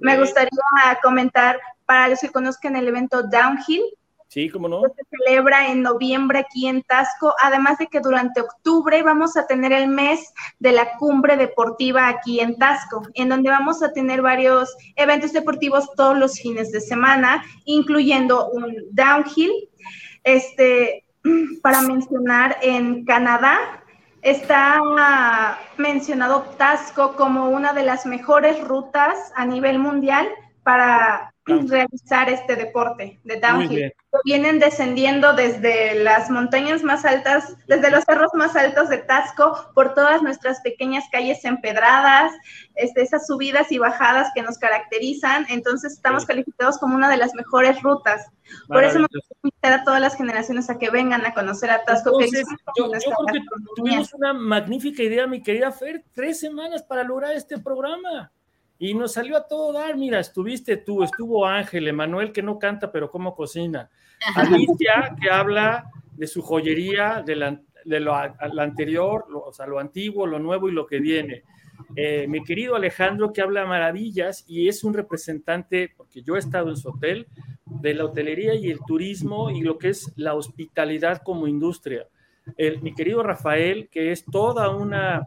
Me 0.00 0.18
gustaría 0.18 0.50
comentar 1.02 1.58
para 1.86 2.08
los 2.08 2.20
que 2.20 2.30
conozcan 2.30 2.76
el 2.76 2.88
evento 2.88 3.22
Downhill, 3.22 3.82
Sí, 4.28 4.48
cómo 4.50 4.68
no. 4.68 4.82
Se 4.82 5.02
celebra 5.10 5.68
en 5.72 5.82
noviembre 5.82 6.40
aquí 6.40 6.68
en 6.68 6.82
Tasco, 6.82 7.34
además 7.42 7.78
de 7.78 7.86
que 7.86 8.00
durante 8.00 8.42
octubre 8.42 9.02
vamos 9.02 9.36
a 9.36 9.46
tener 9.46 9.72
el 9.72 9.88
mes 9.88 10.32
de 10.58 10.72
la 10.72 10.96
cumbre 10.98 11.36
deportiva 11.36 12.08
aquí 12.08 12.40
en 12.40 12.56
Tasco, 12.58 13.02
en 13.14 13.30
donde 13.30 13.50
vamos 13.50 13.82
a 13.82 13.92
tener 13.92 14.20
varios 14.20 14.76
eventos 14.96 15.32
deportivos 15.32 15.90
todos 15.96 16.16
los 16.16 16.38
fines 16.38 16.70
de 16.72 16.80
semana, 16.80 17.42
incluyendo 17.64 18.50
un 18.50 18.74
downhill. 18.92 19.50
Este, 20.24 21.04
para 21.62 21.82
mencionar 21.82 22.58
en 22.62 23.04
Canadá. 23.04 23.82
Está 24.20 24.80
mencionado 25.76 26.42
Tasco 26.56 27.14
como 27.14 27.50
una 27.50 27.72
de 27.72 27.84
las 27.84 28.04
mejores 28.04 28.62
rutas 28.62 29.32
a 29.36 29.46
nivel 29.46 29.78
mundial 29.78 30.28
para 30.64 31.32
realizar 31.48 32.28
este 32.28 32.56
deporte 32.56 33.20
de 33.24 33.40
downhill. 33.40 33.92
Vienen 34.24 34.58
descendiendo 34.58 35.34
desde 35.34 36.02
las 36.02 36.30
montañas 36.30 36.82
más 36.82 37.04
altas, 37.04 37.56
desde 37.66 37.90
los 37.90 38.04
cerros 38.04 38.30
más 38.34 38.56
altos 38.56 38.88
de 38.88 38.98
Tasco, 38.98 39.70
por 39.74 39.94
todas 39.94 40.22
nuestras 40.22 40.60
pequeñas 40.62 41.04
calles 41.12 41.44
empedradas, 41.44 42.32
este, 42.74 43.02
esas 43.02 43.26
subidas 43.26 43.70
y 43.70 43.78
bajadas 43.78 44.30
que 44.34 44.42
nos 44.42 44.58
caracterizan. 44.58 45.46
Entonces 45.48 45.92
estamos 45.92 46.24
calificados 46.24 46.78
como 46.78 46.94
una 46.94 47.10
de 47.10 47.18
las 47.18 47.34
mejores 47.34 47.82
rutas. 47.82 48.26
Por 48.66 48.82
eso 48.82 48.98
me 48.98 49.06
gusta 49.42 49.74
a 49.74 49.84
todas 49.84 50.00
las 50.00 50.16
generaciones 50.16 50.70
a 50.70 50.78
que 50.78 50.90
vengan 50.90 51.24
a 51.26 51.34
conocer 51.34 51.70
a 51.70 51.84
Tasco. 51.84 52.18
yo, 52.20 52.26
creo 52.26 52.90
que 53.32 53.40
tuvimos 53.76 54.14
una 54.14 54.32
magnífica 54.32 55.02
idea, 55.02 55.26
mi 55.26 55.42
querida 55.42 55.70
Fer, 55.72 56.04
tres 56.14 56.40
semanas 56.40 56.82
para 56.82 57.04
lograr 57.04 57.34
este 57.34 57.58
programa. 57.58 58.32
Y 58.78 58.94
nos 58.94 59.12
salió 59.12 59.36
a 59.36 59.46
todo 59.48 59.72
dar, 59.72 59.96
mira, 59.96 60.20
estuviste 60.20 60.76
tú, 60.76 61.02
estuvo 61.02 61.46
Ángel, 61.46 61.88
Emanuel 61.88 62.32
que 62.32 62.42
no 62.42 62.58
canta, 62.58 62.92
pero 62.92 63.10
cómo 63.10 63.34
cocina. 63.34 63.90
Alicia 64.36 65.16
que 65.20 65.30
habla 65.30 65.90
de 66.12 66.26
su 66.26 66.42
joyería, 66.42 67.22
de, 67.24 67.36
lo, 67.36 68.14
anterior, 68.60 69.26
o 69.32 69.52
sea, 69.52 69.66
lo 69.66 69.78
antiguo, 69.78 70.26
lo 70.26 70.38
nuevo 70.38 70.68
y 70.68 70.72
lo 70.72 70.86
que 70.86 71.00
viene. 71.00 71.42
Eh, 71.96 72.26
mi 72.28 72.42
querido 72.42 72.74
Alejandro 72.74 73.32
que 73.32 73.40
habla 73.40 73.64
maravillas 73.64 74.44
y 74.48 74.68
es 74.68 74.84
un 74.84 74.94
representante, 74.94 75.92
porque 75.96 76.22
yo 76.22 76.36
he 76.36 76.38
estado 76.38 76.70
en 76.70 76.76
su 76.76 76.90
hotel, 76.90 77.26
de 77.66 77.94
la 77.94 78.04
hotelería 78.04 78.54
y 78.54 78.70
el 78.70 78.80
turismo 78.86 79.50
y 79.50 79.60
lo 79.60 79.78
que 79.78 79.90
es 79.90 80.12
la 80.16 80.34
hospitalidad 80.34 81.22
como 81.22 81.46
industria. 81.46 82.06
El, 82.56 82.80
mi 82.82 82.94
querido 82.94 83.22
Rafael, 83.22 83.88
que 83.90 84.10
es 84.12 84.24
toda 84.24 84.70
una 84.70 85.26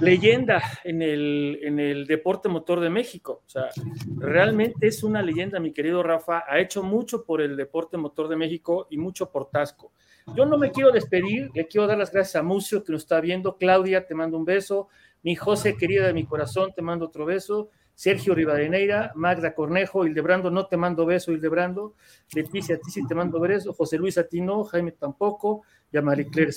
leyenda 0.00 0.62
en 0.84 1.02
el, 1.02 1.58
en 1.62 1.78
el 1.78 2.06
deporte 2.06 2.48
motor 2.48 2.80
de 2.80 2.90
México. 2.90 3.42
O 3.46 3.48
sea, 3.48 3.68
realmente 4.16 4.86
es 4.86 5.02
una 5.02 5.22
leyenda, 5.22 5.60
mi 5.60 5.72
querido 5.72 6.02
Rafa. 6.02 6.44
Ha 6.48 6.58
hecho 6.60 6.82
mucho 6.82 7.24
por 7.24 7.40
el 7.40 7.56
deporte 7.56 7.96
motor 7.96 8.28
de 8.28 8.36
México 8.36 8.86
y 8.90 8.98
mucho 8.98 9.30
por 9.30 9.50
Tasco. 9.50 9.92
Yo 10.34 10.44
no 10.44 10.58
me 10.58 10.72
quiero 10.72 10.90
despedir, 10.90 11.50
le 11.54 11.68
quiero 11.68 11.86
dar 11.86 11.98
las 11.98 12.10
gracias 12.10 12.36
a 12.36 12.42
Mucio 12.42 12.82
que 12.82 12.92
nos 12.92 13.02
está 13.02 13.20
viendo. 13.20 13.56
Claudia, 13.56 14.06
te 14.06 14.14
mando 14.14 14.36
un 14.36 14.44
beso. 14.44 14.88
Mi 15.22 15.36
José, 15.36 15.76
querida 15.76 16.06
de 16.06 16.12
mi 16.12 16.26
corazón, 16.26 16.72
te 16.74 16.82
mando 16.82 17.06
otro 17.06 17.24
beso. 17.24 17.70
Sergio 17.96 18.34
Rivadeneira, 18.34 19.10
Magda 19.16 19.54
Cornejo, 19.54 20.06
Hildebrando, 20.06 20.50
no 20.50 20.66
te 20.66 20.76
mando 20.76 21.04
beso, 21.04 21.32
Hildebrando. 21.32 21.94
Leticia, 22.32 22.76
a 22.76 22.78
ti 22.78 22.90
sí 22.90 23.04
te 23.08 23.14
mando 23.16 23.40
beso. 23.40 23.72
José 23.72 23.98
Luis, 23.98 24.18
a 24.18 24.28
ti 24.28 24.40
no. 24.40 24.62
Jaime 24.64 24.92
tampoco. 24.92 25.62
Y 25.90 25.96
a 25.96 26.02
Marie 26.02 26.28
Claire 26.28 26.52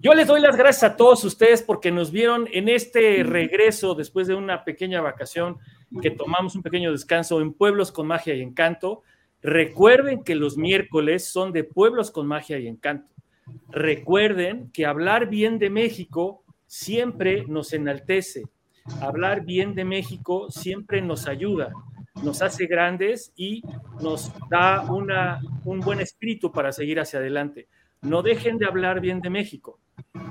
yo 0.00 0.14
les 0.14 0.26
doy 0.26 0.40
las 0.40 0.56
gracias 0.56 0.92
a 0.92 0.96
todos 0.96 1.24
ustedes 1.24 1.62
porque 1.62 1.90
nos 1.90 2.10
vieron 2.10 2.46
en 2.52 2.68
este 2.68 3.22
regreso 3.22 3.94
después 3.94 4.26
de 4.26 4.34
una 4.34 4.62
pequeña 4.62 5.00
vacación 5.00 5.56
que 6.02 6.10
tomamos 6.10 6.54
un 6.54 6.62
pequeño 6.62 6.92
descanso 6.92 7.40
en 7.40 7.54
Pueblos 7.54 7.92
con 7.92 8.06
Magia 8.06 8.34
y 8.34 8.42
Encanto. 8.42 9.02
Recuerden 9.42 10.22
que 10.22 10.34
los 10.34 10.58
miércoles 10.58 11.26
son 11.26 11.52
de 11.52 11.64
Pueblos 11.64 12.10
con 12.10 12.26
Magia 12.26 12.58
y 12.58 12.66
Encanto. 12.68 13.14
Recuerden 13.70 14.70
que 14.72 14.86
hablar 14.86 15.28
bien 15.28 15.58
de 15.58 15.70
México 15.70 16.44
siempre 16.66 17.46
nos 17.46 17.72
enaltece. 17.72 18.44
Hablar 19.00 19.44
bien 19.44 19.74
de 19.74 19.84
México 19.84 20.50
siempre 20.50 21.02
nos 21.02 21.26
ayuda, 21.28 21.72
nos 22.22 22.42
hace 22.42 22.66
grandes 22.66 23.32
y 23.36 23.62
nos 24.00 24.32
da 24.48 24.82
una, 24.90 25.40
un 25.64 25.80
buen 25.80 26.00
espíritu 26.00 26.52
para 26.52 26.72
seguir 26.72 27.00
hacia 27.00 27.18
adelante. 27.18 27.68
No 28.02 28.22
dejen 28.22 28.58
de 28.58 28.66
hablar 28.66 29.00
bien 29.00 29.20
de 29.20 29.30
México. 29.30 29.78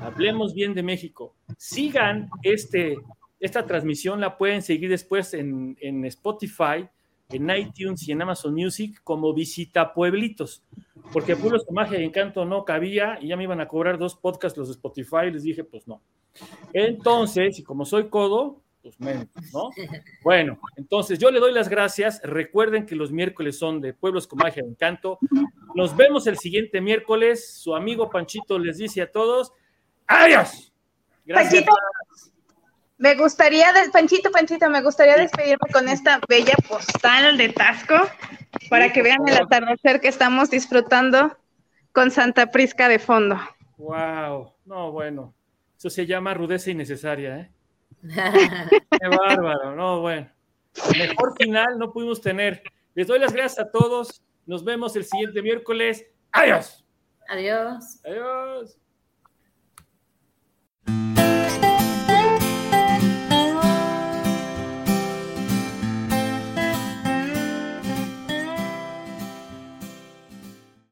Hablemos 0.01 0.53
bien 0.53 0.73
de 0.73 0.83
México. 0.83 1.35
Sigan 1.57 2.29
este, 2.43 2.97
esta 3.39 3.65
transmisión, 3.65 4.21
la 4.21 4.37
pueden 4.37 4.61
seguir 4.61 4.89
después 4.89 5.33
en, 5.33 6.05
Spotify, 6.05 6.87
en 7.29 7.49
iTunes 7.49 8.07
y 8.07 8.11
en 8.11 8.21
Amazon 8.21 8.53
Music 8.53 9.01
como 9.03 9.33
Visita 9.33 9.93
Pueblitos. 9.93 10.63
Porque 11.11 11.35
Pueblos 11.35 11.65
con 11.65 11.75
Magia 11.75 11.99
y 11.99 12.03
Encanto 12.03 12.45
no 12.45 12.65
cabía 12.65 13.19
y 13.21 13.27
ya 13.27 13.37
me 13.37 13.43
iban 13.43 13.61
a 13.61 13.67
cobrar 13.67 13.97
dos 13.97 14.15
podcasts 14.15 14.57
los 14.57 14.67
de 14.67 14.73
Spotify. 14.73 15.31
Les 15.31 15.43
dije, 15.43 15.63
pues 15.63 15.87
no. 15.87 16.01
Entonces, 16.73 17.59
y 17.59 17.63
como 17.63 17.85
soy 17.85 18.09
codo, 18.09 18.61
pues 18.81 18.99
menos, 18.99 19.27
¿no? 19.51 19.69
Bueno, 20.23 20.59
entonces 20.75 21.17
yo 21.17 21.31
le 21.31 21.39
doy 21.39 21.51
las 21.51 21.69
gracias. 21.69 22.21
Recuerden 22.23 22.85
que 22.85 22.95
los 22.95 23.11
miércoles 23.11 23.57
son 23.57 23.81
de 23.81 23.93
Pueblos 23.93 24.27
con 24.27 24.37
Magia 24.37 24.63
y 24.63 24.69
Encanto. 24.69 25.17
Nos 25.73 25.95
vemos 25.95 26.27
el 26.27 26.37
siguiente 26.37 26.81
miércoles. 26.81 27.49
Su 27.55 27.75
amigo 27.75 28.09
Panchito 28.09 28.59
les 28.59 28.77
dice 28.77 29.01
a 29.01 29.11
todos, 29.11 29.53
adiós. 30.07 30.71
Gracias. 31.25 31.63
Panchito, 31.63 31.75
me 32.97 33.15
gustaría, 33.15 33.67
Panchito, 33.91 34.31
Panchito, 34.31 34.69
me 34.69 34.81
gustaría 34.81 35.17
despedirme 35.17 35.69
con 35.71 35.89
esta 35.89 36.19
bella 36.27 36.55
postal 36.67 37.37
de 37.37 37.49
Tasco 37.49 37.95
para 38.69 38.91
que 38.93 39.01
vean 39.01 39.27
el 39.27 39.35
atardecer 39.35 39.99
que 39.99 40.07
estamos 40.07 40.49
disfrutando 40.49 41.37
con 41.91 42.11
Santa 42.11 42.51
Prisca 42.51 42.87
de 42.87 42.99
fondo. 42.99 43.37
Wow, 43.77 44.53
no, 44.65 44.91
bueno, 44.91 45.33
eso 45.77 45.89
se 45.89 46.05
llama 46.05 46.33
rudeza 46.33 46.71
innecesaria, 46.71 47.37
¿eh? 47.37 47.51
Qué 48.03 49.07
bárbaro, 49.07 49.75
no, 49.75 50.01
bueno. 50.01 50.29
Mejor 50.97 51.35
final 51.37 51.77
no 51.77 51.91
pudimos 51.91 52.21
tener. 52.21 52.61
Les 52.93 53.07
doy 53.07 53.19
las 53.19 53.33
gracias 53.33 53.59
a 53.65 53.71
todos. 53.71 54.21
Nos 54.45 54.63
vemos 54.63 54.95
el 54.95 55.05
siguiente 55.05 55.41
miércoles. 55.41 56.05
Adiós. 56.31 56.85
Adiós. 57.29 57.99
Adiós. 58.05 58.77